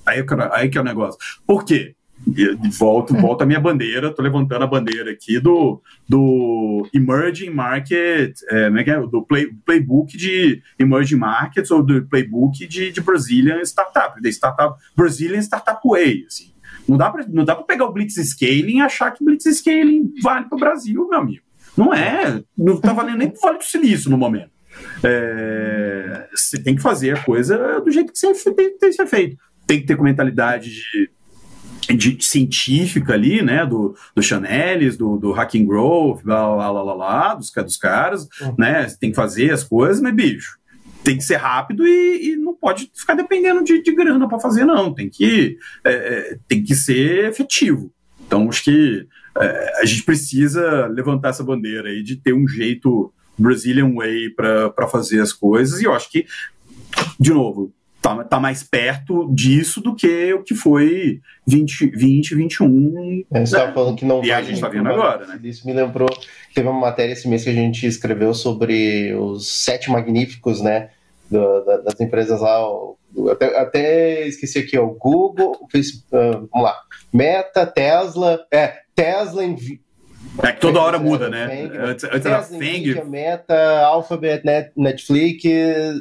Aí, 0.07 0.25
aí 0.53 0.69
que 0.69 0.79
é 0.79 0.81
o 0.81 0.85
negócio. 0.85 1.19
Por 1.47 1.65
quê? 1.65 1.95
Volto, 2.79 3.15
volto 3.15 3.43
a 3.43 3.47
minha 3.47 3.61
bandeira, 3.61 4.13
tô 4.13 4.23
levantando 4.23 4.65
a 4.65 4.67
bandeira 4.67 5.11
aqui 5.11 5.39
do, 5.41 5.81
do 6.09 6.87
Emerging 6.95 7.51
Market, 7.51 8.37
é, 8.51 8.69
é, 8.69 8.91
é? 8.91 9.01
do 9.07 9.23
play, 9.23 9.49
playbook 9.65 10.17
de 10.17 10.63
Emerging 10.79 11.17
Markets 11.17 11.71
ou 11.71 11.83
do 11.83 12.07
playbook 12.07 12.67
de, 12.67 12.93
de 12.93 13.01
Brazilian 13.01 13.61
Startup, 13.63 14.21
da 14.21 14.29
Startup 14.29 14.75
Brazilian 14.97 15.41
Startup 15.41 15.81
Way, 15.85 16.25
assim. 16.27 16.51
Não 16.87 16.97
dá 16.97 17.11
para 17.11 17.65
pegar 17.65 17.85
o 17.85 17.93
blitz 17.93 18.17
scaling 18.17 18.79
e 18.79 18.81
achar 18.81 19.13
que 19.13 19.25
blitz 19.25 19.45
scaling 19.45 20.13
vale 20.23 20.47
para 20.47 20.57
o 20.57 20.61
Brasil, 20.61 21.09
meu 21.09 21.21
amigo. 21.21 21.45
Não 21.77 21.95
é, 21.95 22.43
não 22.59 22.75
está 22.75 22.93
valendo 22.93 23.19
nem 23.19 23.31
para 23.31 23.41
Vale 23.41 23.59
do 23.59 23.65
Silício 23.65 24.11
no 24.11 24.19
momento. 24.19 24.51
É, 25.05 26.29
você 26.35 26.59
tem 26.59 26.75
que 26.75 26.83
fazer 26.83 27.17
a 27.17 27.23
coisa 27.23 27.81
do 27.81 27.91
jeito 27.91 28.13
que 28.13 28.21
tem, 28.21 28.35
tem, 28.35 28.79
tem 28.79 28.91
que 28.91 28.93
ser 28.93 29.07
feito. 29.07 29.37
Tem 29.67 29.81
que 29.81 29.87
ter 29.87 29.97
com 29.97 30.03
mentalidade 30.03 30.71
de, 30.71 31.11
de, 31.89 32.25
científica 32.25 33.15
ali, 33.15 33.43
né, 33.43 33.65
do, 33.67 33.95
do 34.15 34.23
Chanelis, 34.23 34.97
do, 34.97 35.17
do 35.17 35.33
Hacking 35.33 35.67
Growth, 35.67 36.23
blá, 36.23 36.55
blá, 36.55 36.73
blá, 36.73 36.83
blá, 36.83 36.95
blá 36.95 37.35
dos, 37.35 37.51
dos 37.51 37.77
caras, 37.77 38.29
uhum. 38.41 38.55
né, 38.59 38.87
tem 39.01 39.11
que 39.11 39.17
fazer 39.17 39.51
as 39.51 39.65
coisas, 39.65 40.01
mas 40.01 40.15
bicho, 40.15 40.59
tem 41.03 41.17
que 41.17 41.25
ser 41.25 41.37
rápido 41.37 41.87
e, 41.87 42.33
e 42.33 42.37
não 42.37 42.55
pode 42.55 42.91
ficar 42.95 43.15
dependendo 43.15 43.65
de, 43.65 43.83
de 43.83 43.95
grana 43.95 44.29
para 44.29 44.41
fazer, 44.41 44.65
não. 44.65 44.93
Tem 44.93 45.09
que, 45.09 45.57
é, 45.85 45.93
é, 45.93 46.39
tem 46.47 46.63
que 46.63 46.75
ser 46.75 47.29
efetivo. 47.29 47.93
Então, 48.27 48.49
acho 48.49 48.65
que 48.65 49.07
é, 49.39 49.81
a 49.81 49.85
gente 49.85 50.05
precisa 50.05 50.87
levantar 50.87 51.31
essa 51.31 51.43
bandeira 51.43 51.89
aí 51.89 52.03
de 52.03 52.17
ter 52.17 52.33
um 52.33 52.47
jeito 52.47 53.13
Brazilian 53.39 53.95
Way 53.95 54.31
para 54.31 54.89
fazer 54.89 55.21
as 55.21 55.33
coisas. 55.33 55.81
E 55.81 55.85
eu 55.85 55.95
acho 55.95 56.11
que, 56.11 56.27
de 57.19 57.33
novo, 57.33 57.73
tá, 58.01 58.25
tá 58.25 58.41
mais 58.41 58.63
perto 58.63 59.33
disso 59.33 59.81
do 59.81 59.95
que 59.95 60.33
o 60.33 60.43
que 60.43 60.55
foi 60.55 61.21
20, 61.47 61.87
20 61.95 62.35
21. 62.35 63.25
A 63.33 63.39
gente 63.39 63.47
estava 63.47 63.67
né? 63.69 63.73
falando 63.75 63.97
que 63.97 64.05
não 64.05 64.25
E 64.25 64.33
a 64.33 64.41
gente 64.43 64.55
está 64.55 64.69
vendo 64.69 64.89
agora, 64.89 65.27
né? 65.27 65.41
Isso 65.45 65.67
me 65.67 65.73
lembrou, 65.73 66.09
teve 66.55 66.69
uma 66.69 66.81
matéria 66.81 67.13
esse 67.13 67.29
mês 67.29 67.45
que 67.45 67.51
a 67.51 67.55
gente 67.55 67.87
escreveu 67.87 68.35
sobre 68.35 69.15
os 69.15 69.65
sete 69.65 69.91
magníficos, 69.91 70.61
né? 70.61 70.91
Do, 71.31 71.65
da, 71.65 71.77
das 71.79 72.01
empresas 72.01 72.41
lá, 72.41 72.59
até, 73.31 73.59
até 73.59 74.27
esqueci 74.27 74.59
aqui, 74.59 74.77
ó, 74.77 74.87
Google, 74.87 75.69
fez, 75.71 76.05
uh, 76.13 76.49
vamos 76.51 76.63
lá, 76.63 76.77
Meta, 77.13 77.65
Tesla, 77.67 78.45
é, 78.51 78.81
Tesla, 78.95 79.45
é 80.43 80.53
que 80.53 80.61
toda 80.61 80.81
hora 80.81 80.99
muda, 80.99 81.29
né? 81.29 81.49
Fang, 81.49 81.79
antes, 81.79 82.05
antes 82.05 82.27
era 82.27 82.43
Fang. 82.43 83.05
Meta, 83.05 83.81
Alphabet, 83.87 84.45
Net, 84.45 84.73
Netflix, 84.77 85.45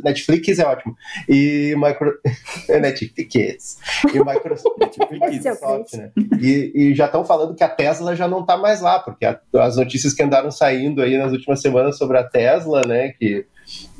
Netflix 0.04 0.60
é 0.60 0.66
ótimo. 0.66 0.96
E 1.28 1.76
Micro... 1.78 2.14
Netflix. 2.70 3.78
E 4.14 4.20
Microsoft, 4.20 5.94
né? 5.98 6.12
E, 6.40 6.72
e 6.76 6.96
já 6.96 7.06
estão 7.06 7.26
falando 7.26 7.56
que 7.56 7.64
a 7.64 7.70
Tesla 7.70 8.16
já 8.16 8.28
não 8.28 8.42
está 8.42 8.56
mais 8.58 8.82
lá, 8.82 9.00
porque 9.00 9.26
a, 9.26 9.40
as 9.56 9.76
notícias 9.78 10.14
que 10.14 10.24
andaram 10.24 10.52
saindo 10.52 11.02
aí 11.02 11.18
nas 11.18 11.32
últimas 11.32 11.62
semanas 11.62 11.98
sobre 11.98 12.18
a 12.18 12.24
Tesla, 12.24 12.82
né? 12.86 13.10
Que 13.20 13.46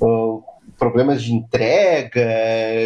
uh, 0.02 0.44
problemas 0.78 1.24
de 1.24 1.34
entrega 1.34 2.22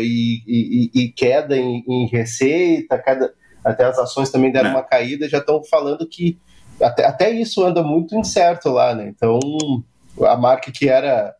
e, 0.01 0.41
e, 0.47 0.91
e 0.93 1.12
queda 1.12 1.56
em, 1.58 1.84
em 1.88 2.08
receita, 2.08 2.97
cada, 2.97 3.34
até 3.63 3.86
as 3.86 3.99
ações 3.99 4.32
também 4.32 4.51
deram 4.51 4.69
é. 4.69 4.73
uma 4.73 4.84
caída, 4.84 5.29
já 5.29 5.38
estão 5.38 5.63
falando 5.63 6.08
que 6.08 6.38
até, 6.81 7.05
até 7.05 7.31
isso 7.31 7.63
anda 7.63 7.83
muito 7.83 8.15
incerto 8.15 8.69
lá, 8.69 8.93
né? 8.93 9.07
Então, 9.07 9.39
a 10.25 10.38
marca 10.38 10.71
que 10.71 10.88
era 10.88 11.33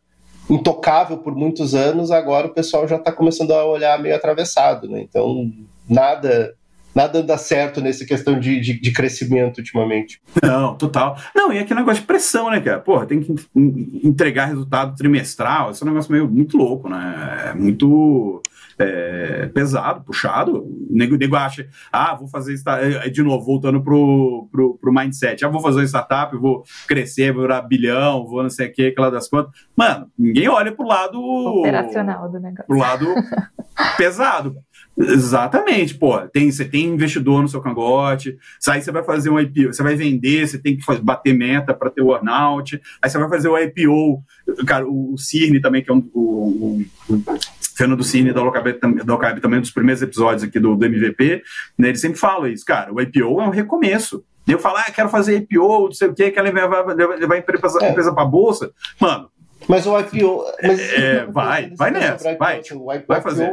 intocável 0.48 1.18
por 1.18 1.34
muitos 1.34 1.74
anos, 1.74 2.10
agora 2.10 2.46
o 2.46 2.54
pessoal 2.54 2.86
já 2.86 2.96
está 2.96 3.10
começando 3.10 3.52
a 3.52 3.64
olhar 3.64 3.98
meio 4.00 4.14
atravessado, 4.14 4.88
né? 4.88 5.00
Então, 5.00 5.50
nada 5.88 6.54
nada 6.94 7.18
anda 7.18 7.36
certo 7.36 7.80
nessa 7.80 8.04
questão 8.04 8.38
de, 8.38 8.60
de, 8.60 8.80
de, 8.80 8.92
crescimento 8.92 9.58
ultimamente. 9.58 10.20
Não, 10.40 10.76
total. 10.76 11.18
Não, 11.34 11.52
e 11.52 11.58
aquele 11.58 11.80
negócio 11.80 12.00
de 12.00 12.06
pressão, 12.06 12.48
né, 12.50 12.60
cara? 12.60 12.78
Porra, 12.78 13.04
tem 13.04 13.20
que 13.20 13.34
entregar 14.04 14.46
resultado 14.46 14.94
trimestral, 14.94 15.72
esse 15.72 15.82
é 15.82 15.86
um 15.86 15.88
negócio 15.88 16.12
meio 16.12 16.28
muito 16.28 16.56
louco, 16.56 16.88
né? 16.88 17.50
É 17.50 17.54
muito 17.54 18.40
é, 18.78 19.46
pesado, 19.46 20.04
puxado. 20.04 20.64
O 20.64 20.86
nego, 20.90 21.16
nego 21.16 21.36
acha, 21.36 21.66
ah, 21.92 22.14
vou 22.14 22.28
fazer 22.28 22.54
é, 22.66 23.08
de 23.08 23.22
novo, 23.22 23.44
voltando 23.44 23.82
pro, 23.82 24.48
pro, 24.50 24.78
pro 24.78 24.92
mindset, 24.92 25.44
ah, 25.44 25.48
vou 25.48 25.60
fazer 25.60 25.80
uma 25.80 25.86
startup, 25.86 26.36
vou 26.36 26.64
crescer, 26.86 27.32
vou 27.32 27.42
virar 27.42 27.62
bilhão, 27.62 28.26
vou 28.26 28.42
não 28.42 28.50
sei 28.50 28.68
o 28.68 28.72
que, 28.72 28.86
aquela 28.88 29.10
das 29.10 29.28
contas. 29.28 29.52
Mano, 29.76 30.10
ninguém 30.18 30.48
olha 30.48 30.72
pro 30.72 30.86
lado 30.86 31.20
operacional 31.20 32.30
do 32.30 32.38
negócio. 32.40 32.66
Pro 32.66 32.78
lado 32.78 33.06
pesado. 33.96 34.56
Exatamente, 34.96 35.94
pô. 35.94 36.18
Tem, 36.28 36.50
você 36.50 36.64
tem 36.64 36.84
investidor 36.84 37.42
no 37.42 37.48
seu 37.48 37.60
cangote, 37.60 38.38
aí 38.68 38.80
você 38.80 38.92
vai 38.92 39.02
fazer 39.02 39.30
um 39.30 39.40
IPO, 39.40 39.72
você 39.72 39.82
vai 39.82 39.96
vender, 39.96 40.46
você 40.46 40.58
tem 40.58 40.76
que 40.76 40.84
bater 41.02 41.34
meta 41.34 41.74
para 41.74 41.90
ter 41.90 42.02
o 42.02 42.12
earnout, 42.12 42.80
aí 43.02 43.10
você 43.10 43.18
vai 43.18 43.28
fazer 43.28 43.48
o 43.48 43.58
IPO, 43.58 44.22
cara, 44.66 44.86
o, 44.86 45.14
o 45.14 45.18
Cirne 45.18 45.60
também, 45.60 45.82
que 45.82 45.90
é 45.90 45.94
um, 45.94 46.08
o, 46.14 46.84
o, 47.08 47.22
Fernando 47.76 48.04
Cine 48.04 48.32
da 48.32 48.40
Locab, 48.40 48.72
da 48.72 49.40
também, 49.40 49.60
dos 49.60 49.72
primeiros 49.72 50.00
episódios 50.00 50.44
aqui 50.44 50.60
do, 50.60 50.76
do 50.76 50.86
MVP, 50.86 51.42
né, 51.76 51.88
ele 51.88 51.98
sempre 51.98 52.18
fala 52.18 52.48
isso, 52.48 52.64
cara, 52.64 52.92
o 52.92 53.00
IPO 53.00 53.40
é 53.40 53.46
um 53.46 53.50
recomeço. 53.50 54.24
Eu 54.46 54.58
falo, 54.58 54.76
ah, 54.76 54.90
quero 54.94 55.08
fazer 55.08 55.38
IPO, 55.38 55.84
não 55.86 55.92
sei 55.92 56.08
o 56.08 56.14
quê, 56.14 56.30
quero 56.30 56.52
levar, 56.52 56.84
levar, 56.94 57.16
levar 57.16 57.34
a 57.34 57.38
empresa, 57.38 57.78
é. 57.80 57.90
empresa 57.90 58.12
para 58.12 58.26
bolsa. 58.26 58.72
Mano, 59.00 59.30
mas 59.68 59.86
o 59.86 59.98
IPO. 59.98 60.44
Mas 60.62 60.80
é, 60.92 61.26
vai, 61.26 61.70
vai 61.70 61.90
nessa. 61.90 62.36
Vai, 62.36 62.60
assim, 62.60 62.74
o 62.74 62.92
IPO, 62.92 63.04
vai 63.06 63.20
fazer. 63.20 63.50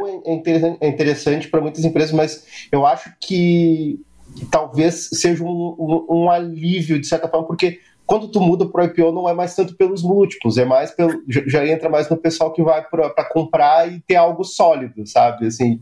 é 0.80 0.88
interessante 0.88 1.48
para 1.48 1.60
muitas 1.60 1.84
empresas, 1.84 2.12
mas 2.12 2.44
eu 2.70 2.86
acho 2.86 3.12
que, 3.20 4.00
que 4.36 4.46
talvez 4.46 5.08
seja 5.12 5.42
um, 5.42 5.48
um, 5.48 6.06
um, 6.08 6.30
alívio, 6.30 7.00
de 7.00 7.06
certa 7.06 7.28
forma, 7.28 7.46
porque 7.46 7.80
quando 8.06 8.28
tu 8.28 8.40
muda 8.40 8.66
para 8.66 8.82
o 8.82 8.84
IPO 8.86 9.12
não 9.12 9.28
é 9.28 9.32
mais 9.32 9.54
tanto 9.54 9.76
pelos 9.76 10.02
múltiplos, 10.02 10.58
é 10.58 10.64
mais 10.64 10.90
pelo. 10.90 11.22
Já 11.28 11.66
entra 11.66 11.88
mais 11.88 12.08
no 12.08 12.16
pessoal 12.16 12.52
que 12.52 12.62
vai 12.62 12.82
para 12.82 13.24
comprar 13.30 13.90
e 13.90 14.00
ter 14.00 14.16
algo 14.16 14.44
sólido, 14.44 15.06
sabe? 15.06 15.46
Assim, 15.46 15.80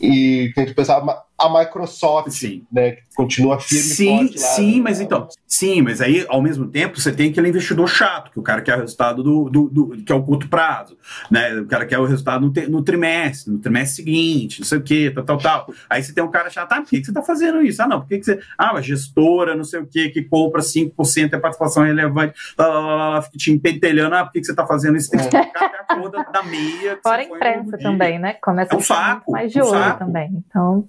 e 0.00 0.50
que 0.54 0.60
a 0.60 0.64
gente 0.64 0.74
pensava, 0.74 1.22
a 1.38 1.48
Microsoft, 1.48 2.30
sim. 2.30 2.66
né, 2.70 2.92
que 2.92 3.02
continua 3.16 3.60
firme 3.60 3.84
sim, 3.84 4.16
forte 4.18 4.40
lá, 4.40 4.48
Sim, 4.48 4.76
né? 4.76 4.82
mas 4.82 5.00
então, 5.00 5.28
sim, 5.46 5.82
mas 5.82 6.00
aí 6.00 6.26
ao 6.28 6.42
mesmo 6.42 6.66
tempo 6.66 7.00
você 7.00 7.12
tem 7.12 7.30
aquele 7.30 7.48
investidor 7.48 7.88
chato, 7.88 8.32
que 8.32 8.40
o 8.40 8.42
cara 8.42 8.60
quer 8.60 8.76
o 8.76 8.80
resultado 8.80 9.22
do, 9.22 9.48
do, 9.48 9.68
do 9.68 10.04
que 10.04 10.10
é 10.10 10.14
o 10.14 10.22
curto 10.22 10.48
prazo, 10.48 10.98
né, 11.30 11.54
o 11.60 11.66
cara 11.66 11.86
quer 11.86 11.98
o 11.98 12.04
resultado 12.04 12.46
no, 12.46 12.68
no, 12.68 12.82
trimestre, 12.82 13.52
no 13.52 13.60
trimestre 13.60 13.96
seguinte, 13.96 14.60
não 14.60 14.66
sei 14.66 14.78
o 14.78 14.82
que, 14.82 15.10
tal, 15.12 15.24
tal, 15.24 15.38
tal. 15.38 15.74
Aí 15.88 16.02
você 16.02 16.12
tem 16.12 16.24
um 16.24 16.30
cara 16.30 16.50
chato, 16.50 16.72
ah, 16.72 16.80
por 16.80 16.90
que, 16.90 17.00
que 17.00 17.06
você 17.06 17.12
tá 17.12 17.22
fazendo 17.22 17.62
isso? 17.62 17.80
Ah, 17.80 17.86
não, 17.86 18.00
por 18.00 18.08
que, 18.08 18.18
que 18.18 18.24
você, 18.24 18.40
ah, 18.58 18.76
a 18.76 18.80
gestora, 18.80 19.54
não 19.54 19.64
sei 19.64 19.80
o 19.80 19.86
que, 19.86 20.08
que 20.08 20.22
compra 20.22 20.60
5% 20.60 21.32
é 21.32 21.38
participação 21.38 21.84
relevante, 21.84 22.34
lá, 22.58 22.66
lá, 22.66 22.80
lá, 22.80 23.08
lá, 23.10 23.22
fica 23.22 23.38
te 23.38 23.52
empentelhando, 23.52 24.16
ah, 24.16 24.24
por 24.24 24.32
que, 24.32 24.40
que 24.40 24.46
você 24.46 24.54
tá 24.54 24.66
fazendo 24.66 24.96
isso? 24.96 25.10
Tem 25.10 25.20
que 25.20 25.26
explicar 25.26 25.66
até 25.66 25.78
a 25.78 25.96
cor 25.96 26.10
da, 26.10 26.22
da 26.24 26.42
meia. 26.42 26.98
Fora 27.02 27.22
a 27.22 27.24
imprensa 27.24 27.78
também, 27.78 28.18
né, 28.18 28.34
começa 28.34 28.74
é 28.74 28.76
um 28.76 28.80
a 28.80 28.82
saco, 28.82 29.30
mais 29.30 29.52
de 29.52 29.60
um 29.60 29.66
olho 29.66 29.78
saco. 29.78 29.98
também, 30.00 30.42
então... 30.48 30.88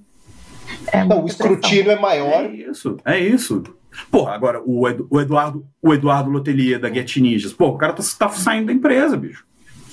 É 0.92 1.04
não, 1.04 1.24
o 1.24 1.28
escrutínio 1.28 1.86
pressão. 1.86 2.00
é 2.00 2.02
maior. 2.02 2.46
É 2.46 2.48
isso, 2.48 2.98
é 3.06 3.20
isso. 3.20 3.64
Porra, 4.12 4.34
agora, 4.34 4.62
o, 4.64 4.86
o 5.10 5.22
Eduardo, 5.22 5.66
o 5.82 5.94
Eduardo 5.94 6.30
Lotelier 6.30 6.80
da 6.80 6.92
Get 6.92 7.18
Ninjas, 7.18 7.54
pô, 7.54 7.68
o 7.68 7.78
cara 7.78 7.94
tá, 7.94 8.04
tá 8.18 8.30
saindo 8.30 8.68
da 8.68 8.74
empresa, 8.74 9.18
bicho. 9.18 9.46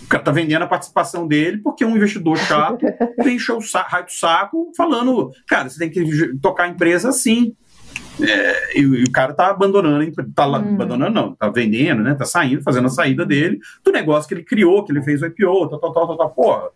O 0.03 0.09
cara 0.09 0.23
tá 0.23 0.31
vendendo 0.31 0.63
a 0.63 0.69
participação 0.69 1.27
dele 1.27 1.59
porque 1.59 1.85
um 1.85 1.97
investidor 1.97 2.37
chato 2.39 2.85
encheu 3.27 3.59
o 3.59 3.61
raio 3.89 4.05
do 4.05 4.13
saco 4.13 4.71
falando, 4.77 5.33
cara, 5.49 5.69
você 5.69 5.79
tem 5.79 5.91
que 5.91 6.37
tocar 6.41 6.65
a 6.65 6.69
empresa 6.69 7.09
assim. 7.09 7.55
É, 8.21 8.79
e, 8.79 8.83
e, 8.83 9.05
o 9.05 9.11
cara 9.11 9.35
tá 9.35 9.49
abandonando, 9.49 10.11
tá 10.35 10.47
lá, 10.47 10.59
hum. 10.59 10.75
abandonando 10.75 11.13
não, 11.13 11.35
tá 11.35 11.51
vendendo, 11.51 12.03
né? 12.03 12.15
Tá 12.15 12.25
saindo, 12.25 12.63
fazendo 12.63 12.87
a 12.87 12.91
saída 12.91 13.27
dele 13.27 13.59
do 13.85 13.91
negócio 13.91 14.29
que 14.29 14.35
ele 14.35 14.45
criou, 14.45 14.85
que 14.85 14.93
ele 14.93 15.03
fez 15.03 15.21
o 15.21 15.27
IPO, 15.27 15.69
tal, 15.69 15.81
tal, 15.81 15.93
tal, 15.93 16.07
tal, 16.07 16.17
tal. 16.17 16.31
Porra, 16.31 16.69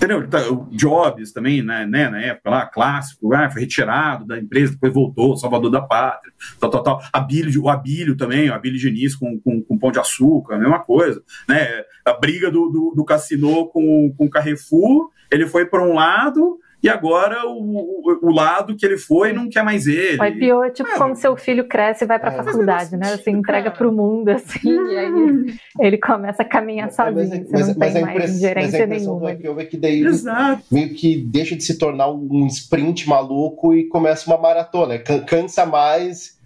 Entendeu? 0.00 0.26
Tá, 0.26 0.38
Jobs 0.70 1.30
também, 1.30 1.62
né, 1.62 1.84
né, 1.84 2.08
na 2.08 2.18
época 2.22 2.48
lá, 2.48 2.64
clássico, 2.64 3.34
ah, 3.34 3.50
foi 3.50 3.60
retirado 3.60 4.24
da 4.24 4.38
empresa, 4.38 4.72
depois 4.72 4.94
voltou, 4.94 5.36
Salvador 5.36 5.70
da 5.70 5.82
Pátria, 5.82 6.32
tal, 6.58 6.70
tal, 6.70 6.82
tal. 6.82 7.02
Abílio, 7.12 7.62
o 7.62 7.68
Abílio 7.68 8.16
também, 8.16 8.48
o 8.48 8.54
Abílio 8.54 8.80
Diniz 8.80 9.14
com, 9.14 9.38
com, 9.38 9.62
com 9.62 9.78
Pão 9.78 9.92
de 9.92 9.98
Açúcar, 9.98 10.54
a 10.54 10.58
mesma 10.58 10.78
coisa. 10.78 11.22
Né? 11.46 11.84
A 12.02 12.14
briga 12.14 12.50
do, 12.50 12.70
do, 12.70 12.94
do 12.96 13.04
Cassino 13.04 13.66
com, 13.66 14.14
com 14.16 14.30
Carrefour, 14.30 15.10
ele 15.30 15.46
foi 15.46 15.66
para 15.66 15.82
um 15.82 15.92
lado, 15.92 16.58
e 16.82 16.88
agora 16.88 17.46
o, 17.46 18.18
o, 18.22 18.32
lado 18.32 18.74
que 18.74 18.86
ele 18.86 18.96
foi 18.96 19.32
não 19.32 19.48
quer 19.48 19.62
mais 19.62 19.86
ele. 19.86 20.18
O 20.18 20.24
IPO 20.24 20.64
é 20.64 20.70
tipo 20.70 20.88
é, 20.88 20.96
quando 20.96 21.16
seu 21.16 21.36
filho 21.36 21.68
cresce 21.68 22.04
e 22.04 22.06
vai 22.06 22.18
para 22.18 22.30
a 22.30 22.34
é, 22.34 22.42
faculdade, 22.42 22.96
né? 22.96 23.16
Você 23.16 23.30
entrega 23.30 23.70
para 23.70 23.86
o 23.86 23.92
mundo, 23.92 24.30
assim, 24.30 24.70
e 24.90 24.96
aí 24.96 25.58
ele 25.80 25.98
começa 25.98 26.42
a 26.42 26.44
caminhar 26.44 26.86
mas, 26.86 26.96
sozinho. 26.96 27.46
Mas, 27.50 27.66
você 27.66 27.72
não 27.72 27.78
mas 27.78 27.92
tem 27.92 28.02
mais 28.02 28.42
nenhuma. 28.88 29.20
Do 29.20 29.30
IPO 29.30 29.60
é 29.60 29.64
que 29.64 29.76
daí 29.76 30.00
Exato. 30.02 30.62
meio 30.70 30.94
que 30.94 31.16
deixa 31.16 31.54
de 31.54 31.62
se 31.62 31.76
tornar 31.76 32.10
um 32.10 32.46
sprint 32.46 33.08
maluco 33.08 33.74
e 33.74 33.84
começa 33.84 34.30
uma 34.30 34.38
maratona. 34.38 34.98
Cansa 34.98 35.66
mais. 35.66 36.38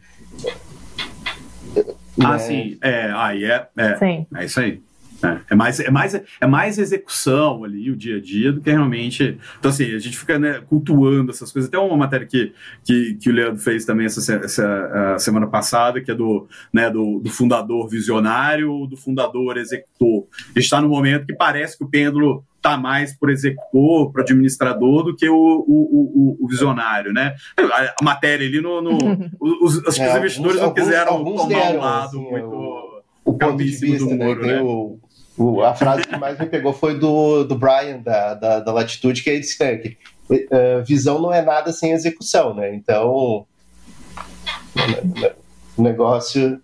Ah, 2.22 2.32
né? 2.32 2.38
sim. 2.38 2.78
É, 2.82 3.10
aí 3.14 3.44
é, 3.44 3.66
é, 3.76 3.96
sim. 3.96 4.26
é 4.34 4.44
isso 4.44 4.60
aí. 4.60 4.80
É, 5.24 5.40
é, 5.50 5.54
mais, 5.54 5.80
é, 5.80 5.90
mais, 5.90 6.14
é 6.14 6.46
mais 6.46 6.78
execução 6.78 7.64
ali, 7.64 7.90
o 7.90 7.96
dia 7.96 8.16
a 8.16 8.20
dia, 8.20 8.52
do 8.52 8.60
que 8.60 8.70
realmente. 8.70 9.38
Então, 9.58 9.70
assim, 9.70 9.94
a 9.94 9.98
gente 9.98 10.18
fica 10.18 10.38
né, 10.38 10.62
cultuando 10.68 11.30
essas 11.30 11.50
coisas. 11.50 11.68
Até 11.68 11.78
uma 11.78 11.96
matéria 11.96 12.26
que, 12.26 12.52
que, 12.84 13.14
que 13.14 13.30
o 13.30 13.32
Leandro 13.32 13.60
fez 13.60 13.84
também 13.84 14.06
essa, 14.06 14.34
essa 14.36 15.18
semana 15.18 15.46
passada, 15.46 16.00
que 16.00 16.10
é 16.10 16.14
do, 16.14 16.46
né, 16.72 16.90
do, 16.90 17.20
do 17.20 17.30
fundador 17.30 17.88
visionário 17.88 18.72
ou 18.72 18.86
do 18.86 18.96
fundador 18.96 19.56
executor. 19.56 20.26
A 20.32 20.58
gente 20.58 20.64
está 20.64 20.80
no 20.80 20.88
momento 20.88 21.26
que 21.26 21.34
parece 21.34 21.78
que 21.78 21.84
o 21.84 21.88
pêndulo 21.88 22.44
está 22.64 22.78
mais 22.78 23.12
por 23.16 23.30
executor, 23.30 24.10
para 24.10 24.22
administrador, 24.22 25.04
do 25.04 25.14
que 25.14 25.28
o, 25.28 25.34
o, 25.36 26.36
o, 26.38 26.44
o, 26.44 26.48
visionário, 26.48 27.12
né? 27.12 27.34
A, 27.58 27.94
a 28.00 28.04
matéria 28.04 28.46
ali 28.46 28.60
no. 28.60 28.80
no 28.80 28.98
os, 29.38 29.76
os, 29.76 29.98
é, 29.98 30.16
investidores 30.16 30.58
alguns, 30.58 30.60
não 30.60 30.74
quiseram 30.74 31.12
alguns 31.12 31.42
tomar 31.42 31.48
deram, 31.48 31.76
um 31.76 31.80
lado 31.80 32.18
assim, 32.18 32.30
muito. 32.30 32.46
O, 32.46 32.94
o 33.26 33.38
ponto 33.38 33.56
de 33.56 33.64
vista, 33.64 33.98
do 33.98 34.10
muro, 34.10 34.40
né? 34.40 34.54
né? 34.54 34.62
O, 34.62 34.98
o, 35.36 35.62
a 35.62 35.74
frase 35.74 36.06
que 36.06 36.16
mais 36.16 36.38
me 36.38 36.46
pegou 36.46 36.72
foi 36.72 36.98
do, 36.98 37.44
do 37.44 37.56
Brian, 37.56 37.98
da, 37.98 38.34
da, 38.34 38.60
da 38.60 38.72
Latitude, 38.72 39.22
que 39.22 39.30
ele 39.30 39.40
disse 39.40 39.62
né, 39.62 39.76
que 39.76 39.96
uh, 40.30 40.84
visão 40.84 41.20
não 41.20 41.32
é 41.32 41.42
nada 41.42 41.72
sem 41.72 41.92
execução, 41.92 42.54
né? 42.54 42.74
Então, 42.74 43.46
o 45.76 45.82
negócio 45.82 46.60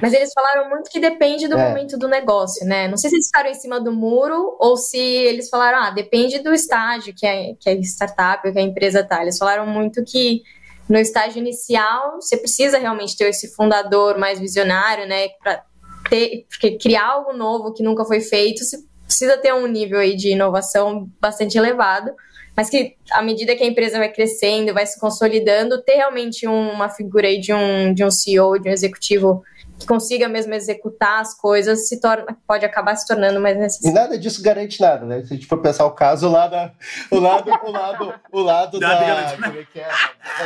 mas 0.00 0.14
eles 0.14 0.32
falaram 0.32 0.70
muito 0.70 0.90
que 0.90 0.98
depende 0.98 1.46
do 1.46 1.58
é. 1.58 1.68
momento 1.68 1.98
do 1.98 2.08
negócio, 2.08 2.66
né? 2.66 2.88
Não 2.88 2.96
sei 2.96 3.10
se 3.10 3.16
eles 3.16 3.26
ficaram 3.26 3.50
em 3.50 3.54
cima 3.54 3.78
do 3.78 3.92
muro 3.92 4.56
ou 4.58 4.76
se 4.76 4.98
eles 4.98 5.50
falaram, 5.50 5.78
ah, 5.82 5.90
depende 5.90 6.38
do 6.38 6.54
estágio 6.54 7.14
que 7.14 7.26
a, 7.26 7.54
que 7.54 7.68
a 7.68 7.74
startup, 7.82 8.50
que 8.50 8.58
a 8.58 8.62
empresa 8.62 9.04
tá. 9.04 9.20
Eles 9.20 9.36
falaram 9.36 9.66
muito 9.66 10.02
que 10.04 10.42
no 10.88 10.98
estágio 10.98 11.38
inicial 11.38 12.14
você 12.14 12.36
precisa 12.38 12.78
realmente 12.78 13.16
ter 13.16 13.28
esse 13.28 13.54
fundador 13.54 14.18
mais 14.18 14.40
visionário, 14.40 15.06
né? 15.06 15.28
Pra 15.42 15.62
ter, 16.08 16.46
porque 16.48 16.76
criar 16.78 17.06
algo 17.06 17.32
novo 17.32 17.72
que 17.72 17.82
nunca 17.82 18.04
foi 18.04 18.20
feito, 18.20 18.64
você 18.64 18.78
precisa 19.04 19.38
ter 19.38 19.54
um 19.54 19.66
nível 19.66 19.98
aí 19.98 20.14
de 20.14 20.30
inovação 20.30 21.08
bastante 21.20 21.56
elevado. 21.56 22.12
mas 22.56 22.68
que 22.68 22.96
à 23.10 23.22
medida 23.22 23.54
que 23.54 23.62
a 23.62 23.66
empresa 23.66 23.98
vai 23.98 24.12
crescendo, 24.12 24.74
vai 24.74 24.86
se 24.86 24.98
consolidando, 24.98 25.82
ter 25.82 25.94
realmente 25.94 26.46
uma 26.46 26.88
figura 26.88 27.28
aí 27.28 27.40
de 27.40 27.52
um, 27.52 27.94
de 27.94 28.04
um 28.04 28.10
CEO, 28.10 28.58
de 28.58 28.68
um 28.68 28.72
executivo 28.72 29.42
que 29.78 29.86
consiga 29.86 30.28
mesmo 30.28 30.52
executar 30.54 31.20
as 31.20 31.32
coisas, 31.34 31.88
se 31.88 32.00
torna, 32.00 32.36
pode 32.46 32.64
acabar 32.64 32.96
se 32.96 33.06
tornando 33.06 33.40
mais 33.40 33.56
necessário. 33.56 33.96
E 33.96 34.00
nada 34.00 34.18
disso 34.18 34.42
garante 34.42 34.80
nada, 34.80 35.06
né? 35.06 35.22
Se 35.22 35.32
a 35.32 35.36
gente 35.36 35.46
for 35.46 35.58
pensar 35.58 35.86
o 35.86 35.92
caso 35.92 36.28
lá 36.28 36.48
da. 36.48 36.72
O 37.10 37.20
lado, 37.20 37.50
o 37.64 37.70
lado, 37.70 38.14
o 38.32 38.40
lado 38.40 38.80
da. 38.80 39.36
Como 39.36 39.58
é 39.58 39.64
que 39.72 39.78
é? 39.78 39.88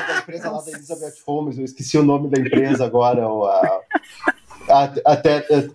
Da, 0.06 0.18
empresa 0.18 0.50
lá 0.50 0.60
da 0.60 0.70
Elizabeth 0.70 1.14
Holmes, 1.26 1.58
eu 1.58 1.64
esqueci 1.64 1.96
o 1.96 2.02
nome 2.02 2.28
da 2.28 2.38
empresa 2.38 2.84
agora, 2.84 3.26
ou 3.26 3.46
a. 3.46 3.80
A, 4.68 4.84
a, 4.84 5.12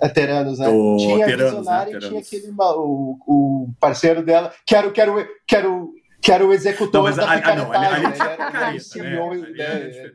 a, 0.05 0.09
Teranos, 0.09 0.59
né? 0.59 0.67
O 0.69 0.97
tinha 0.97 1.25
Teranos, 1.25 1.41
a 1.41 1.57
Visionária 1.57 1.91
né? 1.93 1.99
e 1.99 2.09
tinha 2.09 2.19
aquele 2.19 2.53
o, 2.57 3.17
o 3.27 3.69
parceiro 3.79 4.23
dela, 4.23 4.51
quero, 4.65 4.91
quero, 4.91 5.27
quero 5.45 5.93
que 6.21 6.31
era 6.31 6.45
o 6.45 6.53
executor 6.53 7.09
não, 7.09 7.15
da 7.15 7.35
picaretagem. 7.35 8.11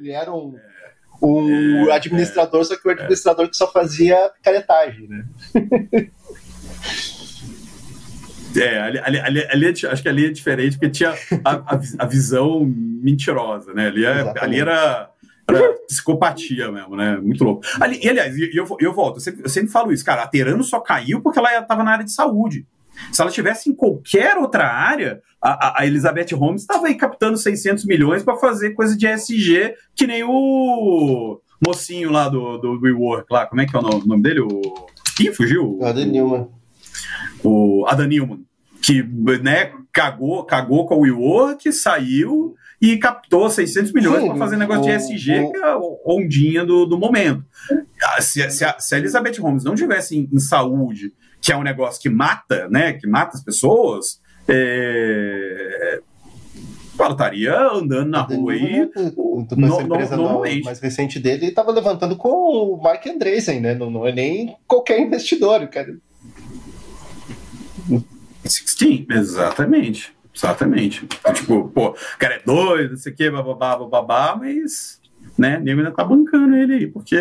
Ele 0.00 0.10
era 0.10 0.32
um, 0.32 0.54
um 1.22 1.90
é, 1.90 1.94
administrador, 1.94 2.60
é, 2.60 2.64
só 2.64 2.76
que 2.76 2.88
o 2.88 2.90
administrador 2.90 3.46
é. 3.46 3.48
que 3.48 3.56
só 3.56 3.70
fazia 3.70 4.30
picaretagem, 4.36 5.08
né? 5.08 5.24
É, 8.54 8.80
ali, 8.80 8.98
ali, 8.98 9.46
ali, 9.48 9.66
é 9.66 9.70
acho 9.88 10.02
que 10.02 10.08
ali 10.10 10.26
é 10.26 10.30
diferente, 10.30 10.76
porque 10.76 10.90
tinha 10.90 11.14
a, 11.42 11.74
a, 11.74 11.80
a 12.00 12.06
visão 12.06 12.60
mentirosa, 12.66 13.72
né? 13.72 13.86
Ali, 13.86 14.04
é, 14.04 14.34
ali 14.38 14.60
era, 14.60 15.08
era, 15.48 15.72
psicopatia 15.86 16.70
mesmo, 16.70 16.96
né? 16.96 17.16
Muito 17.16 17.44
louco. 17.44 17.62
Ali, 17.80 18.00
e, 18.02 18.08
aliás, 18.08 18.36
eu, 18.38 18.66
eu 18.78 18.92
volto, 18.92 19.16
eu 19.16 19.20
sempre, 19.20 19.44
eu 19.44 19.48
sempre 19.48 19.70
falo 19.70 19.92
isso, 19.92 20.04
cara, 20.04 20.22
a 20.22 20.26
Terano 20.26 20.62
só 20.62 20.80
caiu 20.80 21.20
porque 21.20 21.38
ela 21.38 21.58
estava 21.58 21.82
na 21.82 21.92
área 21.92 22.04
de 22.04 22.12
saúde. 22.12 22.66
Se 23.10 23.20
ela 23.20 23.30
tivesse 23.30 23.70
em 23.70 23.74
qualquer 23.74 24.36
outra 24.36 24.66
área, 24.66 25.20
a, 25.40 25.80
a 25.80 25.86
Elizabeth 25.86 26.34
Holmes 26.34 26.62
estava 26.62 26.86
aí 26.86 26.94
captando 26.94 27.36
600 27.36 27.84
milhões 27.84 28.22
para 28.22 28.36
fazer 28.36 28.70
coisa 28.70 28.96
de 28.96 29.06
SG, 29.06 29.74
que 29.94 30.06
nem 30.06 30.22
o 30.22 31.40
mocinho 31.64 32.10
lá 32.10 32.28
do, 32.28 32.58
do 32.58 32.80
WeWork 32.80 33.26
lá, 33.30 33.46
como 33.46 33.60
é 33.60 33.66
que 33.66 33.74
é 33.74 33.78
o 33.78 33.82
nome 33.82 34.22
dele? 34.22 34.40
O... 34.40 34.60
Ih, 35.20 35.32
fugiu? 35.32 35.78
Adam 35.82 36.06
Newman. 36.06 36.48
O 37.42 37.84
Adam 37.88 38.06
Newman, 38.06 38.44
que 38.82 39.02
né, 39.02 39.72
cagou, 39.92 40.44
cagou 40.44 40.86
com 40.86 40.96
o 40.96 41.00
WeWork, 41.00 41.72
saiu 41.72 42.54
e 42.82 42.98
captou 42.98 43.48
600 43.48 43.92
milhões 43.92 44.26
para 44.26 44.36
fazer 44.36 44.56
negócio 44.56 44.82
o, 44.82 44.86
de 44.86 44.90
SG, 44.90 45.38
o, 45.38 45.52
que 45.52 45.56
é 45.56 45.62
a 45.62 45.78
ondinha 46.04 46.66
do, 46.66 46.84
do 46.84 46.98
momento. 46.98 47.44
Ah, 48.02 48.20
se, 48.20 48.50
se, 48.50 48.64
a, 48.64 48.76
se 48.76 48.94
a 48.96 48.98
Elizabeth 48.98 49.38
Holmes 49.40 49.62
não 49.62 49.76
tivesse 49.76 50.18
em, 50.18 50.28
em 50.32 50.38
saúde 50.40 51.12
que 51.40 51.52
é 51.52 51.56
um 51.56 51.62
negócio 51.62 52.00
que 52.00 52.08
mata, 52.08 52.68
né? 52.68 52.92
Que 52.92 53.06
mata 53.06 53.36
as 53.36 53.42
pessoas, 53.42 54.20
é... 54.48 56.00
ela 56.98 57.12
estaria 57.12 57.60
andando 57.72 58.10
na 58.10 58.22
rua 58.22 58.52
aí. 58.52 58.88
No, 59.56 59.80
empresa 59.80 60.16
no, 60.16 60.40
mais 60.64 60.78
recente 60.78 61.18
dele 61.18 61.46
estava 61.46 61.72
levantando 61.72 62.16
com 62.16 62.28
o 62.28 62.80
Mark 62.80 63.04
Andreessen, 63.06 63.60
né? 63.60 63.74
Não, 63.74 63.90
não 63.90 64.06
é 64.06 64.12
nem 64.12 64.56
qualquer 64.68 65.00
investidor, 65.00 65.66
cara. 65.66 65.96
Sim, 68.44 69.04
exatamente. 69.10 70.14
Exatamente. 70.34 71.06
Tipo, 71.34 71.68
pô, 71.68 71.90
o 71.90 72.18
cara 72.18 72.36
é 72.36 72.42
doido, 72.44 72.92
não 72.92 72.96
sei 72.96 73.12
o 73.12 73.16
quê, 73.16 73.30
bababá, 73.30 73.76
bababá, 73.76 74.36
mas 74.38 75.02
né? 75.38 75.58
Nego 75.58 75.80
ainda 75.80 75.92
tá 75.92 76.04
bancando 76.04 76.56
ele 76.56 76.74
aí, 76.74 76.86
porque 76.86 77.16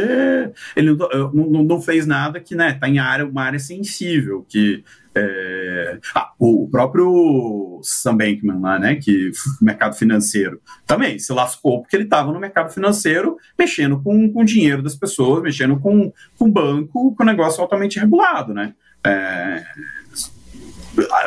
ele 0.76 0.94
não, 0.94 1.32
não, 1.32 1.64
não 1.64 1.82
fez 1.82 2.06
nada 2.06 2.40
que, 2.40 2.56
né, 2.56 2.74
tá 2.74 2.88
em 2.88 3.00
área, 3.00 3.26
uma 3.26 3.44
área 3.44 3.60
sensível, 3.60 4.46
que 4.50 4.84
é... 5.14 6.00
ah, 6.16 6.32
o 6.40 6.68
próprio 6.70 7.80
Sam 7.84 8.18
Bankman 8.18 8.60
lá, 8.60 8.80
né, 8.80 8.96
que 8.96 9.32
mercado 9.62 9.96
financeiro, 9.96 10.62
também 10.86 11.20
se 11.20 11.32
lascou 11.34 11.82
porque 11.82 11.96
ele 11.96 12.06
estava 12.06 12.32
no 12.32 12.40
mercado 12.40 12.74
financeiro 12.74 13.38
mexendo 13.58 14.02
com, 14.02 14.32
com 14.32 14.42
o 14.42 14.46
dinheiro 14.46 14.82
das 14.82 14.96
pessoas, 14.96 15.44
mexendo 15.44 15.80
com, 15.80 16.12
com 16.38 16.52
banco, 16.52 17.16
com 17.16 17.24
negócio 17.24 17.62
altamente 17.62 18.00
regulado, 18.00 18.54
né. 18.54 18.74
É, 19.04 19.64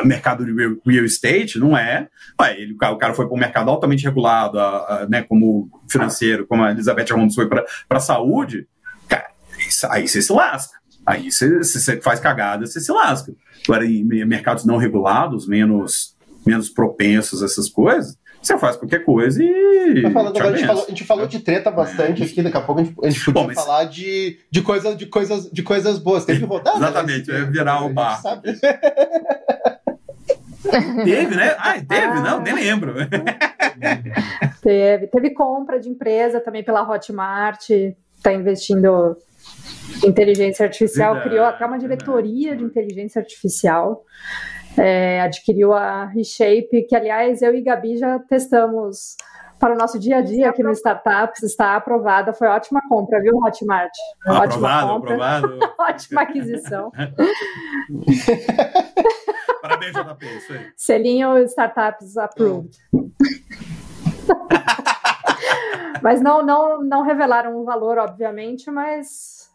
mercado 0.05 0.45
de 0.45 0.53
real 0.87 1.05
estate 1.05 1.59
não 1.59 1.77
é. 1.77 2.09
Ué, 2.41 2.61
ele, 2.61 2.75
o 2.75 2.97
cara 2.99 3.15
foi 3.15 3.27
para 3.27 3.35
um 3.35 3.41
mercado 3.41 3.71
altamente 3.71 4.05
regulado, 4.05 4.59
a, 4.59 5.03
a, 5.03 5.09
né, 5.09 5.23
como 5.23 5.69
financeiro, 5.89 6.47
como 6.47 6.63
a 6.63 6.71
Elizabeth 6.71 7.13
Holmes 7.13 7.35
foi 7.35 7.49
para 7.49 7.65
a 7.91 8.01
saúde, 8.01 8.67
cara, 9.09 9.27
isso, 9.59 9.87
aí 9.91 10.07
você 10.07 10.21
se 10.21 10.33
lasca. 10.33 10.79
Aí 11.07 11.31
você, 11.31 11.59
você 11.59 12.01
faz 12.01 12.19
cagada, 12.19 12.67
você 12.67 12.81
se 12.81 12.91
lasca. 12.91 13.33
Agora, 13.67 13.85
em 13.87 14.05
mercados 14.25 14.65
não 14.65 14.77
regulados, 14.77 15.47
menos, 15.47 16.17
menos 16.47 16.69
propensos 16.69 17.43
a 17.43 17.47
essas 17.47 17.69
coisas, 17.69 18.19
você 18.47 18.59
faz 18.59 18.77
qualquer 18.77 19.05
coisa 19.05 19.43
e. 19.43 20.03
Falando, 20.13 20.39
a, 20.39 20.57
gente 20.57 20.67
falou, 20.67 20.85
a, 20.85 20.89
gente 20.89 21.05
falou, 21.05 21.27
de 21.27 21.41
treta 21.41 21.71
bastante 21.71 22.23
é, 22.23 22.27
aqui, 22.27 22.43
daqui 22.43 22.57
a 22.57 22.61
pouco 22.61 22.81
a 22.81 22.85
gente, 22.85 22.97
a 23.03 23.11
gente 23.11 23.25
podia 23.25 23.43
Bom, 23.43 23.47
mas... 23.47 23.57
falar 23.57 23.85
de, 23.85 24.39
de, 24.51 24.63
coisa, 24.63 24.95
de, 24.95 25.07
coisas, 25.07 25.51
de 25.51 25.63
coisas 25.63 25.99
boas. 25.99 26.25
Teve 26.25 26.45
rodada. 26.47 26.77
Exatamente, 26.77 27.31
né? 27.31 27.45
virar 27.51 27.85
o 27.85 27.93
bar. 27.93 28.21
Teve, 31.05 31.37
né? 31.37 31.55
Ah, 31.59 31.75
teve? 31.75 32.07
Ah. 32.07 32.21
Não, 32.21 32.41
nem 32.41 32.55
lembro. 32.55 32.95
teve. 34.63 35.07
Teve 35.09 35.31
compra 35.31 35.81
de 35.81 35.89
empresa 35.89 36.41
também 36.41 36.63
pela 36.63 36.89
Hotmart, 36.89 37.71
está 37.71 38.33
investindo 38.33 39.17
em 40.03 40.09
inteligência 40.09 40.65
artificial, 40.65 41.15
verdade, 41.15 41.31
criou 41.31 41.47
até 41.47 41.67
uma 41.67 41.79
diretoria 41.79 42.51
verdade. 42.51 42.59
de 42.59 42.65
inteligência 42.65 43.21
artificial. 43.21 44.05
É, 44.77 45.21
adquiriu 45.21 45.73
a 45.73 46.07
Reshape, 46.07 46.83
que 46.89 46.97
aliás 46.97 47.43
eu 47.43 47.55
e 47.55 47.63
Gabi 47.63 47.97
já 47.97 48.19
testamos 48.19 49.17
para 49.59 49.75
o 49.75 49.79
nosso 49.79 49.99
dia 49.99 50.19
a 50.19 50.21
dia 50.21 50.51
aqui 50.51 50.63
no 50.63 50.71
Startups, 50.73 51.43
está 51.43 51.75
aprovada, 51.77 52.33
foi 52.33 52.47
ótima 52.49 52.81
compra, 52.89 53.21
viu, 53.23 53.37
Hotmart? 53.37 53.93
Aprovado, 54.27 54.53
ótima 54.53 54.83
compra. 54.83 55.15
aprovado. 55.15 55.59
ótima 55.79 56.23
aquisição. 56.23 56.91
Parabéns, 59.63 59.93
JP, 59.95 60.27
isso 60.27 60.53
aí. 60.53 60.73
Selinho 60.77 61.39
Startups 61.45 62.19
Approved. 62.19 62.77
mas 66.03 66.21
não, 66.21 66.45
não, 66.45 66.83
não 66.83 67.03
revelaram 67.03 67.57
o 67.57 67.65
valor, 67.65 67.97
obviamente, 67.97 68.71
mas, 68.71 69.49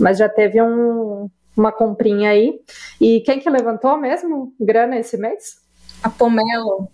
mas 0.00 0.18
já 0.18 0.28
teve 0.28 0.60
um, 0.60 1.30
uma 1.56 1.72
comprinha 1.72 2.30
aí. 2.30 2.60
E 3.00 3.20
quem 3.20 3.38
que 3.38 3.50
levantou 3.50 3.96
mesmo 3.96 4.54
grana 4.60 4.98
esse 4.98 5.16
mês? 5.16 5.56
A 6.02 6.10
Pomelo. 6.10 6.88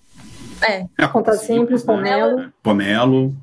É. 0.62 0.86
é 0.98 1.08
Conta 1.08 1.32
simples, 1.34 1.82
Pomelo. 1.82 2.40
É, 2.40 2.50
Pomelo. 2.62 3.34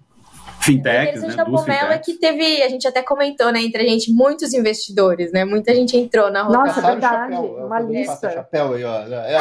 Fintechs, 0.62 1.22
né? 1.22 1.36
da 1.36 1.46
Pomelo 1.46 1.92
é 1.92 1.98
que 2.00 2.14
teve, 2.16 2.64
a 2.64 2.70
gente 2.70 2.88
até 2.88 3.04
comentou, 3.04 3.52
né, 3.52 3.62
entre 3.62 3.84
a 3.84 3.86
gente, 3.86 4.12
muitos 4.12 4.52
investidores, 4.52 5.32
né? 5.32 5.46
Muita 5.46 5.76
gente 5.76 5.96
entrou 5.96 6.32
na 6.32 6.42
rodada. 6.42 6.66
Nossa, 6.66 6.82
verdade, 6.82 7.34
chapéu, 7.36 7.66
uma 7.68 7.80
lista. 7.80 8.32
Chapéu 8.32 8.74
aí, 8.74 8.84
ó. 8.84 9.02
É. 9.04 9.38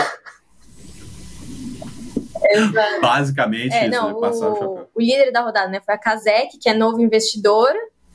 Basicamente, 3.01 3.75
é, 3.75 3.89
não, 3.89 4.11
isso, 4.29 4.45
o, 4.45 4.87
o, 4.95 5.01
líder 5.01 5.33
da 5.33 5.41
rodada 5.41 5.68
né, 5.68 5.81
foi 5.81 5.95
a 5.95 5.99
Kazek, 5.99 6.59
que 6.59 6.68
é 6.68 6.75
novo 6.75 7.01
investidor. 7.01 7.72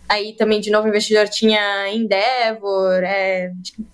Aí 0.09 0.33
também 0.33 0.59
de 0.59 0.71
novo 0.71 0.87
investidor 0.87 1.29
tinha 1.29 1.87
Endeavor, 1.89 3.03
é, 3.03 3.51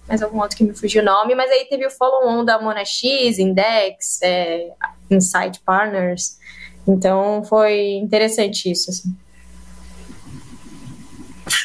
mais 0.07 0.23
algum 0.23 0.39
outro 0.39 0.55
que 0.55 0.63
me 0.63 0.73
fugiu 0.73 1.01
o 1.01 1.05
nome, 1.05 1.35
mas 1.35 1.51
aí 1.51 1.65
teve 1.65 1.85
o 1.85 1.91
follow-on 1.91 2.45
da 2.45 2.57
Mona 2.59 2.85
X, 2.85 3.37
Index, 3.37 4.21
é, 4.21 4.71
Insight 5.11 5.59
Partners. 5.65 6.37
Então 6.87 7.43
foi 7.43 7.95
interessante 7.95 8.71
isso. 8.71 8.89
Assim. 8.89 9.13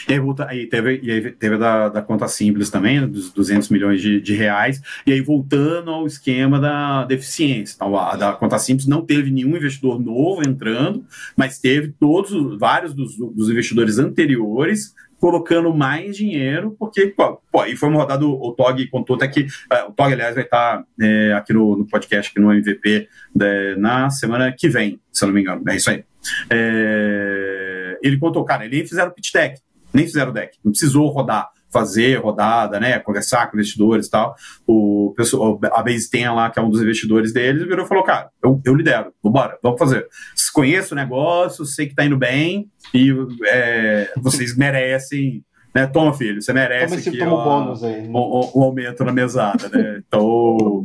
E 0.09 0.14
aí, 0.49 0.66
teve, 0.66 1.01
e 1.03 1.11
aí 1.11 1.31
teve 1.33 1.57
da, 1.57 1.89
da 1.89 2.03
conta 2.03 2.28
simples 2.28 2.68
também, 2.68 3.01
né, 3.01 3.07
dos 3.07 3.33
200 3.33 3.68
milhões 3.70 4.01
de, 4.01 4.20
de, 4.20 4.35
reais, 4.35 4.83
e 5.07 5.12
aí 5.12 5.20
voltando 5.20 5.91
ao 5.91 6.07
esquema 6.07 6.61
da 6.61 7.05
deficiência. 7.05 7.74
Então, 7.76 7.97
a, 7.97 8.16
da 8.16 8.33
conta 8.33 8.59
simples 8.59 8.87
não 8.87 9.05
teve 9.05 9.31
nenhum 9.31 9.57
investidor 9.57 10.01
novo 10.01 10.43
entrando, 10.47 11.05
mas 11.37 11.59
teve 11.59 11.95
todos, 11.99 12.59
vários 12.59 12.93
dos, 12.93 13.16
dos 13.16 13.49
investidores 13.49 13.99
anteriores 13.99 14.95
colocando 15.20 15.72
mais 15.74 16.16
dinheiro, 16.16 16.74
porque, 16.78 17.14
pô, 17.53 17.66
e 17.66 17.76
foi 17.76 17.91
uma 17.91 17.99
rodada, 17.99 18.24
o 18.24 18.55
TOG 18.57 18.87
contou 18.89 19.16
até 19.16 19.28
que, 19.28 19.43
uh, 19.43 19.91
o 19.91 19.93
TOG, 19.93 20.14
aliás, 20.14 20.35
vai 20.35 20.45
estar 20.45 20.83
é, 20.99 21.35
aqui 21.35 21.53
no, 21.53 21.76
no, 21.76 21.87
podcast, 21.87 22.31
aqui 22.31 22.41
no 22.41 22.51
MVP, 22.51 23.07
de, 23.35 23.76
na 23.76 24.09
semana 24.09 24.51
que 24.51 24.66
vem, 24.66 24.99
se 25.12 25.22
eu 25.22 25.26
não 25.26 25.35
me 25.35 25.43
engano, 25.43 25.62
é 25.68 25.76
isso 25.76 25.91
aí. 25.91 26.03
É, 26.51 27.99
ele 28.03 28.18
contou, 28.18 28.43
cara, 28.45 28.64
ele 28.64 28.87
fizeram 28.87 29.11
pitch 29.11 29.31
deck, 29.33 29.61
nem 29.93 30.07
fizeram 30.07 30.32
deck, 30.32 30.59
não 30.64 30.72
precisou 30.72 31.09
rodar, 31.09 31.49
fazer 31.72 32.16
rodada, 32.16 32.80
né, 32.80 32.99
conversar 32.99 33.49
com 33.49 33.57
investidores 33.57 34.07
e 34.07 34.11
tal. 34.11 34.34
O 34.66 35.14
pessoal, 35.16 35.59
a 35.72 35.82
Base 35.82 36.11
tem 36.11 36.28
lá, 36.28 36.51
que 36.51 36.59
é 36.59 36.62
um 36.62 36.70
dos 36.70 36.82
investidores 36.82 37.32
deles, 37.32 37.62
virou 37.62 37.84
e 37.84 37.88
falou, 37.88 38.05
cara, 38.05 38.30
eu, 38.43 38.61
eu 38.64 38.74
lidero, 38.74 39.12
vambora, 39.22 39.59
vamos 39.62 39.78
fazer. 39.78 40.07
Conheço 40.53 40.95
o 40.95 40.97
negócio, 40.97 41.64
sei 41.64 41.86
que 41.86 41.95
tá 41.95 42.05
indo 42.05 42.18
bem 42.18 42.68
e 42.93 43.14
é, 43.47 44.12
vocês 44.16 44.57
merecem 44.57 45.45
né? 45.74 45.86
Toma, 45.86 46.12
filho, 46.12 46.43
você 46.43 46.53
merece 46.53 47.09
aqui, 47.09 47.18
toma 47.18 47.32
ó, 47.32 47.45
bônus 47.45 47.84
aí. 47.84 48.09
Um, 48.09 48.11
um, 48.57 48.62
aumento 48.62 49.05
na 49.05 49.12
mesada, 49.12 49.68
né? 49.68 50.03
Então, 50.07 50.82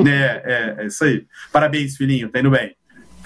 é, 0.06 0.42
é, 0.44 0.82
é, 0.82 0.86
isso 0.86 1.04
aí. 1.04 1.26
Parabéns, 1.52 1.96
filhinho, 1.96 2.30
tá 2.30 2.40
indo 2.40 2.50
bem. 2.50 2.74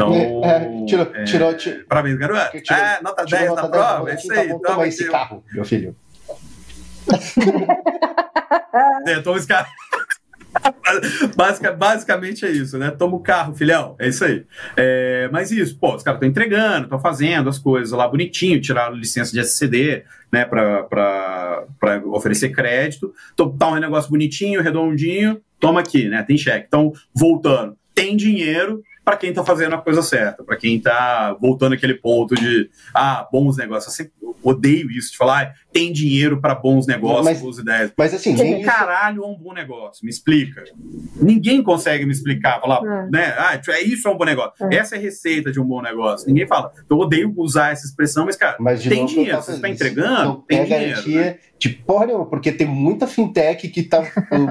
Então, 0.02 0.44
é, 0.44 0.56
é, 0.56 0.84
tirou, 0.84 1.10
é, 1.14 1.24
tirou, 1.24 1.54
tirou, 1.54 1.84
Parabéns, 1.84 2.18
garoto. 2.18 2.60
Tirou, 2.60 2.82
é, 2.82 3.00
nota 3.02 3.24
10 3.24 3.48
nota 3.48 3.62
na 3.62 3.68
10, 3.68 3.84
prova, 3.84 4.10
é 4.10 4.14
isso 4.14 4.32
aí. 4.32 4.48
Tá 4.48 4.58
toma 4.58 4.86
esse 4.86 5.10
carro, 5.10 5.44
meu 5.52 5.64
filho. 5.64 5.96
é, 9.06 9.20
toma 9.20 9.38
esse 9.38 9.46
carro. 9.46 9.68
Basic, 11.34 11.70
basicamente 11.72 12.44
é 12.44 12.50
isso, 12.50 12.76
né? 12.76 12.90
Toma 12.90 13.16
o 13.16 13.20
carro, 13.20 13.54
filhão. 13.54 13.96
É 13.98 14.08
isso 14.08 14.22
aí. 14.22 14.44
É, 14.76 15.28
mas 15.32 15.50
isso, 15.50 15.78
pô, 15.78 15.94
os 15.94 16.02
caras 16.02 16.18
estão 16.18 16.28
entregando, 16.28 16.84
estão 16.84 17.00
fazendo 17.00 17.48
as 17.48 17.58
coisas 17.58 17.92
lá 17.92 18.06
bonitinho, 18.06 18.60
tiraram 18.60 18.94
licença 18.94 19.32
de 19.32 19.40
SCD, 19.40 20.04
né, 20.30 20.44
para 20.44 21.64
oferecer 22.06 22.50
crédito. 22.50 23.14
Então, 23.32 23.56
tá 23.56 23.68
um 23.68 23.76
negócio 23.76 24.10
bonitinho, 24.10 24.60
redondinho, 24.60 25.40
toma 25.58 25.80
aqui, 25.80 26.08
né? 26.08 26.22
Tem 26.22 26.36
cheque. 26.36 26.66
Então, 26.68 26.92
voltando, 27.14 27.74
tem 27.94 28.14
dinheiro, 28.14 28.82
para 29.04 29.16
quem 29.16 29.30
está 29.30 29.44
fazendo 29.44 29.74
a 29.74 29.78
coisa 29.78 30.02
certa, 30.02 30.44
para 30.44 30.56
quem 30.56 30.76
está 30.76 31.36
voltando 31.40 31.74
aquele 31.74 31.94
ponto 31.94 32.34
de 32.34 32.70
ah, 32.94 33.26
bons 33.30 33.56
negócios. 33.56 33.86
Eu 33.98 34.04
sempre 34.04 34.12
odeio 34.42 34.90
isso, 34.90 35.12
de 35.12 35.16
falar, 35.16 35.42
ah, 35.42 35.54
tem 35.72 35.92
dinheiro 35.92 36.40
para 36.40 36.54
bons 36.54 36.86
negócios, 36.86 37.24
mas, 37.24 37.40
boas 37.40 37.58
ideias. 37.58 37.92
Mas 37.96 38.14
assim, 38.14 38.34
que 38.34 38.42
isso... 38.42 38.64
caralho 38.64 39.22
é 39.22 39.26
um 39.26 39.36
bom 39.36 39.52
negócio? 39.52 40.04
Me 40.04 40.10
explica. 40.10 40.64
Ninguém 41.16 41.62
consegue 41.62 42.04
me 42.04 42.12
explicar, 42.12 42.60
falar, 42.60 42.80
é. 42.84 43.10
né? 43.10 43.34
Ah, 43.38 43.60
é 43.68 43.80
isso 43.82 44.08
é 44.08 44.10
um 44.10 44.16
bom 44.16 44.24
negócio. 44.24 44.52
É. 44.70 44.76
Essa 44.76 44.96
é 44.96 44.98
a 44.98 45.02
receita 45.02 45.50
de 45.50 45.60
um 45.60 45.64
bom 45.64 45.80
negócio. 45.80 46.26
Ninguém 46.26 46.46
fala. 46.46 46.72
Eu 46.88 46.98
odeio 46.98 47.32
usar 47.36 47.72
essa 47.72 47.86
expressão, 47.86 48.26
mas, 48.26 48.36
cara, 48.36 48.56
mas 48.60 48.82
tem 48.82 49.00
novo, 49.00 49.14
dinheiro. 49.14 49.36
Você 49.36 49.52
está 49.52 49.68
entregando, 49.68 50.24
não 50.24 50.40
tem 50.40 50.64
dinheiro. 50.64 50.90
Garantia 50.90 51.20
né? 51.20 51.38
de 51.58 51.68
porra 51.70 52.06
nenhuma, 52.06 52.26
porque 52.26 52.50
tem 52.50 52.66
muita 52.66 53.06
fintech 53.06 53.68
que 53.68 53.80
está 53.80 54.02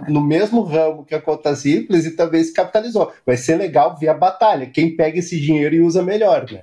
no 0.08 0.22
mesmo 0.22 0.64
ramo 0.64 1.04
que 1.04 1.14
a 1.14 1.22
conta 1.22 1.56
simples 1.56 2.06
e 2.06 2.44
se 2.44 2.54
capitalizou. 2.54 3.12
Vai 3.26 3.36
ser 3.38 3.58
legal 3.58 3.98
ver 3.98 4.08
a 4.08 4.14
batalha. 4.14 4.41
Quem 4.74 4.96
pega 4.96 5.20
esse 5.20 5.40
dinheiro 5.40 5.76
e 5.76 5.82
usa 5.82 6.02
melhor, 6.04 6.46
né? 6.52 6.62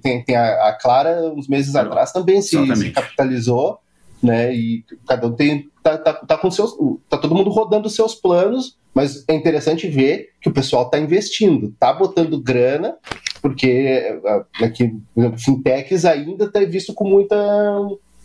Tem, 0.00 0.22
tem 0.22 0.36
a, 0.36 0.68
a, 0.68 0.72
Clara, 0.72 1.32
uns 1.34 1.48
meses 1.48 1.76
atrás, 1.76 2.12
também 2.12 2.40
se, 2.40 2.76
se, 2.76 2.90
capitalizou, 2.90 3.78
né? 4.22 4.54
E 4.54 4.84
cada 5.06 5.26
um 5.26 5.32
tem. 5.32 5.68
Tá, 5.82 5.98
tá, 5.98 6.14
tá, 6.14 6.36
com 6.38 6.50
seus. 6.50 6.74
Tá 7.08 7.18
todo 7.18 7.34
mundo 7.34 7.50
rodando 7.50 7.88
seus 7.90 8.14
planos, 8.14 8.78
mas 8.94 9.24
é 9.28 9.34
interessante 9.34 9.86
ver 9.88 10.30
que 10.40 10.48
o 10.48 10.52
pessoal 10.52 10.84
está 10.84 10.98
investindo, 10.98 11.74
tá 11.78 11.92
botando 11.92 12.40
grana, 12.40 12.96
porque 13.40 14.20
aqui, 14.62 14.96
fintechs 15.36 16.04
ainda 16.04 16.44
está 16.44 16.60
visto 16.60 16.94
com 16.94 17.08
muita. 17.08 17.36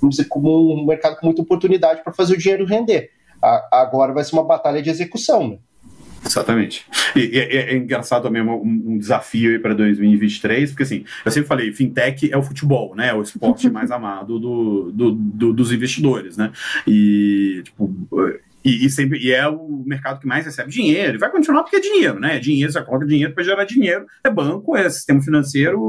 Vamos 0.02 0.18
dizer, 0.18 0.26
como 0.26 0.74
um 0.74 0.86
mercado 0.86 1.18
com 1.18 1.26
muita 1.26 1.42
oportunidade 1.42 2.04
para 2.04 2.14
fazer 2.14 2.34
o 2.34 2.38
dinheiro 2.38 2.66
render. 2.66 3.10
A, 3.42 3.82
agora 3.82 4.14
vai 4.14 4.24
ser 4.24 4.34
uma 4.34 4.44
batalha 4.44 4.82
de 4.82 4.90
execução, 4.90 5.48
né? 5.48 5.58
Exatamente. 6.26 6.86
E, 7.16 7.38
é, 7.38 7.74
é, 7.74 7.78
engraçado 7.78 8.24
também 8.24 8.42
um, 8.42 8.94
um 8.94 8.98
desafio 8.98 9.60
para 9.62 9.74
2023, 9.74 10.72
porque 10.72 10.84
assim, 10.84 11.06
eu 11.26 11.32
sempre 11.32 11.48
falei, 11.48 11.72
fintech 11.74 12.32
é 12.32 12.38
o 12.38 12.44
futebol, 12.44 12.96
né? 12.96 13.10
É 13.10 13.14
o 13.14 13.22
esporte 13.22 13.70
mais 13.72 13.92
amado 13.92 14.40
do, 14.40 14.92
do, 14.92 15.12
do, 15.12 15.54
dos 15.54 15.72
investidores, 15.72 16.38
né? 16.38 16.52
E, 16.88 17.62
tipo, 17.64 17.94
e, 18.64 18.86
e, 18.86 18.90
sempre, 18.90 19.20
e 19.20 19.32
é 19.32 19.46
o 19.48 19.84
mercado 19.86 20.20
que 20.20 20.28
mais 20.28 20.46
recebe 20.46 20.72
dinheiro, 20.72 21.16
e 21.18 21.20
vai 21.20 21.30
continuar 21.30 21.64
porque 21.64 21.76
é 21.76 21.82
dinheiro, 21.82 22.20
né? 22.20 22.38
É 22.38 22.40
dinheiro, 22.40 22.72
você 22.72 22.82
coloca 22.82 23.06
dinheiro 23.06 23.34
para 23.34 23.44
gerar 23.44 23.66
dinheiro, 23.66 24.06
é 24.24 24.30
banco, 24.30 24.78
é 24.78 24.90
sistema 24.90 25.22
financeiro, 25.22 25.86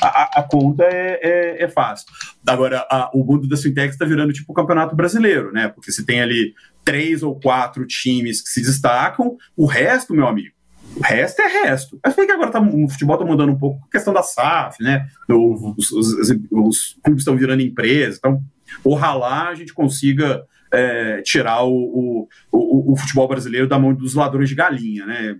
a, 0.00 0.40
a 0.40 0.42
conta 0.44 0.84
é, 0.84 1.20
é, 1.22 1.64
é, 1.64 1.68
fácil. 1.68 2.06
Agora, 2.46 2.86
a, 2.88 3.10
o 3.12 3.24
mundo 3.24 3.48
das 3.48 3.62
fintechs 3.62 3.94
está 3.94 4.04
virando 4.04 4.32
tipo 4.32 4.52
o 4.52 4.54
campeonato 4.54 4.94
brasileiro, 4.94 5.52
né? 5.52 5.68
Porque 5.68 5.90
você 5.90 6.04
tem 6.04 6.20
ali 6.22 6.54
três 6.86 7.20
ou 7.24 7.38
quatro 7.38 7.84
times 7.84 8.40
que 8.40 8.48
se 8.48 8.62
destacam, 8.62 9.36
o 9.56 9.66
resto, 9.66 10.14
meu 10.14 10.28
amigo, 10.28 10.54
o 10.96 11.02
resto 11.02 11.42
é 11.42 11.64
resto. 11.64 11.98
Acho 12.02 12.14
que 12.14 12.30
agora 12.30 12.52
tá, 12.52 12.60
o 12.60 12.88
futebol 12.88 13.16
está 13.16 13.26
mudando 13.26 13.50
um 13.50 13.58
pouco 13.58 13.84
a 13.84 13.90
questão 13.90 14.14
da 14.14 14.22
SAF, 14.22 14.80
né? 14.80 15.06
Os, 15.28 15.90
os, 15.92 16.30
os, 16.50 16.96
clubes 17.02 17.22
estão 17.22 17.36
virando 17.36 17.60
empresas, 17.60 18.18
então, 18.18 18.40
ojalá 18.84 19.48
a 19.48 19.54
gente 19.56 19.74
consiga 19.74 20.44
é, 20.72 21.22
tirar 21.22 21.64
o, 21.64 22.28
o, 22.52 22.92
o, 22.92 22.96
futebol 22.96 23.26
brasileiro 23.26 23.68
da 23.68 23.78
mão 23.78 23.92
dos 23.92 24.14
ladrões 24.14 24.48
de 24.48 24.54
galinha, 24.54 25.04
né? 25.04 25.36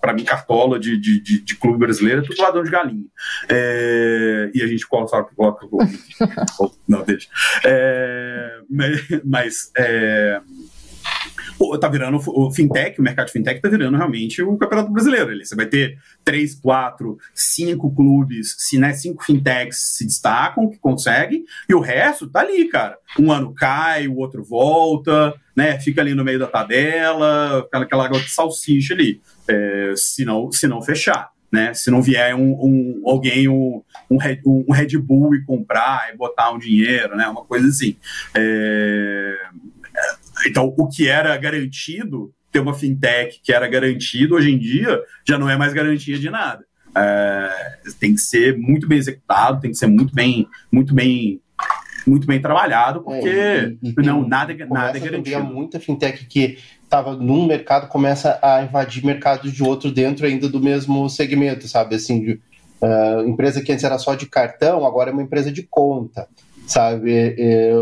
Para 0.00 0.12
mim, 0.12 0.24
cartola 0.24 0.78
de, 0.78 0.96
de, 0.96 1.20
de, 1.20 1.40
de, 1.40 1.56
clube 1.56 1.78
brasileiro 1.78 2.20
é 2.22 2.24
tudo 2.24 2.40
ladrão 2.40 2.62
de 2.62 2.70
galinha. 2.70 3.06
É, 3.48 4.50
e 4.54 4.62
a 4.62 4.66
gente 4.66 4.86
coloca. 4.86 5.24
coloca 5.34 5.66
não, 6.86 7.02
deixa. 7.02 7.28
É, 7.64 8.60
mas. 9.24 9.72
Tá 11.80 11.88
virando 11.88 12.20
o 12.26 12.50
fintech, 12.50 13.00
o 13.00 13.02
mercado 13.02 13.30
fintech 13.30 13.60
tá 13.60 13.68
virando 13.68 13.96
realmente 13.96 14.42
o 14.42 14.56
campeonato 14.56 14.90
brasileiro. 14.90 15.36
Você 15.44 15.54
vai 15.54 15.66
ter 15.66 15.98
três, 16.24 16.54
quatro, 16.54 17.18
cinco 17.32 17.94
clubes, 17.94 18.54
se, 18.58 18.78
né, 18.78 18.92
cinco 18.92 19.24
fintechs 19.24 19.96
se 19.96 20.04
destacam, 20.04 20.68
que 20.68 20.78
conseguem, 20.78 21.44
e 21.68 21.74
o 21.74 21.80
resto 21.80 22.28
tá 22.28 22.40
ali, 22.40 22.68
cara. 22.68 22.96
Um 23.18 23.30
ano 23.30 23.54
cai, 23.54 24.08
o 24.08 24.16
outro 24.16 24.44
volta, 24.44 25.34
né? 25.54 25.78
Fica 25.78 26.00
ali 26.00 26.14
no 26.14 26.24
meio 26.24 26.38
da 26.38 26.46
tabela, 26.46 27.66
aquela, 27.72 28.04
água 28.04 28.20
de 28.20 28.28
salsicha 28.28 28.94
ali. 28.94 29.20
É, 29.48 29.94
se, 29.96 30.24
não, 30.24 30.50
se 30.50 30.66
não 30.66 30.82
fechar. 30.82 31.32
Né? 31.52 31.72
Se 31.72 31.88
não 31.88 32.02
vier 32.02 32.34
um, 32.34 32.50
um 32.50 33.02
alguém, 33.06 33.46
um, 33.46 33.80
um, 34.10 34.16
Red, 34.16 34.40
um 34.44 34.72
Red 34.72 34.98
Bull 34.98 35.36
e 35.36 35.44
comprar 35.44 36.12
e 36.12 36.16
botar 36.16 36.50
um 36.50 36.58
dinheiro, 36.58 37.16
né? 37.16 37.28
Uma 37.28 37.44
coisa 37.44 37.68
assim. 37.68 37.96
É, 38.34 39.38
então, 40.46 40.74
o 40.76 40.88
que 40.88 41.08
era 41.08 41.36
garantido, 41.36 42.32
ter 42.50 42.60
uma 42.60 42.74
fintech 42.74 43.40
que 43.42 43.52
era 43.52 43.68
garantido, 43.68 44.36
hoje 44.36 44.52
em 44.52 44.58
dia 44.58 45.00
já 45.26 45.38
não 45.38 45.48
é 45.48 45.56
mais 45.56 45.72
garantia 45.72 46.18
de 46.18 46.30
nada. 46.30 46.64
É, 46.96 47.78
tem 47.98 48.14
que 48.14 48.20
ser 48.20 48.56
muito 48.56 48.86
bem 48.86 48.98
executado, 48.98 49.60
tem 49.60 49.72
que 49.72 49.76
ser 49.76 49.88
muito 49.88 50.14
bem, 50.14 50.46
muito 50.70 50.94
bem, 50.94 51.40
muito 52.06 52.26
bem 52.26 52.40
trabalhado, 52.40 53.02
porque 53.02 53.28
é, 53.28 53.74
e, 53.82 53.90
e 53.98 54.02
não 54.02 54.26
nada, 54.26 54.54
nada 54.66 54.96
é 54.96 55.00
garantido. 55.00 55.42
muita 55.42 55.80
fintech 55.80 56.24
que 56.26 56.58
estava 56.82 57.16
num 57.16 57.46
mercado 57.46 57.88
começa 57.88 58.38
a 58.40 58.62
invadir 58.62 59.04
mercados 59.04 59.52
de 59.52 59.62
outro 59.64 59.90
dentro 59.90 60.24
ainda 60.24 60.48
do 60.48 60.60
mesmo 60.60 61.08
segmento, 61.08 61.66
sabe? 61.66 61.96
Assim, 61.96 62.20
de, 62.20 62.40
uh, 62.80 63.28
empresa 63.28 63.60
que 63.60 63.72
antes 63.72 63.84
era 63.84 63.98
só 63.98 64.14
de 64.14 64.26
cartão, 64.26 64.86
agora 64.86 65.10
é 65.10 65.12
uma 65.12 65.22
empresa 65.22 65.50
de 65.50 65.64
conta, 65.64 66.28
sabe? 66.68 67.12
É, 67.12 67.34
é 67.38 67.74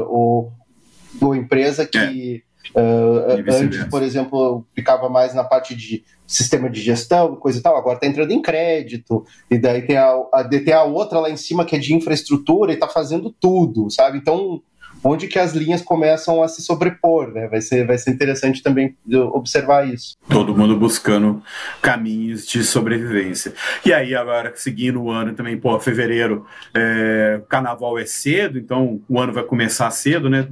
ou, 1.20 1.34
empresa 1.34 1.86
que 1.86 1.98
é 1.98 2.52
Uh, 2.74 3.52
antes, 3.52 3.84
por 3.84 4.02
exemplo, 4.02 4.64
ficava 4.74 5.08
mais 5.08 5.34
na 5.34 5.44
parte 5.44 5.74
de 5.74 6.04
sistema 6.26 6.70
de 6.70 6.80
gestão, 6.80 7.36
coisa 7.36 7.58
e 7.58 7.62
tal, 7.62 7.76
agora 7.76 7.96
está 7.96 8.06
entrando 8.06 8.30
em 8.30 8.40
crédito, 8.40 9.26
e 9.50 9.58
daí 9.58 9.82
tem 9.82 9.96
a, 9.96 10.10
a, 10.32 10.44
tem 10.48 10.72
a 10.72 10.84
outra 10.84 11.18
lá 11.20 11.28
em 11.28 11.36
cima 11.36 11.66
que 11.66 11.76
é 11.76 11.78
de 11.78 11.94
infraestrutura 11.94 12.70
e 12.70 12.74
está 12.74 12.88
fazendo 12.88 13.34
tudo, 13.38 13.90
sabe? 13.90 14.16
Então, 14.16 14.62
onde 15.05 15.26
que 15.26 15.38
as 15.38 15.53
linhas 15.53 15.82
começam 15.82 16.42
a 16.42 16.48
se 16.48 16.62
sobrepor, 16.62 17.32
né? 17.32 17.48
Vai 17.48 17.61
ser, 17.61 17.86
vai 17.86 17.98
ser 17.98 18.11
interessante 18.11 18.62
também 18.62 18.96
observar 19.32 19.88
isso. 19.88 20.16
Todo 20.28 20.57
mundo 20.57 20.78
buscando 20.78 21.42
caminhos 21.80 22.46
de 22.46 22.62
sobrevivência. 22.62 23.53
E 23.84 23.92
aí, 23.92 24.14
agora, 24.14 24.53
seguindo 24.55 25.03
o 25.03 25.11
ano 25.11 25.34
também, 25.34 25.57
pô, 25.57 25.78
fevereiro, 25.80 26.46
é, 26.74 27.40
carnaval 27.48 27.98
é 27.98 28.05
cedo, 28.05 28.59
então 28.59 29.00
o 29.09 29.20
ano 29.20 29.32
vai 29.32 29.44
começar 29.44 29.90
cedo, 29.90 30.30
né? 30.30 30.46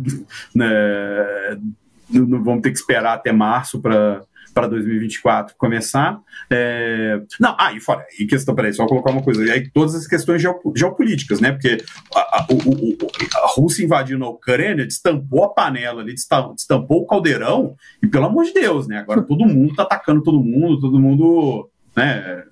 não 2.12 2.42
vamos 2.42 2.62
ter 2.62 2.70
que 2.70 2.78
esperar 2.78 3.14
até 3.14 3.30
março 3.32 3.80
para 3.80 4.22
para 4.52 4.66
2024 4.66 5.54
começar. 5.56 6.20
É... 6.50 7.20
Não, 7.38 7.56
ah, 7.58 7.72
e 7.72 7.80
fora, 7.80 8.04
e 8.18 8.26
questão, 8.26 8.54
peraí, 8.54 8.72
só 8.72 8.86
colocar 8.86 9.10
uma 9.10 9.22
coisa, 9.22 9.44
e 9.44 9.50
aí 9.50 9.70
todas 9.70 9.94
as 9.94 10.06
questões 10.06 10.42
geopolíticas, 10.74 11.40
né? 11.40 11.52
Porque 11.52 11.82
a, 12.14 12.20
a, 12.20 12.46
o, 12.50 13.44
a 13.44 13.48
Rússia 13.54 13.84
invadindo 13.84 14.24
a 14.24 14.30
Ucrânia 14.30 14.86
destampou 14.86 15.44
a 15.44 15.48
panela 15.48 16.02
ali, 16.02 16.14
destampou 16.14 17.02
o 17.02 17.06
caldeirão, 17.06 17.74
e 18.02 18.06
pelo 18.06 18.26
amor 18.26 18.44
de 18.44 18.52
Deus, 18.52 18.86
né? 18.86 18.98
Agora 18.98 19.22
todo 19.22 19.46
mundo 19.46 19.74
tá 19.74 19.82
atacando 19.82 20.22
todo 20.22 20.42
mundo, 20.42 20.80
todo 20.80 20.98
mundo, 20.98 21.70
né? 21.96 22.44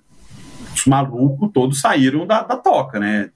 Os 0.73 0.85
malucos 0.85 1.51
todos 1.53 1.81
saíram 1.81 2.25
da, 2.25 2.43
da 2.43 2.55
toca, 2.55 2.99
né? 2.99 3.31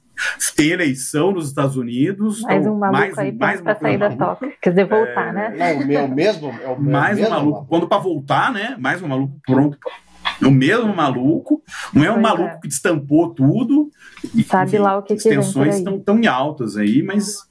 Tem 0.55 0.70
eleição 0.70 1.32
nos 1.32 1.47
Estados 1.47 1.76
Unidos. 1.76 2.41
Mais 2.41 2.61
então, 2.61 2.76
um 2.76 2.80
maluco 2.80 2.99
mais, 2.99 3.18
aí 3.18 3.32
mais 3.32 3.61
para 3.61 3.76
sair 3.76 3.97
da 3.97 4.16
toca. 4.16 4.51
Quer 4.61 4.70
dizer, 4.70 4.86
voltar, 4.86 5.30
é, 5.30 5.34
né? 5.34 5.72
É, 5.72 5.74
o 5.74 5.86
meu 5.86 6.07
mesmo. 6.07 6.49
É 6.64 6.70
o 6.70 6.80
mais 6.82 7.18
mesmo 7.18 7.28
um 7.28 7.38
maluco. 7.38 7.66
Quando 7.68 7.88
para 7.88 7.97
voltar, 7.97 8.51
né? 8.51 8.76
Mais 8.80 9.01
um 9.01 9.07
maluco 9.07 9.39
pronto. 9.45 9.78
O 10.41 10.49
mesmo 10.49 10.95
maluco, 10.95 11.61
não 11.93 12.03
é 12.03 12.09
um 12.09 12.14
pois 12.14 12.24
maluco 12.24 12.55
é. 12.55 12.59
que 12.61 12.68
destampou 12.68 13.34
tudo. 13.34 13.89
Sabe 14.45 14.72
enfim, 14.72 14.78
lá 14.78 14.97
o 14.97 15.03
que 15.03 15.14
As 15.14 15.24
tensões 15.24 15.78
estão 15.78 15.99
tão 15.99 16.20
altas 16.30 16.78
aí, 16.78 17.01
mas. 17.03 17.47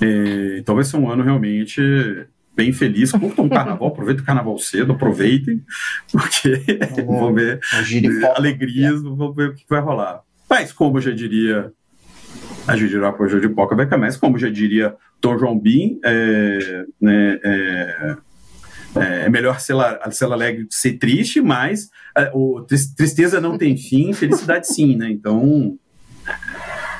É, 0.00 0.58
então 0.58 0.74
vai 0.74 0.84
ser 0.84 0.96
um 0.96 1.10
ano 1.10 1.22
realmente 1.22 1.80
bem 2.56 2.72
feliz. 2.72 3.12
Curtam 3.12 3.46
o 3.46 3.50
carnaval, 3.50 3.88
aproveitem 3.88 4.22
o 4.22 4.26
carnaval 4.26 4.58
cedo, 4.58 4.92
aproveitem, 4.92 5.62
porque 6.10 6.62
é, 6.68 7.02
vão 7.02 7.32
ver 7.32 7.60
alegrias, 8.34 9.02
vamos 9.02 9.36
ver 9.36 9.50
o 9.50 9.54
que 9.54 9.64
vai 9.68 9.80
rolar. 9.80 10.22
Mas, 10.52 10.70
como 10.70 11.00
já 11.00 11.10
diria 11.12 11.72
a 12.68 12.76
Jujuripoca, 12.76 13.24
a 13.24 13.26
Jujuripoca 13.26 13.74
vai 13.74 13.88
caminhar, 13.88 14.10
mas 14.10 14.18
como 14.18 14.36
já 14.36 14.50
diria 14.50 14.94
Tom 15.18 15.38
João 15.38 15.58
Bin, 15.58 15.98
é, 16.04 16.84
né, 17.00 17.40
é, 17.42 18.16
é, 18.96 19.24
é 19.24 19.28
melhor 19.30 19.58
ser, 19.60 19.74
ser 20.10 20.26
alegre 20.26 20.66
que 20.66 20.74
ser 20.74 20.98
triste, 20.98 21.40
mas 21.40 21.88
é, 22.14 22.30
o, 22.34 22.66
tristeza 22.94 23.40
não 23.40 23.56
tem 23.56 23.78
fim, 23.78 24.12
felicidade 24.12 24.66
sim, 24.66 24.94
né? 24.94 25.10
Então 25.10 25.78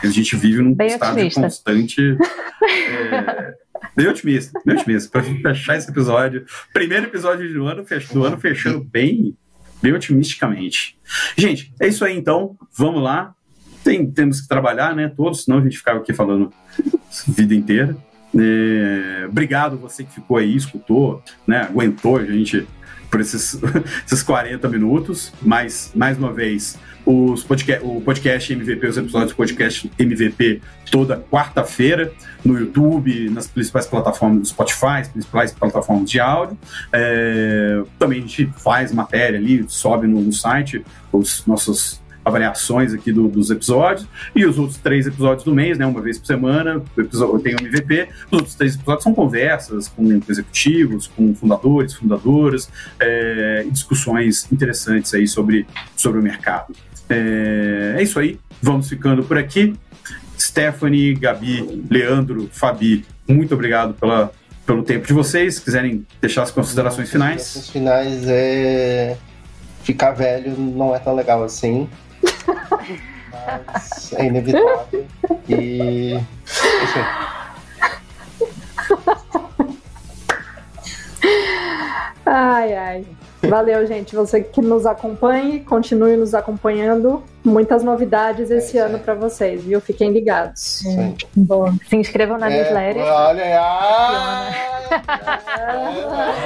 a 0.02 0.06
gente 0.06 0.34
vive 0.34 0.62
num 0.62 0.74
bem 0.74 0.86
estado 0.86 1.12
otimista. 1.12 1.42
constante. 1.42 2.16
É, 2.62 3.54
bem 3.94 4.08
otimista, 4.08 4.58
bem 4.64 4.76
otimista. 4.76 5.10
Para 5.10 5.22
fechar 5.24 5.76
esse 5.76 5.90
episódio, 5.90 6.46
primeiro 6.72 7.04
episódio 7.04 7.52
do 7.52 7.66
ano, 7.66 7.84
do 8.14 8.24
ano 8.24 8.38
fechando 8.38 8.82
bem, 8.82 9.36
bem 9.82 9.92
otimisticamente. 9.92 10.98
Gente, 11.36 11.74
é 11.78 11.86
isso 11.86 12.02
aí 12.02 12.16
então. 12.16 12.56
Vamos 12.78 13.02
lá. 13.02 13.34
Tem, 13.82 14.10
temos 14.10 14.40
que 14.40 14.48
trabalhar, 14.48 14.94
né? 14.94 15.08
Todos, 15.08 15.44
senão 15.44 15.58
a 15.58 15.62
gente 15.62 15.78
ficava 15.78 15.98
aqui 15.98 16.12
falando 16.12 16.52
a 16.78 17.30
vida 17.30 17.54
inteira. 17.54 17.96
É, 18.34 19.26
obrigado 19.28 19.76
você 19.76 20.04
que 20.04 20.12
ficou 20.14 20.38
aí, 20.38 20.56
escutou, 20.56 21.22
né, 21.46 21.62
aguentou 21.62 22.16
a 22.16 22.24
gente 22.24 22.66
por 23.10 23.20
esses, 23.20 23.60
esses 24.06 24.22
40 24.22 24.68
minutos. 24.68 25.32
Mas, 25.42 25.92
mais 25.94 26.16
uma 26.16 26.32
vez, 26.32 26.78
os 27.04 27.44
podcast, 27.44 27.84
o 27.84 28.00
podcast 28.00 28.52
MVP, 28.52 28.86
os 28.86 28.96
episódios 28.96 29.32
do 29.32 29.36
podcast 29.36 29.90
MVP 29.98 30.62
toda 30.90 31.18
quarta-feira 31.30 32.12
no 32.44 32.58
YouTube, 32.58 33.30
nas 33.30 33.46
principais 33.46 33.86
plataformas 33.86 34.40
do 34.40 34.48
Spotify, 34.48 35.00
as 35.00 35.08
principais 35.08 35.52
plataformas 35.52 36.10
de 36.10 36.20
áudio. 36.20 36.56
É, 36.92 37.82
também 37.98 38.18
a 38.18 38.22
gente 38.22 38.46
faz 38.58 38.92
matéria 38.92 39.38
ali, 39.38 39.64
sobe 39.68 40.06
no, 40.06 40.20
no 40.20 40.32
site 40.32 40.84
os 41.12 41.44
nossos 41.46 42.01
avaliações 42.24 42.94
aqui 42.94 43.12
do, 43.12 43.28
dos 43.28 43.50
episódios, 43.50 44.06
e 44.34 44.44
os 44.44 44.58
outros 44.58 44.78
três 44.78 45.06
episódios 45.06 45.44
do 45.44 45.54
mês, 45.54 45.78
né, 45.78 45.86
uma 45.86 46.00
vez 46.00 46.18
por 46.18 46.26
semana, 46.26 46.82
eu 46.96 47.38
tenho 47.40 47.56
o 47.60 47.66
MVP, 47.66 48.08
os 48.26 48.32
outros 48.32 48.54
três 48.54 48.74
episódios 48.74 49.02
são 49.02 49.14
conversas 49.14 49.88
com 49.88 50.20
executivos, 50.28 51.08
com 51.08 51.34
fundadores, 51.34 51.94
fundadoras, 51.94 52.68
é, 53.00 53.66
discussões 53.70 54.50
interessantes 54.52 55.12
aí 55.14 55.26
sobre, 55.26 55.66
sobre 55.96 56.20
o 56.20 56.22
mercado. 56.22 56.74
É, 57.08 57.96
é 57.98 58.02
isso 58.02 58.18
aí, 58.18 58.38
vamos 58.60 58.88
ficando 58.88 59.22
por 59.24 59.36
aqui. 59.36 59.74
Stephanie, 60.38 61.14
Gabi, 61.14 61.84
Leandro, 61.90 62.48
Fabi, 62.52 63.04
muito 63.28 63.54
obrigado 63.54 63.94
pela, 63.94 64.32
pelo 64.66 64.82
tempo 64.82 65.06
de 65.06 65.12
vocês. 65.12 65.56
Se 65.56 65.60
quiserem 65.60 66.06
deixar 66.20 66.42
as 66.42 66.50
considerações 66.50 67.10
finais. 67.10 67.56
As 67.56 67.70
finais 67.70 68.24
é. 68.26 69.16
Ficar 69.84 70.12
velho 70.12 70.56
não 70.56 70.94
é 70.94 70.98
tão 71.00 71.14
legal 71.14 71.42
assim 71.42 71.88
mas 72.46 74.12
é 74.14 74.24
inevitável. 74.26 75.06
E. 75.48 76.20
Ai, 82.24 82.74
ai. 82.74 83.04
Valeu, 83.42 83.84
gente. 83.86 84.14
Você 84.14 84.40
que 84.40 84.62
nos 84.62 84.86
acompanhe, 84.86 85.60
continue 85.60 86.16
nos 86.16 86.34
acompanhando. 86.34 87.22
Muitas 87.44 87.82
novidades 87.82 88.50
esse 88.50 88.78
é, 88.78 88.82
ano 88.82 89.00
para 89.00 89.14
vocês, 89.14 89.64
viu? 89.64 89.80
Fiquem 89.80 90.12
ligados. 90.12 90.86
É. 90.86 91.12
Boa. 91.36 91.74
Se 91.88 91.96
inscrevam 91.96 92.38
na 92.38 92.50
é, 92.50 92.62
newsletter. 92.62 93.02
Olha 93.02 93.42
aí. 93.42 93.52
Ah, 93.52 94.50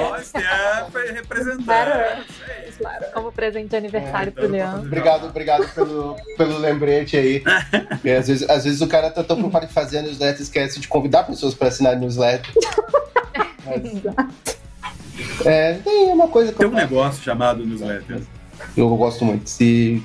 Nossa, 0.09 0.39
é 0.39 0.81
representante. 2.77 3.13
Como 3.13 3.31
presente 3.31 3.69
de 3.69 3.75
aniversário 3.75 4.29
é, 4.29 4.31
pro 4.31 4.47
Leandro. 4.47 4.85
Obrigado, 4.85 5.27
obrigado 5.27 5.73
pelo, 5.73 6.15
pelo 6.37 6.57
lembrete 6.57 7.17
aí. 7.17 7.43
às, 8.17 8.27
vezes, 8.27 8.49
às 8.49 8.63
vezes 8.63 8.81
o 8.81 8.87
cara 8.87 9.09
tá 9.09 9.23
tão 9.23 9.37
preocupado 9.37 9.65
em 9.65 9.69
fazer 9.69 9.99
a 9.99 10.01
newsletter 10.01 10.41
esquece 10.41 10.79
de 10.79 10.87
convidar 10.87 11.23
pessoas 11.23 11.53
para 11.53 11.67
assinar 11.67 11.93
a 11.93 11.95
newsletter. 11.95 12.51
Mas... 13.65 14.27
É, 15.45 15.73
tem 15.83 16.11
uma 16.11 16.27
coisa 16.27 16.51
que 16.51 16.59
Tem 16.59 16.67
um 16.67 16.73
negócio 16.73 17.23
chamado 17.23 17.65
newsletter. 17.65 18.21
Eu 18.75 18.89
gosto 18.95 19.25
muito. 19.25 19.49
Se, 19.49 20.03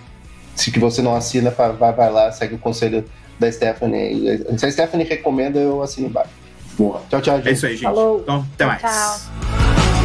se 0.54 0.70
que 0.70 0.78
você 0.78 1.02
não 1.02 1.14
assina, 1.14 1.50
vai, 1.50 1.92
vai 1.92 2.10
lá, 2.10 2.32
segue 2.32 2.54
o 2.54 2.58
conselho 2.58 3.04
da 3.38 3.50
Stephanie. 3.50 4.44
Se 4.56 4.66
a 4.66 4.70
Stephanie 4.70 5.06
recomenda, 5.06 5.58
eu 5.58 5.82
assino 5.82 6.08
embaixo. 6.08 6.30
Boa. 6.78 7.02
Tchau, 7.10 7.20
tchau, 7.20 7.36
gente. 7.36 7.48
É 7.48 7.52
isso 7.52 7.66
aí, 7.66 7.72
gente. 7.72 7.84
Falou. 7.84 8.20
Então, 8.20 8.46
até 8.54 8.66
mais. 8.66 8.80
Tchau. 8.80 10.01